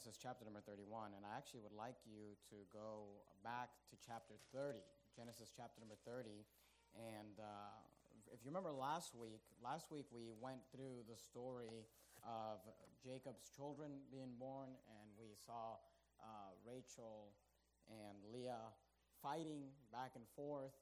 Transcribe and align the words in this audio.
Genesis 0.00 0.16
chapter 0.16 0.48
number 0.48 0.64
31, 0.64 1.12
and 1.12 1.28
I 1.28 1.36
actually 1.36 1.60
would 1.60 1.76
like 1.76 2.00
you 2.08 2.32
to 2.48 2.56
go 2.72 3.20
back 3.44 3.68
to 3.92 4.00
chapter 4.00 4.32
30, 4.48 4.80
Genesis 5.12 5.52
chapter 5.52 5.76
number 5.76 6.00
30. 6.08 6.40
And 6.96 7.36
uh, 7.36 7.76
if 8.32 8.40
you 8.40 8.48
remember 8.48 8.72
last 8.72 9.12
week, 9.12 9.44
last 9.60 9.92
week 9.92 10.08
we 10.08 10.32
went 10.40 10.64
through 10.72 11.04
the 11.04 11.20
story 11.20 11.84
of 12.24 12.64
Jacob's 13.04 13.52
children 13.52 14.00
being 14.08 14.32
born, 14.40 14.72
and 14.88 15.12
we 15.20 15.36
saw 15.36 15.76
uh, 16.16 16.56
Rachel 16.64 17.36
and 17.92 18.16
Leah 18.32 18.72
fighting 19.20 19.68
back 19.92 20.16
and 20.16 20.24
forth. 20.32 20.72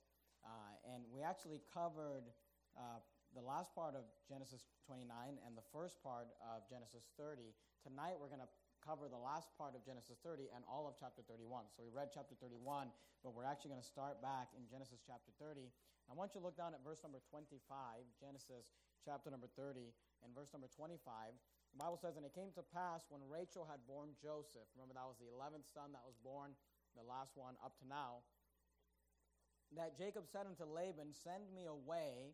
Uh, 0.46 0.95
and 0.95 1.03
we 1.11 1.27
actually 1.27 1.59
covered 1.75 2.30
uh, 2.79 3.03
the 3.35 3.43
last 3.43 3.75
part 3.75 3.98
of 3.98 4.07
Genesis 4.30 4.62
29 4.87 5.11
and 5.43 5.59
the 5.59 5.66
first 5.75 5.98
part 6.07 6.30
of 6.39 6.62
Genesis 6.71 7.11
30. 7.19 7.50
Tonight 7.82 8.14
we're 8.14 8.30
going 8.30 8.46
to 8.46 8.55
cover 8.85 9.11
the 9.11 9.21
last 9.21 9.51
part 9.59 9.75
of 9.75 9.84
Genesis 9.84 10.19
30 10.23 10.51
and 10.55 10.65
all 10.65 10.89
of 10.89 10.95
chapter 10.98 11.23
31. 11.27 11.69
So 11.75 11.84
we 11.84 11.91
read 11.91 12.11
chapter 12.15 12.39
31, 12.39 12.89
but 13.21 13.35
we're 13.35 13.48
actually 13.48 13.77
going 13.77 13.85
to 13.85 13.87
start 13.87 14.23
back 14.25 14.51
in 14.55 14.65
Genesis 14.71 15.02
chapter 15.05 15.30
30. 15.39 15.69
I 16.09 16.16
want 16.16 16.33
you 16.33 16.41
to 16.41 16.47
look 16.47 16.57
down 16.57 16.73
at 16.73 16.80
verse 16.80 17.05
number 17.05 17.21
25, 17.29 17.61
Genesis 18.16 18.73
chapter 19.05 19.29
number 19.29 19.51
30 19.59 19.93
and 20.25 20.30
verse 20.33 20.51
number 20.57 20.71
25. 20.73 20.99
The 20.99 21.79
Bible 21.79 22.01
says, 22.01 22.16
And 22.16 22.25
it 22.25 22.33
came 22.33 22.51
to 22.57 22.65
pass 22.65 23.05
when 23.12 23.21
Rachel 23.29 23.69
had 23.69 23.85
born 23.85 24.16
Joseph, 24.16 24.66
remember 24.73 24.97
that 24.97 25.05
was 25.05 25.21
the 25.21 25.29
11th 25.29 25.69
son 25.69 25.93
that 25.93 26.02
was 26.02 26.16
born, 26.24 26.57
the 26.97 27.05
last 27.05 27.37
one 27.37 27.60
up 27.60 27.77
to 27.83 27.87
now, 27.87 28.24
that 29.77 30.01
Jacob 30.01 30.24
said 30.24 30.49
unto 30.49 30.65
Laban, 30.65 31.13
Send 31.13 31.45
me 31.52 31.69
away 31.69 32.33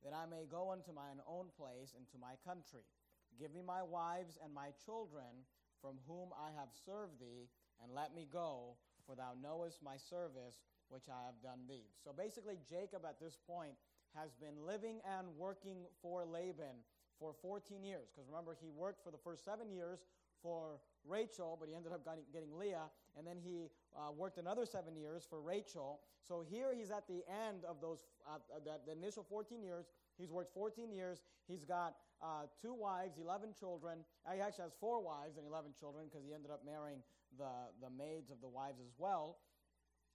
that 0.00 0.16
I 0.16 0.24
may 0.24 0.48
go 0.48 0.72
unto 0.72 0.96
mine 0.96 1.20
own 1.28 1.52
place 1.52 1.92
and 1.92 2.08
to 2.08 2.16
my 2.16 2.40
country. 2.40 2.88
Give 3.36 3.52
me 3.52 3.60
my 3.60 3.84
wives 3.84 4.40
and 4.40 4.52
my 4.52 4.72
children 4.84 5.44
from 5.80 5.96
whom 6.06 6.30
I 6.36 6.52
have 6.58 6.68
served 6.84 7.20
thee, 7.20 7.48
and 7.82 7.92
let 7.94 8.14
me 8.14 8.28
go, 8.30 8.76
for 9.06 9.16
thou 9.16 9.32
knowest 9.40 9.82
my 9.82 9.96
service 9.96 10.62
which 10.88 11.08
I 11.08 11.24
have 11.24 11.38
done 11.42 11.66
thee. 11.68 11.86
So 12.04 12.12
basically, 12.12 12.58
Jacob 12.68 13.02
at 13.06 13.20
this 13.20 13.38
point 13.46 13.74
has 14.14 14.34
been 14.34 14.66
living 14.66 15.00
and 15.06 15.26
working 15.38 15.86
for 16.02 16.24
Laban 16.24 16.82
for 17.18 17.32
14 17.40 17.84
years. 17.84 18.08
Because 18.10 18.28
remember, 18.28 18.56
he 18.60 18.68
worked 18.70 19.02
for 19.04 19.10
the 19.10 19.22
first 19.22 19.44
seven 19.44 19.70
years 19.70 20.00
for 20.42 20.80
Rachel, 21.06 21.56
but 21.60 21.68
he 21.68 21.74
ended 21.74 21.92
up 21.92 22.04
getting 22.32 22.56
Leah. 22.58 22.90
And 23.16 23.26
then 23.26 23.36
he 23.42 23.70
uh, 23.96 24.10
worked 24.12 24.38
another 24.38 24.66
seven 24.66 24.96
years 24.96 25.26
for 25.28 25.40
Rachel. 25.40 26.00
So 26.26 26.44
here 26.48 26.74
he's 26.74 26.90
at 26.90 27.06
the 27.06 27.22
end 27.28 27.64
of 27.68 27.80
those, 27.80 28.06
uh, 28.26 28.38
the, 28.64 28.78
the, 28.86 28.92
initial 28.92 29.24
14 29.28 29.62
years. 29.62 29.86
He's 30.18 30.30
worked 30.30 30.54
14 30.54 30.92
years. 30.92 31.22
He's 31.46 31.64
got 31.64 31.94
uh, 32.22 32.46
two 32.60 32.74
wives, 32.74 33.18
11 33.18 33.54
children. 33.58 33.98
He 34.32 34.40
actually 34.40 34.64
has 34.64 34.72
four 34.80 35.02
wives 35.02 35.36
and 35.36 35.46
11 35.46 35.72
children 35.78 36.06
because 36.08 36.24
he 36.26 36.34
ended 36.34 36.50
up 36.50 36.62
marrying 36.64 37.00
the, 37.38 37.72
the 37.80 37.90
maids 37.90 38.30
of 38.30 38.40
the 38.40 38.48
wives 38.48 38.80
as 38.80 38.92
well. 38.98 39.38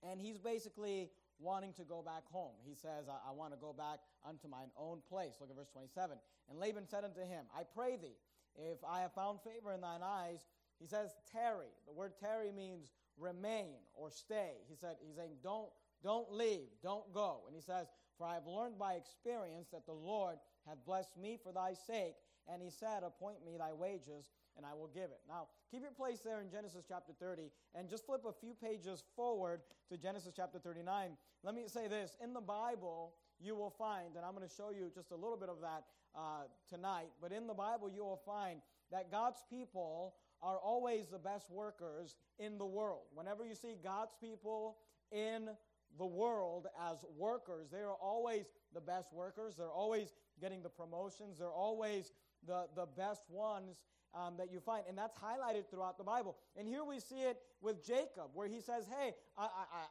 And 0.04 0.22
he's 0.22 0.38
basically 0.38 1.10
wanting 1.40 1.74
to 1.74 1.84
go 1.84 2.02
back 2.02 2.24
home. 2.32 2.54
He 2.66 2.76
says, 2.76 3.10
I, 3.10 3.30
I 3.30 3.32
want 3.34 3.54
to 3.54 3.60
go 3.60 3.74
back 3.74 4.00
unto 4.28 4.48
mine 4.48 4.70
own 4.78 5.00
place. 5.10 5.36
Look 5.40 5.50
at 5.50 5.56
verse 5.56 5.70
27. 5.74 6.18
And 6.50 6.60
Laban 6.60 6.88
said 6.88 7.04
unto 7.04 7.22
him, 7.22 7.46
I 7.56 7.64
pray 7.64 7.98
thee, 7.98 8.18
if 8.56 8.78
I 8.88 9.02
have 9.02 9.14
found 9.14 9.40
favor 9.42 9.74
in 9.74 9.82
thine 9.82 10.04
eyes, 10.04 10.48
he 10.80 10.88
says, 10.88 11.16
tarry. 11.32 11.72
The 11.88 11.94
word 11.94 12.14
tarry 12.20 12.52
means 12.52 12.92
remain 13.18 13.80
or 13.94 14.10
stay. 14.12 14.64
He 14.68 14.76
said, 14.76 14.96
he's 15.06 15.16
saying, 15.16 15.38
don't, 15.44 15.70
don't 16.04 16.32
leave, 16.32 16.68
don't 16.84 17.12
go. 17.14 17.42
And 17.48 17.56
he 17.56 17.62
says, 17.62 17.88
For 18.18 18.28
I 18.28 18.36
have 18.36 18.48
learned 18.48 18.78
by 18.78 18.94
experience 18.94 19.70
that 19.72 19.86
the 19.86 19.94
Lord 19.94 20.38
hath 20.68 20.84
blessed 20.86 21.18
me 21.18 21.38
for 21.42 21.52
thy 21.52 21.74
sake. 21.74 22.16
And 22.48 22.62
he 22.62 22.70
said, 22.70 23.04
Appoint 23.04 23.44
me 23.46 23.58
thy 23.58 23.74
wages 23.74 24.30
and 24.58 24.66
I 24.66 24.74
will 24.74 24.90
give 24.94 25.12
it. 25.12 25.20
Now, 25.28 25.48
keep 25.72 25.82
your 25.82 25.92
place 25.92 26.20
there 26.20 26.42
in 26.42 26.50
Genesis 26.50 26.86
chapter 26.88 27.14
30 27.20 27.52
and 27.74 27.90
just 27.90 28.06
flip 28.06 28.22
a 28.28 28.34
few 28.34 28.54
pages 28.54 29.04
forward 29.16 29.62
to 29.90 29.98
Genesis 29.98 30.34
chapter 30.36 30.60
39. 30.60 31.12
Let 31.44 31.56
me 31.56 31.64
say 31.68 31.88
this 31.88 32.16
in 32.24 32.34
the 32.34 32.42
Bible, 32.42 33.14
you 33.40 33.56
will 33.56 33.70
find, 33.70 34.16
and 34.16 34.26
I'm 34.26 34.34
going 34.34 34.48
to 34.48 34.54
show 34.54 34.72
you 34.72 34.92
just 34.94 35.12
a 35.12 35.16
little 35.16 35.38
bit 35.38 35.50
of 35.50 35.60
that 35.62 35.84
uh, 36.16 36.44
tonight, 36.70 37.10
but 37.22 37.32
in 37.32 37.48
the 37.48 37.54
Bible, 37.54 37.90
you 37.94 38.04
will 38.04 38.22
find 38.26 38.62
that 38.92 39.12
God's 39.12 39.44
people 39.50 40.16
are 40.42 40.58
always 40.58 41.08
the 41.08 41.20
best 41.20 41.50
workers 41.50 42.16
in 42.40 42.58
the 42.58 42.66
world. 42.66 43.04
Whenever 43.14 43.46
you 43.46 43.56
see 43.56 43.76
God's 43.84 44.16
people 44.22 44.78
in 45.12 45.50
the 45.98 46.06
world 46.06 46.68
as 46.90 47.04
workers, 47.18 47.68
they 47.72 47.80
are 47.80 47.96
always 47.96 48.46
the 48.74 48.82
best 48.82 49.14
workers. 49.14 49.56
They're 49.56 49.72
always 49.72 50.14
getting 50.40 50.62
the 50.62 50.70
promotions. 50.70 51.40
They're 51.40 51.52
always 51.52 52.12
the, 52.48 52.68
the 52.76 52.86
best 52.86 53.24
ones 53.30 53.78
um, 54.14 54.36
that 54.38 54.52
you 54.52 54.60
find. 54.60 54.84
And 54.88 54.98
that's 54.98 55.18
highlighted 55.18 55.70
throughout 55.70 55.98
the 55.98 56.04
Bible. 56.04 56.38
And 56.58 56.68
here 56.68 56.84
we 56.84 57.00
see 57.00 57.22
it 57.22 57.38
with 57.62 57.86
Jacob, 57.86 58.32
where 58.34 58.48
he 58.48 58.62
says, 58.62 58.86
Hey, 58.90 59.14
I, 59.38 59.44
I, 59.44 59.48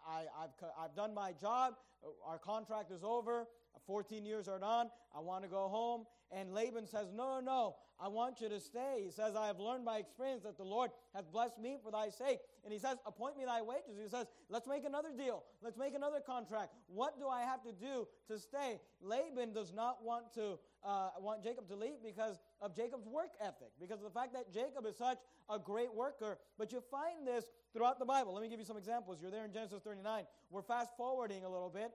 I, 0.09 0.45
I've, 0.45 0.85
I've 0.85 0.97
done 0.97 1.15
my 1.15 1.33
job. 1.33 1.75
Our 2.27 2.39
contract 2.39 2.91
is 2.91 3.03
over. 3.03 3.47
14 3.87 4.25
years 4.25 4.49
are 4.49 4.59
done. 4.59 4.89
I 5.15 5.21
want 5.21 5.45
to 5.45 5.49
go 5.49 5.69
home. 5.69 6.05
And 6.33 6.53
Laban 6.53 6.87
says, 6.87 7.09
No, 7.15 7.39
no, 7.39 7.41
no. 7.41 7.77
I 8.01 8.09
want 8.09 8.41
you 8.41 8.49
to 8.49 8.59
stay. 8.59 9.03
He 9.05 9.11
says, 9.11 9.37
I 9.37 9.47
have 9.47 9.61
learned 9.61 9.85
by 9.85 9.99
experience 9.99 10.43
that 10.43 10.57
the 10.57 10.65
Lord 10.65 10.91
hath 11.15 11.31
blessed 11.31 11.61
me 11.61 11.77
for 11.83 11.93
thy 11.93 12.09
sake. 12.09 12.41
And 12.65 12.73
he 12.73 12.79
says, 12.79 12.99
Appoint 13.07 13.37
me 13.39 13.45
thy 13.45 13.63
wages. 13.63 13.97
He 14.03 14.09
says, 14.09 14.27
Let's 14.49 14.67
make 14.67 14.85
another 14.85 15.11
deal. 15.17 15.45
Let's 15.63 15.77
make 15.77 15.95
another 15.95 16.21
contract. 16.21 16.73
What 16.89 17.19
do 17.19 17.29
I 17.29 17.43
have 17.43 17.63
to 17.63 17.73
do 17.73 18.09
to 18.29 18.39
stay? 18.39 18.81
Laban 19.01 19.53
does 19.53 19.73
not 19.73 20.05
want 20.05 20.33
to 20.35 20.59
uh, 20.85 21.11
want 21.21 21.43
Jacob 21.43 21.69
to 21.69 21.77
leave 21.77 22.03
because 22.05 22.39
of 22.61 22.77
Jacob's 22.77 23.07
work 23.07 23.31
ethic, 23.41 23.71
because 23.81 23.99
of 23.99 24.05
the 24.05 24.11
fact 24.11 24.33
that 24.35 24.53
Jacob 24.53 24.85
is 24.87 24.97
such 24.97 25.19
a 25.49 25.59
great 25.59 25.93
worker. 25.95 26.39
But 26.59 26.73
you 26.73 26.83
find 26.91 27.27
this 27.27 27.45
throughout 27.73 27.99
the 27.99 28.05
Bible. 28.05 28.35
Let 28.35 28.43
me 28.43 28.49
give 28.49 28.59
you 28.59 28.67
some 28.67 28.77
examples. 28.77 29.23
You're 29.23 29.31
there 29.31 29.45
in 29.45 29.53
Genesis 29.53 29.81
39. 29.83 30.25
We're 30.51 30.63
fast 30.63 30.91
forwarding 30.97 31.45
a 31.45 31.49
little 31.49 31.71
bit 31.71 31.91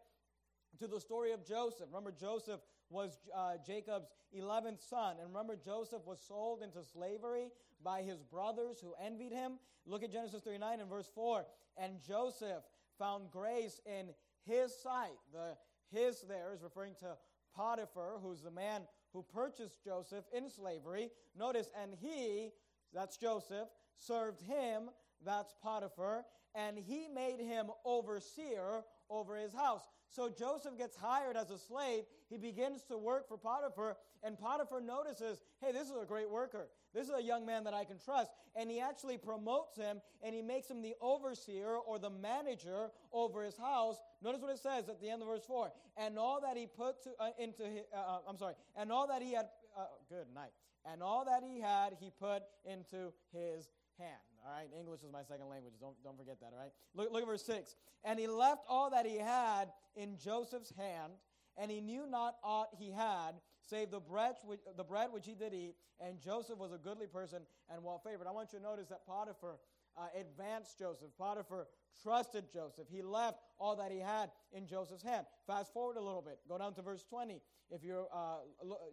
to 0.79 0.88
the 0.88 1.00
story 1.00 1.31
of 1.31 1.45
Joseph. 1.45 1.88
Remember, 1.90 2.12
Joseph 2.12 2.62
was 2.90 3.17
uh, 3.35 3.53
Jacob's 3.66 4.09
11th 4.38 4.88
son. 4.88 5.17
And 5.19 5.28
remember, 5.29 5.56
Joseph 5.56 6.06
was 6.06 6.19
sold 6.25 6.62
into 6.62 6.84
slavery 6.84 7.50
by 7.84 8.01
his 8.01 8.22
brothers 8.23 8.78
who 8.81 8.94
envied 9.03 9.31
him. 9.31 9.59
Look 9.85 10.03
at 10.03 10.12
Genesis 10.12 10.41
39 10.44 10.81
and 10.81 10.90
verse 10.90 11.09
4. 11.13 11.45
And 11.78 11.94
Joseph 12.06 12.63
found 12.97 13.31
grace 13.31 13.79
in 13.85 14.09
his 14.45 14.75
sight. 14.75 15.17
The 15.34 15.56
his 15.91 16.22
there 16.28 16.53
is 16.53 16.62
referring 16.62 16.94
to 17.00 17.17
Potiphar, 17.56 18.19
who's 18.22 18.41
the 18.41 18.51
man 18.51 18.84
who 19.13 19.23
purchased 19.23 19.84
Joseph 19.84 20.25
in 20.35 20.50
slavery. 20.50 21.09
Notice, 21.38 21.69
and 21.81 21.94
he, 22.00 22.51
that's 22.94 23.17
Joseph, 23.17 23.67
served 23.97 24.41
him, 24.41 24.90
that's 25.25 25.53
Potiphar, 25.61 26.25
and 26.56 26.78
he 26.78 27.07
made 27.07 27.40
him 27.40 27.67
overseer 27.85 28.84
over 29.09 29.38
his 29.38 29.53
house. 29.53 29.81
So 30.09 30.30
Joseph 30.30 30.78
gets 30.78 30.96
hired 30.96 31.38
as 31.38 31.52
a 31.52 31.58
slave. 31.58 32.03
He 32.30 32.38
begins 32.38 32.84
to 32.90 32.97
work 32.97 33.28
for 33.28 33.38
Potiphar, 33.38 33.97
and 34.24 34.38
Potiphar 34.38 34.81
notices, 34.81 35.42
hey, 35.62 35.72
this 35.72 35.90
is 35.90 35.96
a 36.02 36.06
great 36.06 36.30
worker. 36.30 36.68
This 36.94 37.08
is 37.08 37.14
a 37.14 37.22
young 37.22 37.46
man 37.46 37.64
that 37.66 37.74
I 37.74 37.86
can 37.86 37.97
trust. 38.03 38.31
And 38.56 38.70
he 38.70 38.80
actually 38.80 39.18
promotes 39.18 39.78
him 39.78 40.02
and 40.24 40.34
he 40.34 40.42
makes 40.42 40.70
him 40.70 40.81
the 40.81 40.96
overseer 41.02 41.75
or 41.75 42.00
the 42.00 42.09
manager 42.09 42.90
over 43.14 43.44
his 43.44 43.56
house. 43.58 43.97
Notice 44.24 44.42
what 44.42 44.52
it 44.52 44.59
says 44.59 44.90
at 44.90 45.00
the 45.00 45.09
end 45.09 45.22
of 45.22 45.28
verse 45.28 45.46
4. 45.46 45.72
And 45.97 46.18
all 46.18 46.41
that 46.41 46.58
he 46.58 46.66
put 46.66 47.03
to, 47.03 47.12
uh, 47.20 47.30
into, 47.38 47.64
his, 47.64 47.84
uh, 47.96 48.00
uh, 48.00 48.20
I'm 48.28 48.38
sorry, 48.38 48.56
and 48.76 48.91
all 48.91 49.08
that 49.08 49.22
he 49.22 49.34
had, 49.34 49.47
uh, 49.78 49.86
good 50.09 50.26
night. 50.34 50.52
And 50.91 51.03
all 51.03 51.26
that 51.26 51.44
he 51.44 51.59
had, 51.59 51.97
he 52.00 52.09
put 52.20 52.44
into 52.66 53.14
his 53.31 53.70
hand. 54.00 54.20
All 54.46 54.52
right, 54.52 54.70
English 54.78 55.04
is 55.04 55.12
my 55.12 55.24
second 55.24 55.48
language. 55.50 55.74
Don't, 55.80 55.96
don't 56.04 56.18
forget 56.18 56.40
that, 56.40 56.52
all 56.54 56.60
right? 56.60 56.72
Look, 56.96 57.12
look 57.12 57.22
at 57.22 57.28
verse 57.28 57.46
6. 57.46 57.76
And 58.04 58.18
he 58.18 58.28
left 58.28 58.64
all 58.68 58.90
that 58.90 59.06
he 59.06 59.18
had 59.18 59.66
in 59.96 60.18
Joseph's 60.18 60.72
hand, 60.78 61.14
and 61.58 61.70
he 61.70 61.82
knew 61.82 62.08
not 62.08 62.36
aught 62.44 62.70
he 62.80 62.90
had, 62.90 63.34
save 63.62 63.92
the 63.92 64.00
bread, 64.00 64.36
which, 64.46 64.62
the 64.78 64.84
bread 64.84 65.09
which 65.12 65.26
he 65.26 65.36
did 65.36 65.54
eat. 65.54 65.76
And 66.00 66.22
Joseph 66.22 66.58
was 66.58 66.72
a 66.72 66.78
goodly 66.78 67.08
person 67.08 67.42
and 67.72 67.84
well 67.84 68.02
favored. 68.04 68.28
I 68.28 68.32
want 68.32 68.53
you 68.53 68.59
to 68.59 68.64
notice 68.64 68.88
that 68.88 69.06
Potiphar 69.06 69.58
uh, 69.97 70.08
advanced 70.18 70.79
Joseph. 70.79 71.09
Potiphar 71.18 71.68
trusted 72.02 72.46
Joseph. 72.53 72.88
He 72.90 73.02
left 73.02 73.40
all 73.59 73.76
that 73.76 73.91
he 73.91 74.00
had 74.00 74.32
in 74.53 74.66
Joseph's 74.66 75.03
hand. 75.03 75.26
Fast 75.46 75.73
forward 75.73 75.97
a 75.97 76.02
little 76.02 76.22
bit. 76.22 76.40
Go 76.47 76.58
down 76.58 76.73
to 76.76 76.82
verse 76.82 77.03
20. 77.03 77.41
If 77.70 77.84
you're 77.84 78.08
uh, 78.14 78.38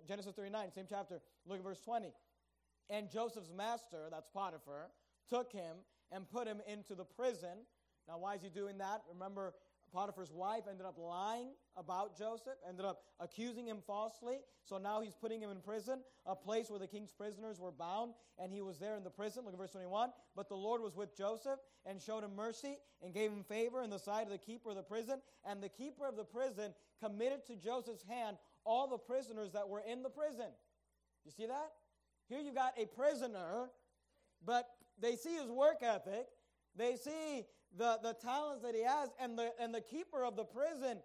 Genesis 0.08 0.34
39, 0.34 0.72
same 0.72 0.86
chapter, 0.88 1.20
look 1.46 1.58
at 1.58 1.64
verse 1.64 1.80
20. 1.80 2.12
And 2.90 3.10
Joseph's 3.10 3.50
master, 3.56 4.08
that's 4.10 4.28
Potiphar, 4.34 4.90
took 5.28 5.52
him 5.52 5.76
and 6.12 6.28
put 6.28 6.46
him 6.46 6.60
into 6.70 6.94
the 6.94 7.04
prison. 7.04 7.64
Now, 8.08 8.18
why 8.18 8.34
is 8.34 8.42
he 8.42 8.48
doing 8.48 8.78
that? 8.78 9.02
Remember, 9.12 9.54
Potiphar's 9.92 10.32
wife 10.32 10.64
ended 10.68 10.86
up 10.86 10.98
lying 10.98 11.48
about 11.76 12.18
Joseph, 12.18 12.56
ended 12.68 12.84
up 12.84 13.02
accusing 13.20 13.66
him 13.66 13.78
falsely. 13.86 14.38
So 14.64 14.78
now 14.78 15.00
he's 15.00 15.14
putting 15.14 15.40
him 15.40 15.50
in 15.50 15.60
prison, 15.60 16.00
a 16.26 16.34
place 16.34 16.70
where 16.70 16.78
the 16.78 16.86
king's 16.86 17.10
prisoners 17.10 17.60
were 17.60 17.70
bound, 17.70 18.14
and 18.38 18.52
he 18.52 18.62
was 18.62 18.78
there 18.78 18.96
in 18.96 19.04
the 19.04 19.10
prison. 19.10 19.44
Look 19.44 19.54
at 19.54 19.58
verse 19.58 19.72
21. 19.72 20.10
But 20.34 20.48
the 20.48 20.56
Lord 20.56 20.82
was 20.82 20.96
with 20.96 21.16
Joseph 21.16 21.58
and 21.84 22.00
showed 22.00 22.24
him 22.24 22.34
mercy 22.36 22.78
and 23.02 23.14
gave 23.14 23.30
him 23.30 23.44
favor 23.44 23.82
in 23.82 23.90
the 23.90 23.98
sight 23.98 24.24
of 24.24 24.30
the 24.30 24.38
keeper 24.38 24.70
of 24.70 24.76
the 24.76 24.82
prison. 24.82 25.20
And 25.48 25.62
the 25.62 25.68
keeper 25.68 26.06
of 26.06 26.16
the 26.16 26.24
prison 26.24 26.74
committed 27.02 27.46
to 27.46 27.56
Joseph's 27.56 28.02
hand 28.02 28.36
all 28.64 28.88
the 28.88 28.98
prisoners 28.98 29.52
that 29.52 29.68
were 29.68 29.82
in 29.88 30.02
the 30.02 30.10
prison. 30.10 30.50
You 31.24 31.30
see 31.30 31.46
that? 31.46 31.70
Here 32.28 32.40
you 32.40 32.52
got 32.52 32.74
a 32.76 32.86
prisoner 32.86 33.70
but 34.44 34.68
they 35.00 35.16
see 35.16 35.34
his 35.34 35.48
work 35.50 35.82
ethic, 35.82 36.26
they 36.76 36.96
see 36.96 37.44
the, 37.76 37.98
the 38.02 38.14
talents 38.14 38.62
that 38.62 38.74
he 38.74 38.82
has, 38.82 39.10
and 39.20 39.38
the, 39.38 39.52
and 39.60 39.74
the 39.74 39.80
keeper 39.80 40.24
of 40.24 40.36
the 40.36 40.44
prison 40.44 40.98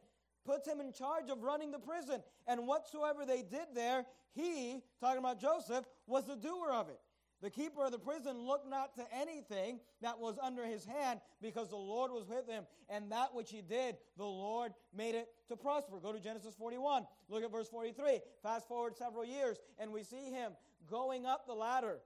puts 0.46 0.68
him 0.68 0.80
in 0.80 0.92
charge 0.92 1.30
of 1.30 1.44
running 1.44 1.72
the 1.72 1.80
prison. 1.80 2.22
And 2.48 2.68
whatsoever 2.68 3.26
they 3.26 3.42
did 3.42 3.68
there, 3.74 4.06
he, 4.34 4.82
talking 5.00 5.20
about 5.20 5.40
Joseph, 5.40 5.86
was 6.08 6.26
the 6.26 6.36
doer 6.36 6.72
of 6.72 6.90
it. 6.90 7.00
The 7.42 7.50
keeper 7.50 7.84
of 7.84 7.92
the 7.92 8.00
prison 8.00 8.38
looked 8.46 8.70
not 8.70 8.94
to 8.96 9.06
anything 9.12 9.80
that 10.02 10.20
was 10.20 10.38
under 10.42 10.64
his 10.64 10.86
hand 10.86 11.20
because 11.42 11.70
the 11.70 11.76
Lord 11.76 12.12
was 12.12 12.28
with 12.28 12.48
him. 12.48 12.66
And 12.88 13.12
that 13.12 13.34
which 13.34 13.50
he 13.50 13.62
did, 13.62 13.96
the 14.16 14.24
Lord 14.24 14.74
made 14.96 15.16
it 15.16 15.28
to 15.50 15.56
prosper. 15.56 15.98
Go 16.00 16.14
to 16.14 16.20
Genesis 16.20 16.54
41. 16.54 17.08
Look 17.30 17.44
at 17.44 17.52
verse 17.52 17.68
43. 17.68 18.20
Fast 18.44 18.68
forward 18.68 18.96
several 18.96 19.26
years, 19.26 19.58
and 19.80 19.92
we 19.92 20.04
see 20.04 20.30
him 20.30 20.52
going 20.90 21.26
up 21.26 21.48
the 21.48 21.54
ladder 21.54 22.00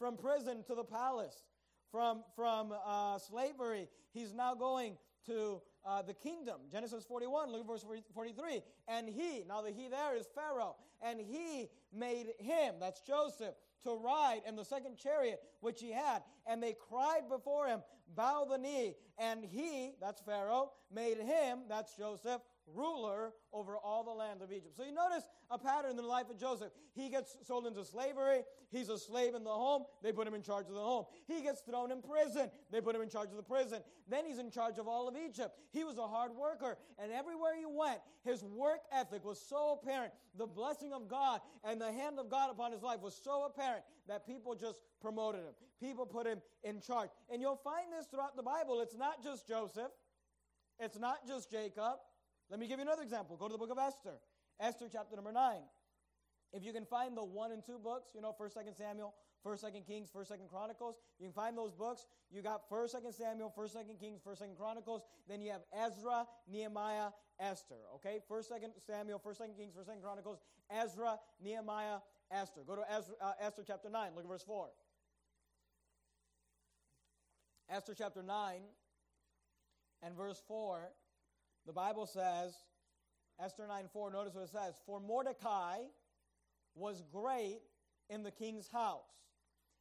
from 0.00 0.16
prison 0.16 0.64
to 0.66 0.74
the 0.74 0.82
palace, 0.82 1.44
from, 1.92 2.24
from 2.34 2.72
uh, 2.86 3.18
slavery. 3.18 3.86
He's 4.12 4.32
now 4.32 4.54
going 4.54 4.96
to 5.26 5.60
uh, 5.86 6.00
the 6.02 6.14
kingdom. 6.14 6.62
Genesis 6.72 7.04
41, 7.04 7.52
look 7.52 7.60
at 7.60 7.66
verse 7.66 7.84
43. 8.14 8.62
And 8.88 9.08
he, 9.08 9.44
now 9.46 9.60
the 9.60 9.70
he 9.70 9.88
there 9.88 10.16
is 10.16 10.26
Pharaoh, 10.34 10.76
and 11.02 11.20
he 11.20 11.68
made 11.92 12.28
him, 12.38 12.76
that's 12.80 13.02
Joseph, 13.02 13.54
to 13.84 13.94
ride 13.94 14.40
in 14.46 14.56
the 14.56 14.64
second 14.64 14.96
chariot 14.96 15.40
which 15.60 15.80
he 15.80 15.92
had. 15.92 16.22
And 16.46 16.62
they 16.62 16.74
cried 16.88 17.28
before 17.28 17.66
him, 17.66 17.80
Bow 18.16 18.46
the 18.50 18.58
knee. 18.58 18.96
And 19.18 19.44
he, 19.44 19.92
that's 20.00 20.20
Pharaoh, 20.22 20.72
made 20.92 21.18
him, 21.18 21.60
that's 21.68 21.94
Joseph, 21.96 22.40
ruler 22.74 23.32
over 23.52 23.76
all 23.76 23.89
of 24.50 24.56
Egypt. 24.56 24.76
So 24.76 24.84
you 24.84 24.92
notice 24.92 25.24
a 25.50 25.58
pattern 25.58 25.90
in 25.90 25.96
the 25.96 26.02
life 26.02 26.28
of 26.30 26.38
Joseph. 26.38 26.70
He 26.94 27.08
gets 27.08 27.36
sold 27.46 27.66
into 27.66 27.84
slavery. 27.84 28.42
He's 28.70 28.88
a 28.88 28.98
slave 28.98 29.34
in 29.34 29.44
the 29.44 29.50
home. 29.50 29.84
They 30.02 30.12
put 30.12 30.26
him 30.26 30.34
in 30.34 30.42
charge 30.42 30.66
of 30.66 30.74
the 30.74 30.80
home. 30.80 31.04
He 31.26 31.42
gets 31.42 31.60
thrown 31.60 31.90
in 31.90 32.02
prison. 32.02 32.50
They 32.70 32.80
put 32.80 32.94
him 32.94 33.02
in 33.02 33.08
charge 33.08 33.30
of 33.30 33.36
the 33.36 33.42
prison. 33.42 33.80
Then 34.08 34.24
he's 34.26 34.38
in 34.38 34.50
charge 34.50 34.78
of 34.78 34.88
all 34.88 35.08
of 35.08 35.14
Egypt. 35.16 35.56
He 35.72 35.84
was 35.84 35.98
a 35.98 36.06
hard 36.06 36.32
worker. 36.32 36.78
And 36.98 37.12
everywhere 37.12 37.56
he 37.56 37.64
went, 37.66 38.00
his 38.24 38.42
work 38.44 38.80
ethic 38.92 39.24
was 39.24 39.40
so 39.40 39.78
apparent. 39.80 40.12
The 40.36 40.46
blessing 40.46 40.92
of 40.92 41.08
God 41.08 41.40
and 41.64 41.80
the 41.80 41.92
hand 41.92 42.18
of 42.18 42.28
God 42.28 42.50
upon 42.50 42.72
his 42.72 42.82
life 42.82 43.00
was 43.00 43.18
so 43.22 43.44
apparent 43.44 43.84
that 44.08 44.26
people 44.26 44.54
just 44.54 44.80
promoted 45.00 45.42
him. 45.42 45.54
People 45.80 46.06
put 46.06 46.26
him 46.26 46.40
in 46.64 46.80
charge. 46.80 47.10
And 47.32 47.40
you'll 47.40 47.56
find 47.56 47.86
this 47.96 48.06
throughout 48.06 48.36
the 48.36 48.42
Bible. 48.42 48.80
It's 48.80 48.96
not 48.96 49.22
just 49.22 49.48
Joseph. 49.48 49.92
It's 50.78 50.98
not 50.98 51.26
just 51.26 51.50
Jacob. 51.50 51.98
Let 52.50 52.58
me 52.58 52.66
give 52.66 52.78
you 52.78 52.84
another 52.84 53.02
example. 53.02 53.36
Go 53.36 53.46
to 53.46 53.52
the 53.52 53.58
book 53.58 53.70
of 53.70 53.78
Esther. 53.78 54.18
Esther 54.60 54.86
chapter 54.92 55.16
number 55.16 55.32
9. 55.32 55.56
If 56.52 56.64
you 56.64 56.72
can 56.72 56.84
find 56.84 57.16
the 57.16 57.24
1 57.24 57.52
and 57.52 57.64
2 57.64 57.78
books, 57.78 58.10
you 58.14 58.20
know, 58.20 58.34
1st, 58.38 58.58
2nd 58.58 58.76
Samuel, 58.76 59.14
1st, 59.46 59.64
2nd 59.64 59.86
Kings, 59.86 60.10
1st, 60.14 60.32
2nd 60.32 60.50
Chronicles, 60.50 60.96
you 61.18 61.26
can 61.26 61.32
find 61.32 61.56
those 61.56 61.72
books. 61.72 62.06
You 62.30 62.42
got 62.42 62.68
1st, 62.68 62.96
2nd 62.96 63.14
Samuel, 63.14 63.52
1st, 63.56 63.76
2nd 63.76 64.00
Kings, 64.00 64.20
1st, 64.26 64.42
2nd 64.42 64.56
Chronicles. 64.58 65.02
Then 65.28 65.40
you 65.40 65.52
have 65.52 65.62
Ezra, 65.72 66.26
Nehemiah, 66.50 67.10
Esther. 67.38 67.80
Okay? 67.96 68.18
1st, 68.30 68.52
2nd 68.52 68.70
Samuel, 68.84 69.20
1st, 69.24 69.40
2nd 69.40 69.56
Kings, 69.56 69.74
1st, 69.74 69.96
2nd 69.96 70.02
Chronicles, 70.02 70.38
Ezra, 70.70 71.18
Nehemiah, 71.42 71.98
Esther. 72.30 72.62
Go 72.66 72.76
to 72.76 72.84
Ezra, 72.92 73.14
uh, 73.20 73.32
Esther 73.40 73.62
chapter 73.66 73.88
9. 73.88 74.10
Look 74.14 74.24
at 74.24 74.28
verse 74.28 74.44
4. 74.44 74.68
Esther 77.70 77.94
chapter 77.96 78.22
9 78.22 78.60
and 80.02 80.16
verse 80.16 80.42
4. 80.48 80.90
The 81.66 81.72
Bible 81.72 82.06
says, 82.06 82.54
Esther 83.42 83.66
9 83.66 83.84
4, 83.92 84.10
notice 84.10 84.34
what 84.34 84.44
it 84.44 84.50
says. 84.50 84.74
For 84.86 85.00
Mordecai 85.00 85.78
was 86.74 87.02
great 87.10 87.60
in 88.08 88.22
the 88.22 88.30
king's 88.30 88.68
house, 88.68 89.24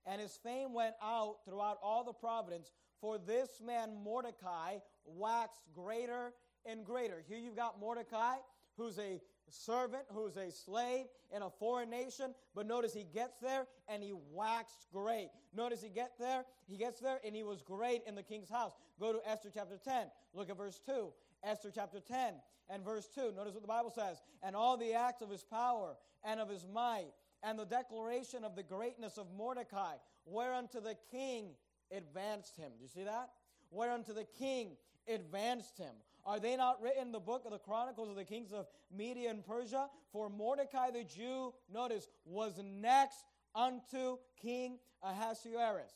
and 0.05 0.21
his 0.21 0.37
fame 0.43 0.73
went 0.73 0.95
out 1.03 1.37
throughout 1.45 1.77
all 1.83 2.03
the 2.03 2.13
province. 2.13 2.71
For 3.01 3.17
this 3.17 3.61
man 3.65 3.95
Mordecai 4.03 4.77
waxed 5.05 5.61
greater 5.73 6.33
and 6.65 6.85
greater. 6.85 7.23
Here 7.27 7.37
you've 7.37 7.55
got 7.55 7.79
Mordecai, 7.79 8.35
who's 8.77 8.99
a 8.99 9.21
servant, 9.49 10.03
who's 10.09 10.37
a 10.37 10.51
slave 10.51 11.05
in 11.35 11.41
a 11.41 11.49
foreign 11.49 11.89
nation. 11.89 12.33
But 12.55 12.67
notice 12.67 12.93
he 12.93 13.03
gets 13.03 13.39
there 13.39 13.67
and 13.87 14.03
he 14.03 14.13
waxed 14.31 14.87
great. 14.91 15.29
Notice 15.55 15.81
he 15.81 15.89
get 15.89 16.11
there, 16.19 16.45
he 16.67 16.77
gets 16.77 16.99
there 16.99 17.19
and 17.25 17.35
he 17.35 17.43
was 17.43 17.61
great 17.61 18.03
in 18.07 18.15
the 18.15 18.23
king's 18.23 18.49
house. 18.49 18.73
Go 18.99 19.13
to 19.13 19.19
Esther 19.27 19.49
chapter 19.53 19.77
10. 19.83 20.07
Look 20.33 20.49
at 20.49 20.57
verse 20.57 20.79
2. 20.85 21.11
Esther 21.43 21.71
chapter 21.73 21.99
10 21.99 22.33
and 22.69 22.83
verse 22.83 23.07
2. 23.13 23.33
Notice 23.35 23.53
what 23.53 23.61
the 23.61 23.67
Bible 23.67 23.91
says. 23.91 24.21
And 24.43 24.55
all 24.55 24.77
the 24.77 24.93
acts 24.93 25.21
of 25.21 25.29
his 25.29 25.43
power 25.43 25.95
and 26.23 26.39
of 26.39 26.49
his 26.49 26.65
might, 26.71 27.11
and 27.43 27.57
the 27.57 27.65
declaration 27.65 28.43
of 28.43 28.55
the 28.55 28.63
greatness 28.63 29.17
of 29.17 29.27
Mordecai, 29.35 29.95
whereunto 30.25 30.81
the 30.81 30.97
king 31.11 31.51
advanced 31.95 32.57
him. 32.57 32.71
Do 32.77 32.83
you 32.83 32.89
see 32.89 33.03
that? 33.03 33.29
Whereunto 33.71 34.13
the 34.13 34.27
king 34.37 34.77
advanced 35.07 35.77
him. 35.77 35.93
Are 36.25 36.39
they 36.39 36.57
not 36.57 36.81
written 36.81 37.07
in 37.07 37.11
the 37.11 37.19
book 37.19 37.43
of 37.45 37.51
the 37.51 37.59
Chronicles 37.59 38.09
of 38.09 38.15
the 38.15 38.25
kings 38.25 38.51
of 38.51 38.67
Media 38.95 39.29
and 39.29 39.45
Persia? 39.45 39.87
For 40.11 40.29
Mordecai 40.29 40.91
the 40.91 41.03
Jew, 41.03 41.53
notice, 41.71 42.07
was 42.25 42.59
next 42.63 43.23
unto 43.55 44.17
King 44.41 44.79
Ahasuerus. 45.01 45.93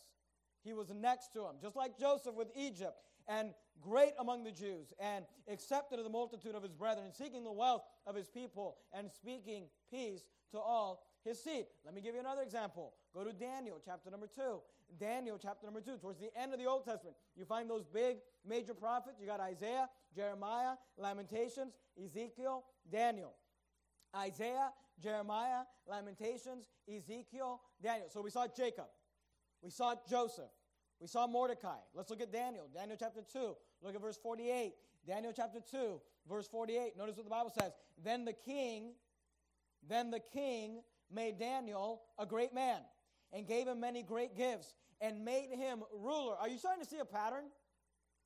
He 0.63 0.73
was 0.73 0.91
next 0.93 1.33
to 1.33 1.41
him, 1.41 1.55
just 1.61 1.75
like 1.75 1.99
Joseph 1.99 2.35
with 2.35 2.47
Egypt 2.55 2.95
and 3.27 3.53
great 3.81 4.13
among 4.19 4.43
the 4.43 4.51
Jews, 4.51 4.93
and 4.99 5.25
accepted 5.51 5.99
of 5.99 6.05
the 6.05 6.11
multitude 6.11 6.55
of 6.55 6.63
his 6.63 6.73
brethren, 6.73 7.11
seeking 7.11 7.43
the 7.43 7.51
wealth 7.51 7.83
of 8.05 8.15
his 8.15 8.29
people, 8.29 8.77
and 8.93 9.11
speaking 9.11 9.65
peace 9.91 10.23
to 10.51 10.59
all 10.59 11.05
his 11.23 11.41
seed. 11.41 11.65
Let 11.85 11.93
me 11.93 12.01
give 12.01 12.13
you 12.13 12.19
another 12.19 12.41
example. 12.41 12.93
Go 13.13 13.23
to 13.23 13.33
Daniel 13.33 13.81
chapter 13.83 14.09
number 14.09 14.27
2. 14.27 14.59
Daniel 14.99 15.39
chapter 15.41 15.65
number 15.65 15.81
2, 15.81 15.97
towards 15.97 16.19
the 16.19 16.29
end 16.39 16.53
of 16.53 16.59
the 16.59 16.65
Old 16.65 16.85
Testament, 16.85 17.15
you 17.35 17.45
find 17.45 17.69
those 17.69 17.83
big 17.85 18.17
major 18.47 18.73
prophets. 18.73 19.19
You 19.19 19.25
got 19.25 19.39
Isaiah, 19.39 19.89
Jeremiah, 20.15 20.73
Lamentations, 20.97 21.73
Ezekiel, 22.03 22.63
Daniel. 22.91 23.33
Isaiah, 24.15 24.69
Jeremiah, 25.01 25.63
Lamentations, 25.87 26.67
Ezekiel, 26.87 27.61
Daniel. 27.81 28.09
So 28.09 28.21
we 28.21 28.29
saw 28.29 28.45
Jacob. 28.55 28.85
We 29.61 29.71
saw 29.71 29.95
Joseph. 30.07 30.51
We 30.99 31.07
saw 31.07 31.27
Mordecai. 31.27 31.77
Let's 31.93 32.09
look 32.09 32.21
at 32.21 32.31
Daniel. 32.31 32.69
Daniel 32.73 32.97
chapter 32.99 33.21
2. 33.31 33.55
Look 33.81 33.95
at 33.95 34.01
verse 34.01 34.17
48. 34.17 34.73
Daniel 35.05 35.33
chapter 35.35 35.59
2, 35.59 35.99
verse 36.29 36.47
48. 36.47 36.97
Notice 36.97 37.17
what 37.17 37.25
the 37.25 37.29
Bible 37.29 37.51
says. 37.59 37.73
Then 38.03 38.25
the 38.25 38.33
king, 38.33 38.93
then 39.87 40.11
the 40.11 40.21
king 40.21 40.81
made 41.11 41.37
Daniel 41.37 42.03
a 42.17 42.25
great 42.25 42.53
man 42.53 42.79
and 43.33 43.47
gave 43.47 43.67
him 43.67 43.79
many 43.79 44.01
great 44.03 44.37
gifts 44.37 44.75
and 45.01 45.25
made 45.25 45.49
him 45.49 45.83
ruler. 45.93 46.35
Are 46.35 46.47
you 46.47 46.57
starting 46.57 46.83
to 46.83 46.89
see 46.89 46.99
a 46.99 47.05
pattern? 47.05 47.45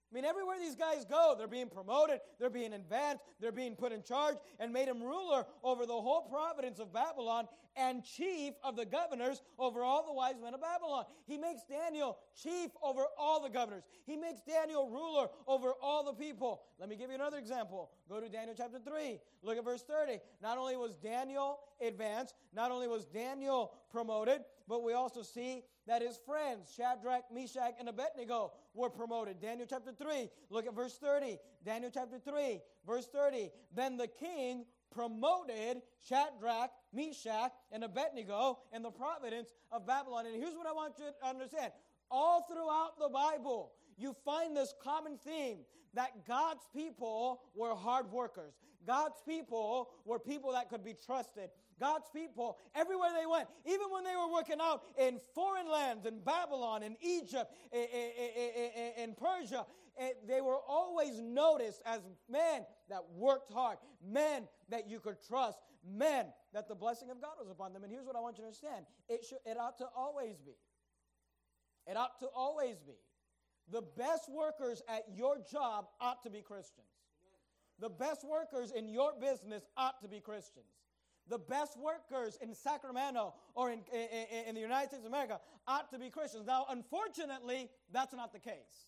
I 0.10 0.16
mean, 0.16 0.24
everywhere 0.24 0.56
these 0.58 0.76
guys 0.76 1.04
go, 1.04 1.36
they're 1.38 1.48
being 1.48 1.68
promoted, 1.68 2.22
they're 2.40 2.50
being 2.50 2.74
advanced, 2.74 3.24
they're 3.42 3.52
being 3.52 3.76
put 3.76 3.92
in 3.92 4.04
charge, 4.04 4.38
and 4.58 4.72
made 4.72 4.88
him 4.88 5.04
ruler 5.04 5.46
over 5.64 5.86
the 5.86 5.94
whole 5.94 6.22
province 6.22 6.80
of 6.80 6.94
Babylon 6.94 7.48
and 7.78 8.04
chief 8.04 8.54
of 8.64 8.76
the 8.76 8.86
governors 8.86 9.42
over 9.60 9.84
all 9.84 10.06
the 10.06 10.14
wise 10.14 10.36
men 10.42 10.54
of 10.54 10.62
Babylon. 10.62 11.06
He 11.26 11.38
makes 11.38 11.62
Daniel 11.70 12.18
chief 12.42 12.72
over 12.82 13.04
all 13.18 13.42
the 13.42 13.50
governors. 13.50 13.84
He 14.06 14.18
makes 14.18 14.42
Daniel 14.42 14.90
ruler 14.90 15.28
over 15.48 15.74
all 15.82 16.04
the 16.04 16.14
people. 16.14 16.62
Let 16.80 16.90
me 16.90 16.96
give 16.96 17.10
you 17.10 17.16
another 17.16 17.38
example. 17.38 17.92
Go 18.10 18.20
to 18.20 18.30
Daniel 18.30 18.56
chapter 18.58 18.80
3. 18.80 19.20
Look 19.44 19.58
at 19.58 19.64
verse 19.64 19.84
30. 19.84 20.20
Not 20.42 20.58
only 20.58 20.76
was 20.76 20.96
Daniel 20.96 21.60
advanced, 21.82 22.36
not 22.54 22.72
only 22.72 22.88
was 22.88 23.06
Daniel 23.06 23.74
promoted, 23.92 24.42
but 24.68 24.84
we 24.84 24.94
also 24.94 25.22
see 25.22 25.64
that 25.88 26.02
his 26.02 26.20
friends, 26.26 26.74
Shadrach, 26.76 27.24
Meshach, 27.34 27.76
and 27.80 27.88
Abednego, 27.88 28.52
were 28.74 28.90
promoted. 28.90 29.40
Daniel 29.42 29.68
chapter 29.70 29.92
3, 29.92 30.30
look 30.50 30.68
at 30.68 30.76
verse 30.76 30.98
30. 30.98 31.38
Daniel 31.66 31.92
chapter 31.94 32.20
3, 32.20 32.60
verse 32.86 33.08
30. 33.08 33.50
Then 33.74 33.98
the 33.98 34.08
king 34.08 34.66
promoted 34.94 35.82
Shadrach, 36.08 36.72
Meshach, 36.98 37.52
and 37.72 37.84
Abednego 37.84 38.60
and 38.74 38.84
the 38.84 38.92
providence 38.92 39.50
of 39.72 39.86
Babylon. 39.86 40.26
And 40.26 40.36
here's 40.36 40.56
what 40.56 40.68
I 40.68 40.74
want 40.74 40.96
you 40.98 41.06
to 41.06 41.28
understand 41.28 41.72
all 42.10 42.46
throughout 42.52 43.00
the 43.00 43.10
Bible, 43.10 43.72
you 43.98 44.16
find 44.26 44.56
this 44.56 44.74
common 44.84 45.18
theme 45.26 45.60
that 45.94 46.26
God's 46.28 46.68
people 46.76 47.42
were 47.56 47.76
hard 47.76 48.12
workers. 48.12 48.54
God's 48.86 49.22
people 49.28 49.90
were 50.06 50.20
people 50.20 50.54
that 50.54 50.70
could 50.70 50.84
be 50.84 50.96
trusted. 51.06 51.50
God's 51.80 52.08
people, 52.14 52.58
everywhere 52.76 53.10
they 53.20 53.26
went, 53.26 53.48
even 53.66 53.88
when 53.92 54.04
they 54.04 54.16
were 54.16 54.32
working 54.32 54.58
out 54.62 54.84
in 54.98 55.20
foreign 55.36 55.70
lands, 55.70 56.06
in 56.06 56.20
Babylon, 56.20 56.84
in 56.84 56.96
Egypt, 57.02 57.52
in, 57.72 59.14
Persia, 59.14 59.66
eh, 60.00 60.10
they 60.28 60.42
were 60.42 60.60
always 60.68 61.20
noticed 61.20 61.82
as 61.86 62.02
men 62.30 62.66
that 62.90 63.02
worked 63.16 63.52
hard, 63.52 63.78
men 64.04 64.48
that 64.70 64.90
you 64.90 65.00
could 65.00 65.18
trust, 65.28 65.60
men 65.86 66.28
that 66.58 66.68
the 66.68 66.74
blessing 66.74 67.12
of 67.12 67.22
God 67.22 67.34
was 67.40 67.52
upon 67.52 67.72
them. 67.72 67.84
And 67.84 67.92
here's 67.92 68.08
what 68.08 68.16
I 68.16 68.20
want 68.20 68.38
you 68.38 68.42
to 68.42 68.48
understand 68.48 68.86
it, 69.08 69.24
should, 69.24 69.38
it 69.46 69.60
ought 69.60 69.78
to 69.78 69.86
always 69.96 70.38
be. 70.44 70.58
It 71.86 71.96
ought 71.96 72.20
to 72.20 72.28
always 72.36 72.78
be. 72.82 72.98
The 73.72 73.84
best 73.96 74.28
workers 74.28 74.82
at 74.90 75.04
your 75.16 75.38
job 75.52 75.86
ought 76.02 76.24
to 76.24 76.32
be 76.32 76.42
Christians. 76.42 76.88
The 77.80 77.90
best 77.90 78.26
workers 78.28 78.72
in 78.72 78.90
your 78.90 79.12
business 79.22 79.68
ought 79.78 80.02
to 80.02 80.08
be 80.08 80.20
Christians. 80.20 80.66
the 81.30 81.38
best 81.38 81.78
workers 81.78 82.40
in 82.42 82.56
Sacramento 82.56 83.34
or 83.54 83.70
in, 83.70 83.82
in, 83.94 84.46
in, 84.48 84.56
the 84.56 84.62
United 84.62 84.88
States 84.88 85.04
of 85.04 85.12
America 85.12 85.40
ought 85.68 85.92
to 85.92 86.00
be 86.00 86.10
Christians. 86.10 86.48
Now, 86.48 86.66
unfortunately, 86.70 87.70
that's 87.92 88.14
not 88.14 88.32
the 88.34 88.40
case. 88.40 88.88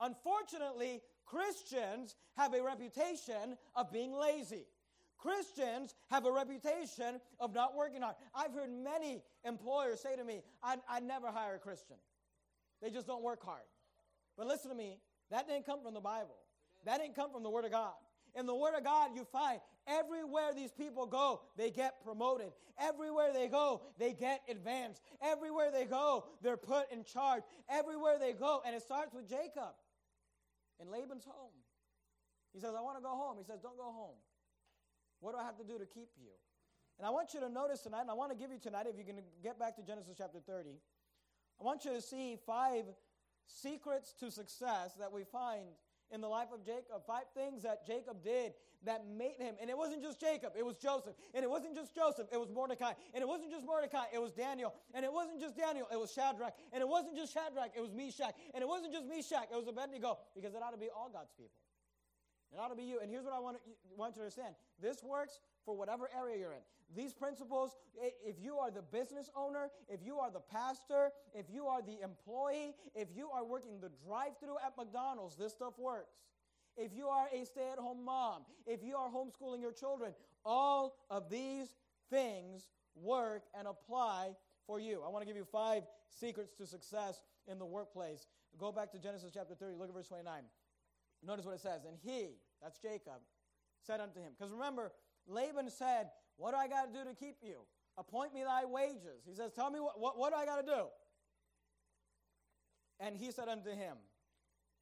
Unfortunately, 0.00 1.02
Christians 1.26 2.14
have 2.36 2.54
a 2.54 2.62
reputation 2.62 3.58
of 3.74 3.92
being 3.92 4.14
lazy. 4.14 4.66
Christians 5.18 5.94
have 6.10 6.26
a 6.26 6.32
reputation 6.32 7.20
of 7.40 7.54
not 7.54 7.76
working 7.76 8.02
hard. 8.02 8.14
I've 8.34 8.54
heard 8.54 8.70
many 8.70 9.22
employers 9.44 10.00
say 10.00 10.16
to 10.16 10.24
me, 10.24 10.42
I, 10.62 10.76
I 10.88 11.00
never 11.00 11.28
hire 11.30 11.56
a 11.56 11.58
Christian. 11.58 11.96
They 12.80 12.90
just 12.90 13.06
don't 13.06 13.22
work 13.22 13.44
hard. 13.44 13.64
But 14.36 14.46
listen 14.46 14.70
to 14.70 14.76
me, 14.76 14.98
that 15.30 15.48
didn't 15.48 15.66
come 15.66 15.82
from 15.82 15.94
the 15.94 16.00
Bible. 16.00 16.36
That 16.84 17.00
didn't 17.00 17.16
come 17.16 17.32
from 17.32 17.42
the 17.42 17.50
Word 17.50 17.64
of 17.64 17.72
God. 17.72 17.94
In 18.34 18.46
the 18.46 18.54
Word 18.54 18.74
of 18.76 18.84
God, 18.84 19.10
you 19.14 19.26
find 19.32 19.60
everywhere 19.88 20.52
these 20.54 20.70
people 20.70 21.06
go, 21.06 21.40
they 21.56 21.70
get 21.70 22.00
promoted. 22.04 22.52
Everywhere 22.78 23.32
they 23.32 23.48
go, 23.48 23.82
they 23.98 24.12
get 24.12 24.42
advanced. 24.48 25.02
Everywhere 25.20 25.72
they 25.72 25.84
go, 25.84 26.26
they're 26.42 26.56
put 26.56 26.92
in 26.92 27.02
charge. 27.02 27.42
Everywhere 27.68 28.18
they 28.20 28.32
go, 28.32 28.62
and 28.64 28.76
it 28.76 28.82
starts 28.82 29.12
with 29.12 29.28
Jacob 29.28 29.74
in 30.80 30.90
Laban's 30.90 31.24
home. 31.24 31.50
He 32.52 32.60
says, 32.60 32.74
I 32.78 32.80
want 32.80 32.96
to 32.96 33.02
go 33.02 33.10
home. 33.10 33.36
He 33.38 33.44
says, 33.44 33.58
Don't 33.60 33.76
go 33.76 33.90
home. 33.90 34.16
What 35.20 35.32
do 35.32 35.38
I 35.38 35.44
have 35.44 35.58
to 35.58 35.64
do 35.64 35.78
to 35.78 35.86
keep 35.86 36.10
you? 36.16 36.30
And 36.98 37.06
I 37.06 37.10
want 37.10 37.34
you 37.34 37.40
to 37.40 37.48
notice 37.48 37.80
tonight, 37.80 38.02
and 38.02 38.10
I 38.10 38.14
want 38.14 38.32
to 38.32 38.36
give 38.36 38.50
you 38.50 38.58
tonight, 38.58 38.86
if 38.88 38.98
you 38.98 39.04
can 39.04 39.22
get 39.42 39.58
back 39.58 39.76
to 39.76 39.82
Genesis 39.82 40.14
chapter 40.18 40.38
30, 40.44 40.70
I 41.60 41.64
want 41.64 41.84
you 41.84 41.92
to 41.92 42.02
see 42.02 42.36
five 42.44 42.84
secrets 43.46 44.12
to 44.20 44.30
success 44.30 44.94
that 44.98 45.12
we 45.12 45.24
find 45.24 45.68
in 46.10 46.20
the 46.20 46.28
life 46.28 46.48
of 46.52 46.64
Jacob. 46.64 47.04
Five 47.06 47.24
things 47.34 47.62
that 47.62 47.86
Jacob 47.86 48.22
did 48.22 48.52
that 48.84 49.06
made 49.06 49.36
him. 49.38 49.54
And 49.60 49.68
it 49.68 49.76
wasn't 49.76 50.02
just 50.02 50.20
Jacob, 50.20 50.52
it 50.56 50.64
was 50.64 50.76
Joseph. 50.76 51.14
And 51.34 51.44
it 51.44 51.50
wasn't 51.50 51.74
just 51.74 51.94
Joseph, 51.94 52.28
it 52.32 52.38
was 52.38 52.48
Mordecai. 52.50 52.92
And 53.14 53.22
it 53.22 53.28
wasn't 53.28 53.50
just 53.50 53.66
Mordecai, 53.66 54.04
it 54.12 54.20
was 54.20 54.32
Daniel. 54.32 54.74
And 54.94 55.04
it 55.04 55.12
wasn't 55.12 55.40
just 55.40 55.56
Daniel, 55.56 55.86
it 55.92 55.98
was 55.98 56.12
Shadrach. 56.12 56.54
And 56.72 56.80
it 56.80 56.88
wasn't 56.88 57.16
just 57.16 57.34
Shadrach, 57.34 57.72
it 57.76 57.80
was 57.80 57.92
Meshach. 57.92 58.34
And 58.54 58.62
it 58.62 58.68
wasn't 58.68 58.92
just 58.92 59.06
Meshach, 59.06 59.48
it 59.50 59.56
was 59.56 59.68
Abednego, 59.68 60.18
because 60.34 60.54
it 60.54 60.62
ought 60.62 60.72
to 60.72 60.78
be 60.78 60.88
all 60.94 61.10
God's 61.12 61.32
people. 61.36 61.58
It 62.52 62.58
ought 62.58 62.68
to 62.68 62.76
be 62.76 62.84
you. 62.84 62.98
And 63.00 63.10
here's 63.10 63.24
what 63.24 63.34
I 63.34 63.40
want, 63.40 63.56
to, 63.56 63.62
want 63.96 64.14
you 64.14 64.20
to 64.20 64.22
understand 64.22 64.54
this 64.80 65.02
works 65.02 65.40
for 65.64 65.76
whatever 65.76 66.08
area 66.16 66.38
you're 66.38 66.52
in. 66.52 66.64
These 66.96 67.12
principles, 67.12 67.76
if 68.24 68.36
you 68.40 68.56
are 68.56 68.70
the 68.70 68.80
business 68.80 69.30
owner, 69.36 69.68
if 69.88 70.00
you 70.02 70.18
are 70.18 70.30
the 70.30 70.40
pastor, 70.40 71.10
if 71.34 71.46
you 71.52 71.66
are 71.66 71.82
the 71.82 72.00
employee, 72.02 72.74
if 72.94 73.08
you 73.14 73.28
are 73.30 73.44
working 73.44 73.78
the 73.80 73.90
drive 74.06 74.38
through 74.40 74.56
at 74.64 74.72
McDonald's, 74.78 75.36
this 75.36 75.52
stuff 75.52 75.74
works. 75.78 76.14
If 76.78 76.92
you 76.96 77.08
are 77.08 77.26
a 77.32 77.44
stay 77.44 77.68
at 77.72 77.78
home 77.78 78.04
mom, 78.04 78.42
if 78.66 78.82
you 78.82 78.96
are 78.96 79.10
homeschooling 79.10 79.60
your 79.60 79.72
children, 79.72 80.14
all 80.46 80.96
of 81.10 81.28
these 81.28 81.74
things 82.08 82.68
work 82.94 83.42
and 83.58 83.68
apply 83.68 84.30
for 84.66 84.80
you. 84.80 85.02
I 85.04 85.10
want 85.10 85.22
to 85.22 85.26
give 85.26 85.36
you 85.36 85.46
five 85.50 85.82
secrets 86.08 86.54
to 86.54 86.66
success 86.66 87.20
in 87.46 87.58
the 87.58 87.66
workplace. 87.66 88.28
Go 88.58 88.72
back 88.72 88.92
to 88.92 88.98
Genesis 88.98 89.30
chapter 89.34 89.54
30, 89.54 89.76
look 89.76 89.88
at 89.88 89.94
verse 89.94 90.08
29. 90.08 90.42
Notice 91.24 91.44
what 91.44 91.54
it 91.54 91.60
says. 91.60 91.84
And 91.84 91.96
he, 92.02 92.36
that's 92.62 92.78
Jacob, 92.78 93.20
said 93.86 94.00
unto 94.00 94.20
him, 94.20 94.32
because 94.36 94.52
remember, 94.52 94.92
Laban 95.26 95.70
said, 95.70 96.10
What 96.36 96.52
do 96.52 96.56
I 96.56 96.68
got 96.68 96.92
to 96.92 96.98
do 96.98 97.08
to 97.08 97.14
keep 97.14 97.36
you? 97.42 97.60
Appoint 97.96 98.32
me 98.34 98.44
thy 98.44 98.64
wages. 98.64 99.24
He 99.26 99.34
says, 99.34 99.52
Tell 99.52 99.70
me 99.70 99.80
what, 99.80 100.00
what, 100.00 100.18
what 100.18 100.32
do 100.32 100.36
I 100.36 100.46
got 100.46 100.64
to 100.64 100.66
do? 100.66 100.86
And 103.00 103.16
he 103.16 103.30
said 103.30 103.48
unto 103.48 103.70
him, 103.70 103.96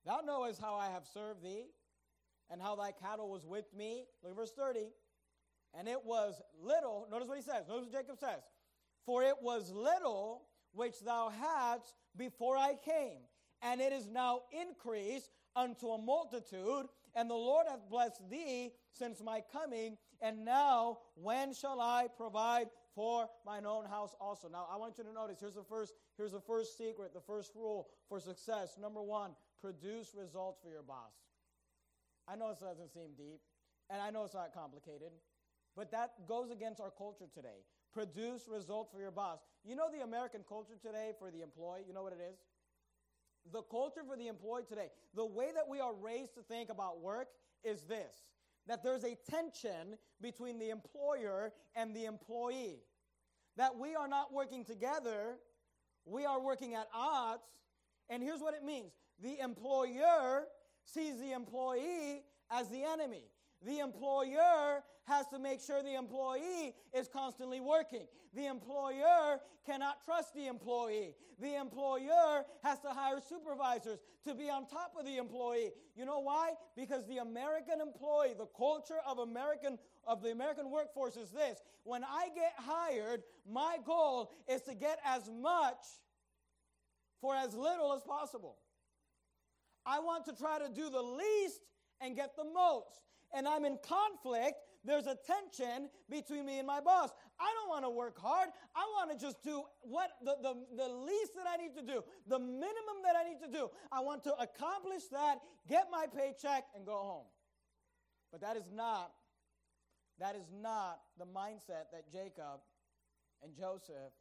Thou 0.05 0.21
knowest 0.25 0.61
how 0.61 0.75
I 0.75 0.90
have 0.90 1.05
served 1.12 1.43
thee, 1.43 1.66
and 2.50 2.61
how 2.62 2.76
thy 2.76 2.93
cattle 2.93 3.31
was 3.31 3.45
with 3.47 3.66
me. 3.76 4.05
Look 4.23 4.33
at 4.33 4.37
verse 4.37 4.52
30. 4.57 4.88
And 5.78 5.88
it 5.88 6.05
was 6.05 6.40
little, 6.62 7.07
notice 7.11 7.28
what 7.28 7.37
he 7.37 7.43
says, 7.43 7.64
notice 7.69 7.87
what 7.87 7.93
Jacob 7.93 8.19
says. 8.19 8.43
For 9.05 9.23
it 9.23 9.37
was 9.43 9.71
little 9.71 10.43
which 10.73 11.00
thou 11.00 11.28
hadst 11.28 11.95
before 12.16 12.57
I 12.57 12.75
came, 12.85 13.19
and 13.62 13.81
it 13.81 13.93
is 13.93 14.09
now 14.09 14.43
increased 14.52 15.31
unto 15.57 15.89
a 15.89 15.99
multitude, 15.99 16.87
and 17.15 17.31
the 17.31 17.35
Lord 17.35 17.67
hath 17.69 17.89
blessed 17.91 18.29
thee 18.31 18.73
since 18.93 19.23
my 19.23 19.43
coming, 19.53 19.97
and 20.21 20.45
now 20.45 20.99
when 21.15 21.55
shall 21.55 21.81
I 21.81 22.09
provide 22.17 22.69
for 22.95 23.29
mine 23.45 23.67
own 23.67 23.87
house 23.87 24.15
also? 24.21 24.49
Now 24.49 24.67
I 24.71 24.77
want 24.77 24.99
you 24.99 25.05
to 25.05 25.13
notice 25.13 25.39
here's 25.41 25.55
the 25.55 25.65
first 25.65 25.95
here's 26.17 26.33
the 26.33 26.41
first 26.41 26.79
secret, 26.79 27.13
the 27.15 27.21
first 27.21 27.53
rule 27.55 27.89
for 28.09 28.21
success. 28.21 28.77
Number 28.81 29.03
1, 29.03 29.33
produce 29.61 30.15
results 30.15 30.61
for 30.63 30.71
your 30.71 30.83
boss. 30.83 31.13
I 32.29 32.37
know 32.37 32.51
it 32.51 32.61
doesn't 32.61 32.93
seem 32.93 33.15
deep, 33.17 33.41
and 33.91 34.01
I 34.01 34.11
know 34.11 34.25
it's 34.25 34.35
not 34.35 34.53
complicated, 34.53 35.13
but 35.77 35.91
that 35.93 36.27
goes 36.27 36.51
against 36.51 36.81
our 36.81 36.91
culture 36.91 37.27
today. 37.33 37.65
Produce 37.93 38.49
results 38.49 38.91
for 38.93 39.01
your 39.01 39.11
boss. 39.11 39.39
You 39.65 39.75
know 39.75 39.89
the 39.91 40.05
American 40.05 40.43
culture 40.47 40.75
today 40.83 41.13
for 41.19 41.31
the 41.31 41.41
employee, 41.41 41.85
you 41.87 41.95
know 41.95 42.03
what 42.03 42.13
it 42.13 42.21
is? 42.21 42.39
The 43.53 43.62
culture 43.62 44.03
for 44.07 44.17
the 44.17 44.29
employee 44.29 44.65
today, 44.69 44.91
the 45.15 45.25
way 45.25 45.50
that 45.55 45.69
we 45.69 45.81
are 45.81 45.95
raised 45.95 46.35
to 46.35 46.43
think 46.43 46.71
about 46.71 47.00
work 47.00 47.29
is 47.65 47.83
this 47.83 48.26
that 48.67 48.83
there's 48.83 49.05
a 49.05 49.17
tension 49.31 49.97
between 50.21 50.59
the 50.59 50.71
employer 50.71 51.53
and 51.76 51.95
the 51.95 52.05
employee. 52.05 52.81
That 53.57 53.79
we 53.79 53.95
are 53.95 54.09
not 54.09 54.33
working 54.33 54.65
together, 54.65 55.37
we 56.05 56.25
are 56.25 56.41
working 56.41 56.75
at 56.75 56.88
odds. 56.93 57.43
And 58.11 58.23
here's 58.23 58.41
what 58.41 58.55
it 58.55 58.65
means 58.65 58.93
the 59.23 59.38
employer 59.38 60.45
sees 60.85 61.19
the 61.19 61.33
employee 61.33 62.23
as 62.50 62.69
the 62.69 62.83
enemy. 62.83 63.25
The 63.65 63.79
employer 63.79 64.83
has 65.05 65.27
to 65.29 65.39
make 65.39 65.61
sure 65.61 65.83
the 65.83 65.95
employee 65.95 66.75
is 66.93 67.09
constantly 67.09 67.61
working. 67.61 68.07
The 68.35 68.47
employer 68.47 69.41
cannot 69.65 70.05
trust 70.05 70.35
the 70.35 70.47
employee. 70.47 71.15
The 71.41 71.55
employer 71.55 72.45
has 72.63 72.81
to 72.81 72.89
hire 72.89 73.21
supervisors 73.27 73.99
to 74.27 74.35
be 74.35 74.51
on 74.51 74.67
top 74.67 74.93
of 74.99 75.05
the 75.05 75.17
employee. 75.17 75.71
You 75.97 76.05
know 76.05 76.21
why? 76.21 76.53
Because 76.77 77.07
the 77.07 77.19
American 77.19 77.81
employee, 77.81 78.35
the 78.37 78.49
culture 78.57 78.99
of 79.07 79.19
American 79.19 79.79
of 80.07 80.23
the 80.23 80.31
American 80.31 80.71
workforce 80.71 81.17
is 81.17 81.31
this. 81.31 81.59
When 81.85 82.05
I 82.05 82.29
get 82.35 82.53
hired, 82.57 83.23
my 83.51 83.79
goal 83.85 84.33
is 84.49 84.63
to 84.63 84.75
get 84.75 84.99
as 85.05 85.29
much 85.29 85.79
for 87.21 87.35
as 87.35 87.55
little 87.55 87.93
as 87.93 88.03
possible. 88.03 88.57
I 89.85 90.01
want 90.01 90.25
to 90.27 90.33
try 90.33 90.59
to 90.59 90.69
do 90.69 90.91
the 90.91 91.03
least 91.03 91.61
and 92.01 92.15
get 92.15 92.37
the 92.37 92.45
most. 92.45 93.06
And 93.35 93.47
I'm 93.47 93.64
in 93.64 93.78
conflict 93.87 94.56
there's 94.87 95.06
a 95.06 95.18
tension 95.26 95.90
between 96.09 96.47
me 96.47 96.59
and 96.59 96.66
my 96.66 96.80
boss. 96.80 97.11
I 97.40 97.50
don't 97.59 97.68
want 97.68 97.85
to 97.85 97.90
work 97.90 98.16
hard. 98.18 98.49
I 98.75 98.87
want 98.95 99.11
to 99.11 99.18
just 99.18 99.42
do 99.42 99.64
what 99.83 100.11
the, 100.23 100.37
the, 100.40 100.54
the 100.76 100.88
least 100.88 101.35
that 101.35 101.45
I 101.50 101.56
need 101.56 101.75
to 101.75 101.83
do, 101.83 102.04
the 102.28 102.38
minimum 102.38 103.02
that 103.02 103.16
I 103.18 103.28
need 103.28 103.42
to 103.42 103.50
do. 103.50 103.68
I 103.90 104.00
want 104.00 104.23
to 104.25 104.35
accomplish 104.38 105.02
that, 105.11 105.42
get 105.68 105.88
my 105.90 106.06
paycheck, 106.06 106.64
and 106.76 106.87
go 106.87 106.97
home. 106.97 107.26
But 108.30 108.40
that 108.42 108.56
is 108.56 108.71
not 108.73 109.11
that 110.18 110.33
is 110.35 110.49
not 110.49 111.00
the 111.21 111.26
mindset 111.28 111.92
that 111.92 112.09
Jacob 112.09 112.64
and 113.45 113.52
Joseph 113.52 114.16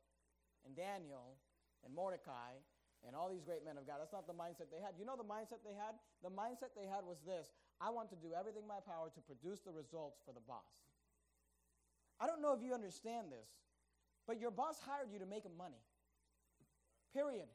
and 0.67 0.75
Daniel 0.75 1.39
and 1.85 1.95
Mordecai 1.95 2.59
and 3.07 3.15
all 3.15 3.31
these 3.31 3.47
great 3.47 3.63
men 3.63 3.77
of 3.77 3.87
God. 3.87 4.03
That's 4.03 4.11
not 4.11 4.27
the 4.27 4.35
mindset 4.35 4.67
they 4.73 4.83
had. 4.83 4.99
You 4.99 5.05
know 5.05 5.15
the 5.15 5.23
mindset 5.23 5.63
they 5.63 5.77
had? 5.77 5.95
The 6.19 6.33
mindset 6.33 6.75
they 6.75 6.83
had 6.83 7.07
was 7.07 7.23
this 7.23 7.53
I 7.81 7.89
want 7.89 8.09
to 8.09 8.15
do 8.15 8.33
everything 8.37 8.63
in 8.63 8.67
my 8.67 8.79
power 8.85 9.11
to 9.13 9.21
produce 9.21 9.59
the 9.61 9.71
results 9.71 10.21
for 10.25 10.33
the 10.33 10.41
boss. 10.47 10.71
I 12.19 12.27
don't 12.27 12.41
know 12.41 12.53
if 12.53 12.63
you 12.63 12.73
understand 12.73 13.27
this, 13.31 13.49
but 14.27 14.39
your 14.39 14.51
boss 14.51 14.79
hired 14.79 15.11
you 15.11 15.19
to 15.19 15.25
make 15.25 15.43
him 15.43 15.57
money. 15.57 15.83
Period. 17.13 17.47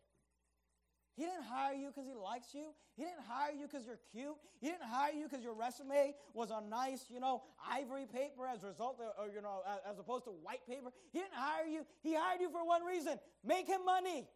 He 1.16 1.26
didn't 1.26 1.44
hire 1.44 1.74
you 1.74 1.88
because 1.88 2.06
he 2.06 2.14
likes 2.14 2.54
you. 2.54 2.72
He 2.96 3.02
didn't 3.02 3.24
hire 3.26 3.52
you 3.52 3.66
because 3.66 3.84
you're 3.84 4.00
cute. 4.12 4.36
He 4.60 4.68
didn't 4.68 4.88
hire 4.88 5.12
you 5.12 5.28
because 5.28 5.44
your 5.44 5.54
resume 5.54 6.14
was 6.32 6.50
on 6.50 6.70
nice, 6.70 7.04
you 7.10 7.20
know, 7.20 7.42
ivory 7.68 8.06
paper 8.06 8.46
as 8.46 8.62
a 8.62 8.68
result, 8.68 9.00
of, 9.00 9.12
or 9.18 9.30
you 9.32 9.42
know, 9.42 9.60
as 9.88 9.98
opposed 9.98 10.24
to 10.24 10.30
white 10.30 10.64
paper. 10.66 10.90
He 11.12 11.18
didn't 11.18 11.34
hire 11.34 11.66
you. 11.66 11.84
He 12.02 12.14
hired 12.14 12.40
you 12.40 12.50
for 12.50 12.64
one 12.64 12.84
reason: 12.84 13.18
make 13.44 13.66
him 13.66 13.84
money, 13.84 14.28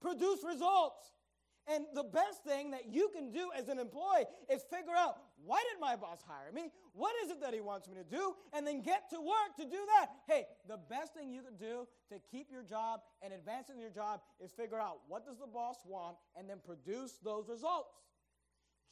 produce 0.00 0.42
results. 0.42 1.12
And 1.68 1.84
the 1.94 2.04
best 2.04 2.44
thing 2.44 2.70
that 2.70 2.86
you 2.92 3.10
can 3.14 3.32
do 3.32 3.50
as 3.56 3.68
an 3.68 3.78
employee 3.78 4.26
is 4.48 4.62
figure 4.70 4.94
out 4.96 5.16
why 5.44 5.62
did 5.70 5.80
my 5.80 5.96
boss 5.96 6.20
hire 6.26 6.52
me? 6.52 6.70
What 6.92 7.14
is 7.24 7.30
it 7.30 7.40
that 7.40 7.52
he 7.52 7.60
wants 7.60 7.88
me 7.88 7.94
to 7.94 8.04
do? 8.04 8.34
And 8.52 8.66
then 8.66 8.82
get 8.82 9.10
to 9.10 9.20
work 9.20 9.56
to 9.58 9.64
do 9.64 9.78
that. 9.98 10.10
Hey, 10.28 10.46
the 10.68 10.78
best 10.88 11.14
thing 11.14 11.32
you 11.32 11.42
can 11.42 11.56
do 11.56 11.86
to 12.10 12.20
keep 12.30 12.50
your 12.52 12.62
job 12.62 13.00
and 13.22 13.32
advance 13.32 13.68
in 13.68 13.80
your 13.80 13.90
job 13.90 14.20
is 14.40 14.52
figure 14.52 14.78
out 14.80 14.98
what 15.08 15.26
does 15.26 15.38
the 15.38 15.46
boss 15.46 15.76
want 15.84 16.16
and 16.36 16.48
then 16.48 16.58
produce 16.64 17.18
those 17.24 17.48
results. 17.48 17.90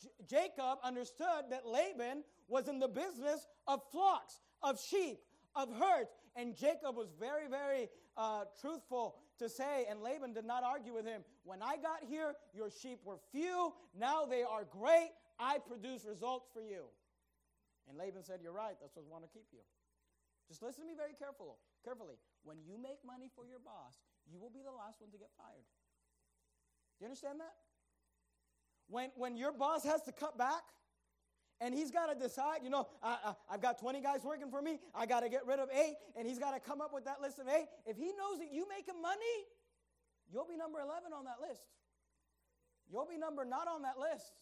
J- 0.03 0.09
Jacob 0.29 0.79
understood 0.83 1.51
that 1.51 1.67
Laban 1.67 2.25
was 2.49 2.69
in 2.69 2.81
the 2.81 2.89
business 2.89 3.47
of 3.69 3.81
flocks, 3.93 4.41
of 4.63 4.81
sheep, 4.81 5.19
of 5.55 5.69
herds. 5.71 6.11
And 6.37 6.57
Jacob 6.57 6.97
was 6.97 7.09
very, 7.19 7.49
very 7.49 7.89
uh, 8.17 8.45
truthful 8.61 9.17
to 9.39 9.49
say, 9.49 9.87
and 9.91 10.01
Laban 10.01 10.33
did 10.33 10.45
not 10.45 10.63
argue 10.63 10.95
with 10.95 11.07
him. 11.07 11.23
When 11.45 11.63
I 11.63 11.77
got 11.77 12.05
here, 12.09 12.35
your 12.55 12.71
sheep 12.71 13.01
were 13.05 13.19
few. 13.33 13.73
Now 13.99 14.25
they 14.25 14.43
are 14.43 14.65
great. 14.65 15.11
I 15.39 15.59
produce 15.59 16.05
results 16.05 16.49
for 16.53 16.63
you. 16.63 16.87
And 17.89 17.99
Laban 17.99 18.23
said, 18.23 18.41
You're 18.43 18.55
right. 18.55 18.77
That's 18.81 18.97
what 18.97 19.05
I 19.09 19.11
want 19.11 19.25
to 19.25 19.31
keep 19.31 19.47
you. 19.53 19.61
Just 20.49 20.63
listen 20.63 20.85
to 20.85 20.89
me 20.89 20.95
very 20.97 21.15
careful, 21.19 21.59
carefully. 21.85 22.17
When 22.45 22.59
you 22.67 22.77
make 22.81 23.01
money 23.05 23.31
for 23.35 23.47
your 23.47 23.59
boss, 23.59 23.97
you 24.31 24.39
will 24.39 24.51
be 24.51 24.61
the 24.61 24.73
last 24.73 25.01
one 25.01 25.11
to 25.11 25.19
get 25.19 25.33
fired. 25.37 25.65
Do 26.99 27.05
you 27.05 27.07
understand 27.07 27.41
that? 27.41 27.57
When, 28.89 29.11
when 29.17 29.37
your 29.37 29.53
boss 29.53 29.85
has 29.85 30.03
to 30.03 30.13
cut 30.13 30.37
back, 30.37 30.63
and 31.61 31.75
he's 31.75 31.91
got 31.91 32.07
to 32.07 32.15
decide, 32.19 32.61
you 32.63 32.71
know, 32.71 32.87
I, 33.03 33.35
have 33.51 33.63
got 33.63 33.79
20 33.79 34.01
guys 34.01 34.21
working 34.25 34.51
for 34.51 34.61
me. 34.61 34.79
I 34.95 35.07
got 35.07 35.21
to 35.21 35.29
get 35.29 35.47
rid 35.47 35.59
of 35.59 35.69
eight, 35.73 35.95
and 36.17 36.27
he's 36.27 36.39
got 36.39 36.53
to 36.53 36.61
come 36.61 36.81
up 36.81 36.93
with 36.93 37.05
that 37.05 37.21
list 37.21 37.39
of 37.39 37.49
eight. 37.49 37.67
If 37.87 37.97
he 37.97 38.13
knows 38.19 38.39
that 38.39 38.53
you 38.53 38.67
making 38.69 39.01
money, 39.01 39.37
you'll 40.33 40.47
be 40.47 40.57
number 40.57 40.81
11 40.81 41.13
on 41.17 41.25
that 41.25 41.37
list. 41.41 41.63
You'll 42.91 43.07
be 43.07 43.17
number 43.17 43.45
not 43.45 43.69
on 43.69 43.83
that 43.83 43.99
list. 43.99 44.33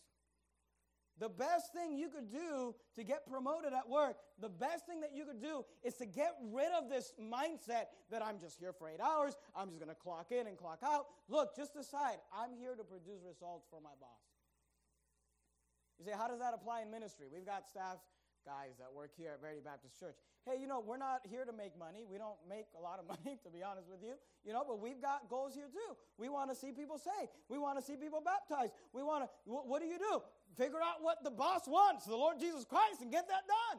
The 1.19 1.29
best 1.29 1.73
thing 1.73 1.97
you 1.97 2.09
could 2.09 2.31
do 2.31 2.75
to 2.97 3.05
get 3.05 3.29
promoted 3.31 3.73
at 3.73 3.89
work, 3.89 4.17
the 4.41 4.49
best 4.49 4.87
thing 4.87 5.03
that 5.03 5.15
you 5.15 5.25
could 5.25 5.41
do 5.41 5.65
is 5.85 5.95
to 5.97 6.07
get 6.07 6.35
rid 6.51 6.73
of 6.73 6.89
this 6.89 7.13
mindset 7.21 7.93
that 8.11 8.23
I'm 8.25 8.41
just 8.41 8.59
here 8.59 8.73
for 8.73 8.89
eight 8.89 9.01
hours, 9.01 9.37
I'm 9.55 9.69
just 9.69 9.79
going 9.79 9.95
to 9.95 10.01
clock 10.03 10.33
in 10.33 10.47
and 10.47 10.57
clock 10.57 10.81
out. 10.83 11.07
Look, 11.29 11.55
just 11.55 11.75
decide 11.75 12.17
I'm 12.35 12.57
here 12.59 12.75
to 12.75 12.83
produce 12.83 13.21
results 13.25 13.67
for 13.71 13.81
my 13.81 13.93
boss. 14.01 14.32
You 16.03 16.11
say, 16.11 16.19
how 16.19 16.27
does 16.27 16.43
that 16.43 16.51
apply 16.51 16.83
in 16.83 16.91
ministry? 16.91 17.31
We've 17.31 17.47
got 17.47 17.71
staff 17.71 18.03
guys 18.43 18.75
that 18.83 18.91
work 18.91 19.15
here 19.15 19.31
at 19.31 19.41
Verity 19.41 19.63
Baptist 19.63 19.95
Church. 20.03 20.19
Hey, 20.43 20.59
you 20.59 20.67
know, 20.67 20.83
we're 20.83 20.99
not 20.99 21.23
here 21.23 21.45
to 21.45 21.55
make 21.55 21.79
money. 21.79 22.03
We 22.03 22.19
don't 22.19 22.43
make 22.51 22.67
a 22.75 22.83
lot 22.83 22.99
of 22.99 23.07
money, 23.15 23.39
to 23.47 23.51
be 23.55 23.63
honest 23.63 23.87
with 23.87 24.03
you. 24.03 24.19
You 24.43 24.53
know, 24.53 24.67
but 24.67 24.83
we've 24.83 25.01
got 25.01 25.31
goals 25.31 25.55
here 25.55 25.71
too. 25.71 25.95
We 26.19 26.29
want 26.29 26.51
to 26.51 26.57
see 26.59 26.73
people 26.75 26.99
saved. 26.99 27.31
We 27.47 27.55
want 27.55 27.79
to 27.79 27.85
see 27.87 27.95
people 27.95 28.19
baptized. 28.19 28.75
We 28.91 29.07
want 29.07 29.31
to, 29.31 29.31
what 29.47 29.79
do 29.79 29.87
you 29.87 29.95
do? 29.95 30.27
Figure 30.59 30.83
out 30.83 31.07
what 31.07 31.23
the 31.23 31.31
boss 31.31 31.71
wants, 31.71 32.05
the 32.05 32.19
Lord 32.19 32.41
Jesus 32.41 32.65
Christ, 32.65 32.99
and 33.01 33.13
get 33.13 33.29
that 33.29 33.47
done. 33.47 33.79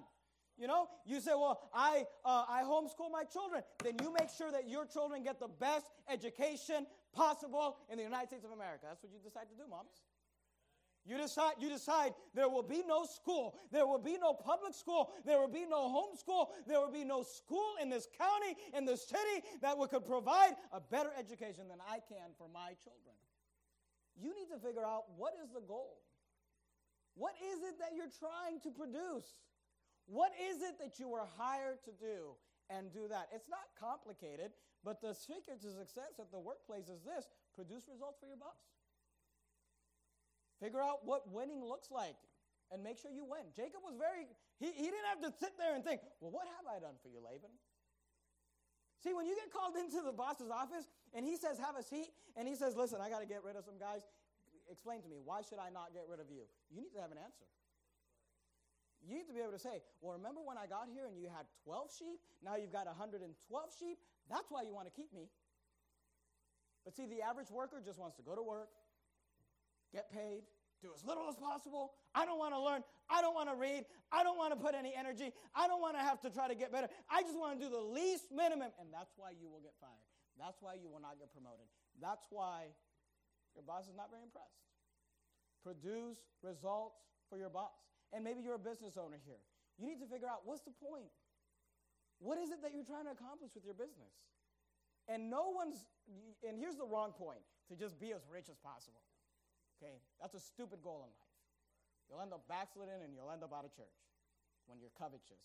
You 0.55 0.67
know, 0.67 0.87
you 1.03 1.19
say, 1.19 1.35
well, 1.35 1.59
I, 1.73 2.05
uh, 2.23 2.45
I 2.47 2.63
homeschool 2.63 3.11
my 3.11 3.25
children. 3.27 3.63
Then 3.83 3.99
you 4.01 4.13
make 4.13 4.29
sure 4.29 4.49
that 4.49 4.69
your 4.69 4.85
children 4.85 5.23
get 5.23 5.41
the 5.41 5.51
best 5.59 5.91
education 6.07 6.87
possible 7.11 7.75
in 7.91 7.97
the 7.97 8.03
United 8.03 8.27
States 8.27 8.45
of 8.45 8.51
America. 8.51 8.85
That's 8.87 9.03
what 9.03 9.11
you 9.11 9.19
decide 9.19 9.49
to 9.51 9.57
do, 9.59 9.67
moms. 9.69 9.91
You 11.05 11.17
decide, 11.17 11.55
you 11.59 11.67
decide 11.67 12.13
there 12.33 12.47
will 12.47 12.63
be 12.63 12.81
no 12.87 13.03
school, 13.03 13.59
there 13.71 13.85
will 13.85 13.99
be 13.99 14.17
no 14.17 14.33
public 14.33 14.73
school, 14.73 15.11
there 15.25 15.37
will 15.37 15.51
be 15.51 15.65
no 15.69 15.91
homeschool, 15.91 16.47
there 16.65 16.79
will 16.79 16.91
be 16.91 17.03
no 17.03 17.23
school 17.23 17.75
in 17.81 17.89
this 17.89 18.07
county, 18.17 18.55
in 18.73 18.85
this 18.85 19.05
city 19.05 19.43
that 19.61 19.75
could 19.89 20.05
provide 20.05 20.53
a 20.71 20.79
better 20.79 21.11
education 21.19 21.67
than 21.67 21.79
I 21.83 21.99
can 22.07 22.31
for 22.37 22.47
my 22.47 22.71
children. 22.79 23.19
You 24.15 24.31
need 24.31 24.47
to 24.55 24.59
figure 24.59 24.85
out 24.85 25.03
what 25.17 25.33
is 25.43 25.51
the 25.51 25.59
goal. 25.59 25.99
What 27.15 27.33
is 27.51 27.61
it 27.61 27.77
that 27.79 27.91
you're 27.95 28.13
trying 28.19 28.61
to 28.61 28.71
produce? 28.71 29.35
What 30.05 30.31
is 30.39 30.61
it 30.61 30.79
that 30.79 30.99
you 30.99 31.09
were 31.09 31.27
hired 31.37 31.83
to 31.83 31.91
do 31.91 32.39
and 32.69 32.91
do 32.93 33.07
that? 33.09 33.27
It's 33.33 33.49
not 33.49 33.75
complicated, 33.75 34.51
but 34.83 35.01
the 35.01 35.13
secret 35.13 35.61
to 35.61 35.69
success 35.71 36.15
at 36.19 36.31
the 36.31 36.39
workplace 36.39 36.87
is 36.87 37.03
this 37.03 37.27
produce 37.55 37.91
results 37.91 38.19
for 38.19 38.27
your 38.27 38.37
boss. 38.37 38.55
Figure 40.63 40.79
out 40.79 41.03
what 41.03 41.27
winning 41.27 41.59
looks 41.59 41.91
like 41.91 42.15
and 42.71 42.79
make 42.79 42.95
sure 42.95 43.11
you 43.11 43.27
win. 43.27 43.51
Jacob 43.51 43.83
was 43.83 43.99
very, 43.99 44.31
he, 44.63 44.71
he 44.71 44.87
didn't 44.87 45.11
have 45.11 45.19
to 45.27 45.31
sit 45.35 45.59
there 45.59 45.75
and 45.75 45.83
think, 45.83 45.99
well, 46.23 46.31
what 46.31 46.47
have 46.55 46.63
I 46.63 46.79
done 46.79 46.95
for 47.03 47.11
you, 47.11 47.19
Laban? 47.19 47.51
See, 49.03 49.11
when 49.11 49.27
you 49.27 49.35
get 49.35 49.51
called 49.51 49.75
into 49.83 49.99
the 49.99 50.15
boss's 50.15 50.47
office 50.47 50.87
and 51.11 51.27
he 51.27 51.35
says, 51.35 51.59
have 51.59 51.75
a 51.75 51.83
seat, 51.83 52.15
and 52.39 52.47
he 52.47 52.55
says, 52.55 52.79
listen, 52.79 53.03
I 53.03 53.11
got 53.11 53.19
to 53.19 53.27
get 53.27 53.43
rid 53.43 53.59
of 53.59 53.67
some 53.67 53.75
guys, 53.75 54.07
explain 54.71 55.03
to 55.03 55.09
me, 55.11 55.19
why 55.19 55.43
should 55.43 55.59
I 55.59 55.67
not 55.67 55.91
get 55.91 56.07
rid 56.07 56.23
of 56.23 56.31
you? 56.31 56.47
You 56.71 56.79
need 56.79 56.95
to 56.95 57.03
have 57.03 57.11
an 57.11 57.19
answer. 57.19 57.43
You 59.03 59.19
need 59.19 59.27
to 59.27 59.35
be 59.35 59.43
able 59.43 59.51
to 59.51 59.59
say, 59.59 59.83
well, 59.99 60.15
remember 60.15 60.39
when 60.39 60.55
I 60.55 60.63
got 60.63 60.87
here 60.87 61.11
and 61.11 61.19
you 61.19 61.27
had 61.27 61.43
12 61.67 61.91
sheep? 61.91 62.23
Now 62.39 62.55
you've 62.55 62.71
got 62.71 62.87
112 62.87 63.19
sheep? 63.75 63.99
That's 64.31 64.47
why 64.47 64.63
you 64.63 64.71
want 64.71 64.87
to 64.87 64.95
keep 64.95 65.11
me. 65.11 65.27
But 66.87 66.95
see, 66.95 67.03
the 67.05 67.19
average 67.19 67.51
worker 67.51 67.83
just 67.83 67.99
wants 67.99 68.15
to 68.15 68.23
go 68.23 68.31
to 68.31 68.41
work, 68.41 68.71
get 69.91 70.07
paid, 70.07 70.47
do 70.83 70.91
as 70.91 71.01
little 71.07 71.31
as 71.31 71.39
possible. 71.39 71.95
I 72.11 72.27
don't 72.27 72.37
want 72.37 72.51
to 72.51 72.59
learn. 72.59 72.83
I 73.07 73.23
don't 73.23 73.33
want 73.33 73.47
to 73.47 73.55
read. 73.55 73.87
I 74.11 74.21
don't 74.21 74.35
want 74.35 74.51
to 74.51 74.59
put 74.59 74.75
any 74.75 74.91
energy. 74.91 75.31
I 75.55 75.71
don't 75.71 75.79
want 75.79 75.95
to 75.95 76.03
have 76.03 76.19
to 76.27 76.29
try 76.29 76.51
to 76.51 76.55
get 76.55 76.75
better. 76.75 76.91
I 77.07 77.23
just 77.23 77.39
want 77.39 77.55
to 77.55 77.59
do 77.63 77.71
the 77.71 77.79
least 77.79 78.27
minimum. 78.35 78.75
And 78.75 78.91
that's 78.91 79.15
why 79.15 79.31
you 79.31 79.47
will 79.47 79.63
get 79.63 79.73
fired. 79.79 80.03
That's 80.35 80.59
why 80.59 80.75
you 80.75 80.91
will 80.91 80.99
not 80.99 81.15
get 81.17 81.31
promoted. 81.31 81.65
That's 82.03 82.27
why 82.29 82.75
your 83.55 83.63
boss 83.63 83.87
is 83.87 83.95
not 83.95 84.11
very 84.11 84.27
impressed. 84.27 84.59
Produce 85.63 86.19
results 86.43 86.99
for 87.31 87.39
your 87.39 87.49
boss. 87.49 87.79
And 88.11 88.21
maybe 88.21 88.43
you're 88.43 88.59
a 88.59 88.61
business 88.61 88.99
owner 88.99 89.17
here. 89.23 89.39
You 89.79 89.87
need 89.87 90.03
to 90.03 90.09
figure 90.11 90.27
out 90.27 90.43
what's 90.43 90.61
the 90.67 90.75
point? 90.75 91.09
What 92.19 92.37
is 92.37 92.51
it 92.51 92.61
that 92.61 92.75
you're 92.75 92.85
trying 92.85 93.07
to 93.07 93.15
accomplish 93.15 93.55
with 93.55 93.65
your 93.65 93.73
business? 93.73 94.13
And 95.07 95.29
no 95.29 95.49
one's, 95.49 95.83
and 96.47 96.57
here's 96.57 96.77
the 96.77 96.85
wrong 96.85 97.11
point 97.11 97.41
to 97.69 97.75
just 97.75 97.99
be 97.99 98.13
as 98.13 98.21
rich 98.31 98.47
as 98.49 98.57
possible. 98.59 99.01
Okay? 99.83 99.99
That's 100.23 100.33
a 100.33 100.39
stupid 100.39 100.79
goal 100.79 101.03
in 101.03 101.11
life. 101.11 101.35
You'll 102.07 102.23
end 102.23 102.31
up 102.31 102.47
backsliding 102.47 103.03
and 103.03 103.11
you'll 103.11 103.31
end 103.31 103.43
up 103.43 103.51
out 103.51 103.67
of 103.67 103.75
church 103.75 103.99
when 104.67 104.79
you're 104.79 104.95
covetous. 104.95 105.43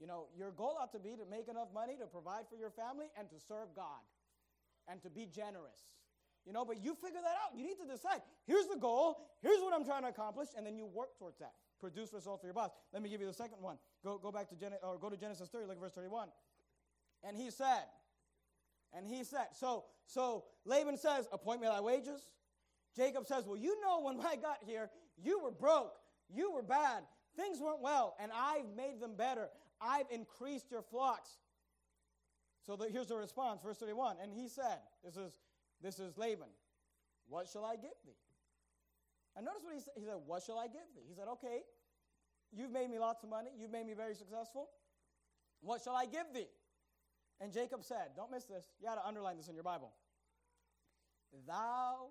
You 0.00 0.08
know, 0.08 0.32
your 0.32 0.50
goal 0.50 0.80
ought 0.80 0.92
to 0.92 0.98
be 0.98 1.14
to 1.14 1.28
make 1.28 1.48
enough 1.48 1.68
money 1.72 1.94
to 2.00 2.06
provide 2.06 2.48
for 2.48 2.56
your 2.56 2.70
family 2.70 3.12
and 3.20 3.28
to 3.28 3.36
serve 3.36 3.76
God 3.76 4.00
and 4.88 5.00
to 5.02 5.10
be 5.10 5.28
generous. 5.28 5.92
You 6.44 6.52
know, 6.52 6.64
but 6.64 6.82
you 6.82 6.94
figure 6.94 7.20
that 7.20 7.36
out. 7.44 7.56
You 7.56 7.64
need 7.64 7.78
to 7.80 7.88
decide 7.88 8.20
here's 8.46 8.66
the 8.66 8.76
goal, 8.76 9.28
here's 9.40 9.60
what 9.60 9.72
I'm 9.72 9.84
trying 9.84 10.02
to 10.02 10.08
accomplish, 10.08 10.48
and 10.56 10.66
then 10.66 10.76
you 10.76 10.84
work 10.84 11.16
towards 11.18 11.38
that. 11.38 11.52
Produce 11.80 12.12
results 12.12 12.40
for 12.40 12.46
your 12.46 12.54
boss. 12.54 12.70
Let 12.92 13.02
me 13.02 13.08
give 13.08 13.20
you 13.20 13.26
the 13.26 13.32
second 13.36 13.60
one. 13.60 13.76
Go, 14.02 14.18
go 14.18 14.32
back 14.32 14.48
to 14.50 14.56
Gen- 14.56 14.76
or 14.82 14.98
go 14.98 15.08
to 15.08 15.16
Genesis 15.16 15.48
30, 15.48 15.66
look 15.66 15.76
at 15.76 15.80
verse 15.80 15.92
31. 15.92 16.28
And 17.22 17.36
he 17.36 17.50
said, 17.50 17.84
and 18.92 19.06
he 19.06 19.24
said, 19.24 19.48
so 19.52 19.84
so 20.06 20.44
Laban 20.66 20.98
says, 20.98 21.26
appoint 21.32 21.60
me 21.60 21.66
thy 21.66 21.80
wages, 21.80 22.28
Jacob 22.96 23.26
says, 23.26 23.44
Well, 23.46 23.56
you 23.56 23.80
know, 23.80 24.00
when 24.00 24.20
I 24.26 24.36
got 24.36 24.58
here, 24.64 24.90
you 25.22 25.40
were 25.40 25.50
broke, 25.50 25.94
you 26.28 26.52
were 26.52 26.62
bad, 26.62 27.02
things 27.36 27.60
weren't 27.60 27.82
well, 27.82 28.16
and 28.20 28.30
I've 28.34 28.74
made 28.76 29.00
them 29.00 29.14
better. 29.16 29.48
I've 29.80 30.06
increased 30.10 30.70
your 30.70 30.82
flocks. 30.82 31.30
So 32.66 32.76
the, 32.76 32.88
here's 32.88 33.08
the 33.08 33.16
response, 33.16 33.62
verse 33.62 33.76
31. 33.76 34.16
And 34.22 34.32
he 34.32 34.48
said, 34.48 34.78
This 35.04 35.16
is, 35.16 35.32
this 35.82 35.98
is 35.98 36.16
Laban, 36.16 36.48
what 37.28 37.48
shall 37.48 37.64
I 37.64 37.76
give 37.76 37.96
thee? 38.04 38.16
And 39.36 39.44
notice 39.44 39.62
what 39.64 39.74
he 39.74 39.80
said. 39.80 39.92
He 39.96 40.04
said, 40.04 40.16
What 40.26 40.42
shall 40.42 40.58
I 40.58 40.66
give 40.66 40.88
thee? 40.94 41.02
He 41.08 41.14
said, 41.14 41.28
Okay, 41.28 41.60
you've 42.52 42.70
made 42.70 42.90
me 42.90 42.98
lots 42.98 43.22
of 43.22 43.30
money, 43.30 43.50
you've 43.58 43.72
made 43.72 43.86
me 43.86 43.94
very 43.94 44.14
successful. 44.14 44.68
What 45.60 45.82
shall 45.82 45.96
I 45.96 46.06
give 46.06 46.26
thee? 46.34 46.48
And 47.40 47.52
Jacob 47.52 47.82
said, 47.84 48.14
Don't 48.16 48.30
miss 48.30 48.44
this. 48.44 48.70
You 48.80 48.86
got 48.86 48.94
to 48.94 49.06
underline 49.06 49.36
this 49.36 49.48
in 49.48 49.54
your 49.54 49.64
Bible. 49.64 49.92
Thou 51.46 52.08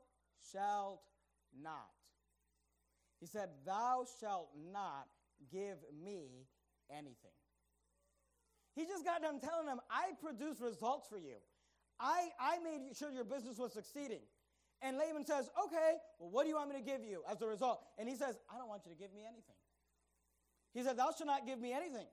shalt 0.51 1.01
not. 1.61 1.91
He 3.19 3.27
said, 3.27 3.49
Thou 3.65 4.05
shalt 4.19 4.49
not 4.71 5.07
give 5.51 5.77
me 6.03 6.47
anything. 6.89 7.37
He 8.75 8.85
just 8.85 9.05
got 9.05 9.21
done 9.21 9.39
telling 9.39 9.67
them, 9.67 9.79
I 9.89 10.11
produced 10.21 10.59
results 10.61 11.07
for 11.07 11.17
you. 11.17 11.37
I, 11.99 12.29
I 12.39 12.57
made 12.59 12.95
sure 12.97 13.11
your 13.11 13.23
business 13.23 13.57
was 13.57 13.73
succeeding. 13.73 14.21
And 14.81 14.97
Laban 14.97 15.25
says, 15.25 15.49
Okay, 15.65 15.93
well, 16.19 16.31
what 16.31 16.43
do 16.43 16.49
you 16.49 16.55
want 16.55 16.69
me 16.69 16.75
to 16.75 16.81
give 16.81 17.03
you 17.03 17.23
as 17.29 17.41
a 17.41 17.47
result? 17.47 17.81
And 17.97 18.09
he 18.09 18.15
says, 18.15 18.37
I 18.53 18.57
don't 18.57 18.67
want 18.67 18.81
you 18.85 18.91
to 18.91 18.97
give 18.97 19.13
me 19.13 19.21
anything. 19.21 19.55
He 20.73 20.83
said, 20.83 20.97
Thou 20.97 21.11
shalt 21.15 21.27
not 21.27 21.45
give 21.45 21.59
me 21.59 21.71
anything. 21.71 22.07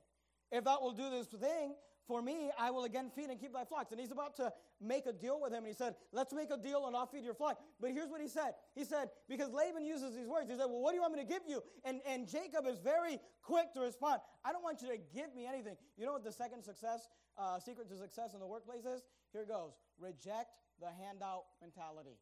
If 0.53 0.65
thou 0.65 0.81
will 0.81 0.93
do 0.93 1.11
this 1.11 1.27
thing, 1.27 1.75
for 2.11 2.21
me, 2.21 2.51
I 2.59 2.73
will 2.73 2.83
again 2.83 3.09
feed 3.15 3.31
and 3.31 3.39
keep 3.39 3.53
thy 3.53 3.65
flocks. 3.65 3.93
And 3.93 4.01
he's 4.01 4.11
about 4.11 4.35
to 4.39 4.53
make 4.81 5.07
a 5.07 5.13
deal 5.13 5.41
with 5.41 5.53
him. 5.53 5.59
And 5.59 5.69
he 5.69 5.75
said, 5.75 5.95
Let's 6.11 6.33
make 6.33 6.51
a 6.51 6.57
deal 6.57 6.89
and 6.89 6.97
I'll 6.97 7.07
feed 7.07 7.23
your 7.23 7.35
flock. 7.35 7.61
But 7.81 7.93
here's 7.93 8.11
what 8.11 8.21
he 8.21 8.27
said. 8.27 8.55
He 8.75 8.85
said, 8.85 9.11
Because 9.29 9.51
Laban 9.53 9.87
uses 9.87 10.13
these 10.13 10.27
words, 10.27 10.51
he 10.51 10.57
said, 10.57 10.67
Well, 10.67 10.81
what 10.81 10.91
do 10.91 10.97
you 10.97 11.03
want 11.03 11.15
me 11.15 11.21
to 11.21 11.29
give 11.29 11.43
you? 11.47 11.63
And, 11.85 12.01
and 12.05 12.29
Jacob 12.29 12.67
is 12.67 12.81
very 12.81 13.21
quick 13.43 13.73
to 13.75 13.81
respond, 13.81 14.23
I 14.45 14.51
don't 14.51 14.65
want 14.65 14.83
you 14.83 14.89
to 14.89 14.99
give 15.15 15.33
me 15.37 15.47
anything. 15.47 15.77
You 15.97 16.05
know 16.05 16.13
what 16.13 16.25
the 16.25 16.33
second 16.33 16.65
success, 16.65 17.09
uh, 17.39 17.61
secret 17.61 17.89
to 17.91 17.97
success 17.97 18.35
in 18.35 18.41
the 18.41 18.47
workplace 18.47 18.85
is? 18.85 19.03
Here 19.33 19.43
it 19.43 19.49
goes 19.49 19.73
reject 20.01 20.59
the 20.81 20.89
handout 21.07 21.45
mentality. 21.63 22.19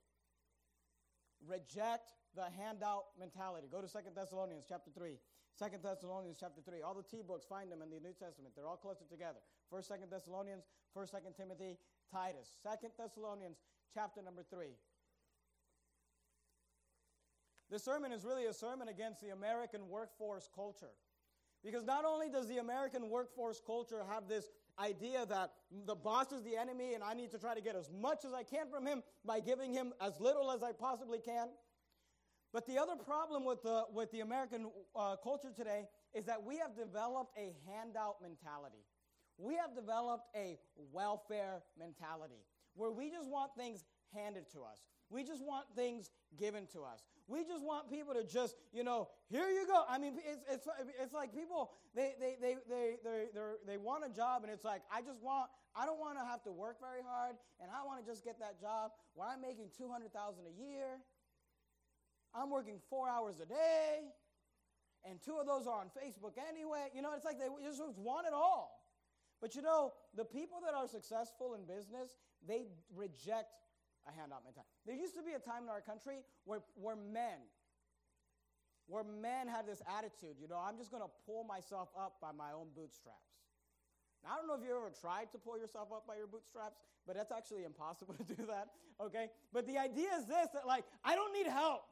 Reject 1.47 2.13
the 2.35 2.45
handout 2.61 3.05
mentality. 3.19 3.69
Go 3.71 3.81
to 3.81 3.89
Second 3.89 4.15
Thessalonians 4.15 4.65
chapter 4.69 4.91
3. 4.91 5.17
Second 5.59 5.83
Thessalonians 5.83 6.37
chapter 6.39 6.61
3. 6.63 6.83
All 6.83 6.95
the 6.95 7.03
T 7.03 7.21
books, 7.27 7.45
find 7.45 7.73
them 7.73 7.83
in 7.83 7.91
the 7.91 7.99
New 7.99 8.15
Testament. 8.15 8.55
They're 8.55 8.69
all 8.69 8.77
clustered 8.77 9.11
together. 9.11 9.41
First, 9.69 9.89
Second 9.89 10.09
Thessalonians, 10.09 10.63
First, 10.95 11.11
Second 11.11 11.35
Timothy, 11.35 11.77
Titus. 12.13 12.49
Second 12.63 12.91
Thessalonians 12.97 13.57
chapter 13.93 14.23
number 14.23 14.45
3. 14.49 14.69
This 17.71 17.85
sermon 17.85 18.13
is 18.13 18.25
really 18.25 18.47
a 18.47 18.53
sermon 18.53 18.87
against 18.87 19.21
the 19.21 19.31
American 19.31 19.89
workforce 19.89 20.49
culture. 20.55 20.95
Because 21.65 21.85
not 21.85 22.05
only 22.05 22.29
does 22.29 22.47
the 22.47 22.59
American 22.59 23.11
workforce 23.11 23.61
culture 23.67 24.05
have 24.09 24.29
this 24.29 24.45
idea 24.79 25.27
that 25.27 25.51
the 25.87 25.97
boss 25.97 26.31
is 26.31 26.45
the 26.45 26.57
enemy 26.57 26.95
and 26.95 27.03
I 27.03 27.15
need 27.15 27.33
to 27.33 27.39
try 27.39 27.57
to 27.57 27.61
get 27.61 27.75
as 27.75 27.91
much 27.91 28.25
as 28.25 28.33
I 28.33 28.45
can 28.45 28.71
from 28.71 28.87
him 28.87 29.03
by 29.25 29.41
giving 29.41 29.73
him 29.73 29.93
as 30.01 30.21
little 30.21 30.53
as 30.53 30.63
I 30.63 30.71
possibly 30.71 31.19
can, 31.19 31.49
but 32.53 32.67
the 32.67 32.79
other 32.79 32.97
problem 32.97 33.45
with 33.45 33.63
the, 33.63 33.85
with 33.93 34.11
the 34.11 34.21
American 34.21 34.71
uh, 34.97 35.17
culture 35.23 35.53
today 35.55 35.85
is 36.15 36.25
that 36.25 36.43
we 36.43 36.57
have 36.59 36.77
developed 36.77 37.33
a 37.37 37.55
handout 37.67 38.17
mentality. 38.23 38.85
we 39.39 39.55
have 39.55 39.75
developed 39.75 40.27
a 40.35 40.59
welfare 40.93 41.63
mentality 41.79 42.43
where 42.75 42.91
we 42.91 43.11
just 43.11 43.29
want 43.29 43.51
things 43.57 43.85
handed 44.15 44.51
to 44.53 44.61
us. 44.61 44.83
We 45.11 45.25
just 45.25 45.45
want 45.45 45.67
things 45.75 46.11
given 46.37 46.67
to 46.73 46.81
us. 46.85 47.05
We 47.29 47.45
just 47.45 47.65
want 47.65 47.91
people 47.91 48.15
to 48.15 48.25
just, 48.25 48.57
you 48.73 48.85
know, 48.85 49.09
here 49.29 49.49
you 49.49 49.67
go. 49.67 49.85
I 49.89 49.99
mean, 49.99 50.15
it's, 50.17 50.45
it's, 50.51 50.67
it's 51.01 51.13
like 51.13 51.35
people, 51.35 51.73
they, 51.95 52.13
they, 52.21 52.37
they, 52.41 52.57
they, 52.69 52.97
they, 53.05 53.25
they 53.67 53.77
want 53.77 54.05
a 54.05 54.15
job, 54.15 54.45
and 54.45 54.53
it's 54.53 54.65
like, 54.65 54.83
I 54.93 55.01
just 55.01 55.21
want, 55.23 55.51
I 55.77 55.85
don't 55.85 56.01
want 56.01 56.19
to 56.19 56.25
have 56.25 56.43
to 56.45 56.53
work 56.53 56.81
very 56.81 57.05
hard, 57.05 57.37
and 57.61 57.71
I 57.71 57.85
want 57.85 58.05
to 58.05 58.07
just 58.11 58.25
get 58.25 58.39
that 58.41 58.61
job 58.61 58.93
where 59.15 59.29
I'm 59.29 59.41
making 59.41 59.69
200000 59.77 60.09
a 60.09 60.55
year. 60.57 61.01
I'm 62.35 62.51
working 62.51 62.79
four 62.91 63.09
hours 63.09 63.37
a 63.41 63.47
day, 63.47 64.13
and 65.09 65.21
two 65.23 65.39
of 65.39 65.47
those 65.47 65.67
are 65.67 65.81
on 65.81 65.87
Facebook 65.87 66.35
anyway. 66.49 66.89
You 66.95 67.03
know, 67.03 67.13
it's 67.15 67.25
like 67.25 67.39
they 67.39 67.47
just 67.65 67.83
want 67.97 68.27
it 68.27 68.35
all. 68.35 68.79
But 69.41 69.55
you 69.55 69.63
know, 69.63 69.93
the 70.17 70.25
people 70.25 70.59
that 70.65 70.75
are 70.75 70.89
successful 70.89 71.55
in 71.55 71.65
business, 71.65 72.17
they 72.47 72.67
reject 72.95 73.55
a 74.07 74.13
handout 74.13 74.43
mentality. 74.45 74.69
There 74.87 74.97
used 74.97 75.15
to 75.15 75.23
be 75.23 75.33
a 75.33 75.39
time 75.39 75.63
in 75.65 75.69
our 75.69 75.81
country 75.81 76.25
where, 76.45 76.61
where 76.75 76.97
men, 76.97 77.45
where 78.87 79.05
men 79.05 79.47
had 79.47 79.67
this 79.67 79.83
attitude, 79.87 80.41
you 80.41 80.49
know, 80.49 80.59
I'm 80.59 80.77
just 80.77 80.91
going 80.91 81.03
to 81.03 81.13
pull 81.27 81.45
myself 81.45 81.89
up 81.97 82.17
by 82.21 82.33
my 82.33 82.51
own 82.53 82.69
bootstraps. 82.75 83.39
Now, 84.25 84.35
I 84.35 84.37
don't 84.37 84.49
know 84.49 84.59
if 84.59 84.67
you 84.67 84.75
ever 84.75 84.91
tried 84.91 85.31
to 85.31 85.39
pull 85.39 85.59
yourself 85.59 85.95
up 85.95 86.07
by 86.07 86.17
your 86.17 86.27
bootstraps, 86.27 86.83
but 87.07 87.15
that's 87.15 87.31
actually 87.31 87.63
impossible 87.63 88.15
to 88.19 88.25
do 88.25 88.47
that, 88.51 88.75
okay? 88.99 89.31
But 89.53 89.67
the 89.67 89.79
idea 89.79 90.11
is 90.19 90.27
this 90.27 90.49
that, 90.55 90.67
like, 90.67 90.85
I 91.05 91.15
don't 91.15 91.33
need 91.33 91.47
help. 91.47 91.87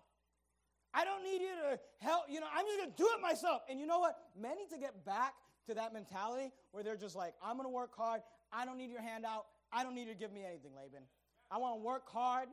I 0.97 1.05
don't 1.05 1.23
need 1.23 1.43
you 1.43 1.53
to 1.69 1.79
help. 1.99 2.25
You 2.31 2.41
know, 2.41 2.47
I'm 2.51 2.65
just 2.65 2.79
going 2.79 2.91
to 2.91 2.97
do 2.97 3.07
it 3.15 3.21
myself. 3.21 3.61
And 3.69 3.79
you 3.79 3.87
know 3.87 3.99
what? 3.99 4.17
Men 4.41 4.57
need 4.57 4.71
to 4.71 4.79
get 4.79 5.05
back 5.05 5.35
to 5.69 5.75
that 5.75 5.93
mentality 5.93 6.53
where 6.73 6.83
they're 6.83 6.97
just 6.97 7.15
like, 7.15 7.35
I'm 7.45 7.57
going 7.59 7.69
to 7.69 7.73
work 7.73 7.95
hard. 7.95 8.23
I 8.51 8.65
don't 8.65 8.79
need 8.79 8.91
your 8.91 9.03
handout. 9.03 9.45
I 9.71 9.85
don't 9.85 9.95
need 9.95 10.07
you 10.07 10.15
to 10.15 10.19
give 10.19 10.33
me 10.33 10.43
anything, 10.43 10.73
Laban. 10.75 11.03
I 11.51 11.59
want 11.59 11.79
to 11.79 11.85
work 11.85 12.09
hard. 12.09 12.49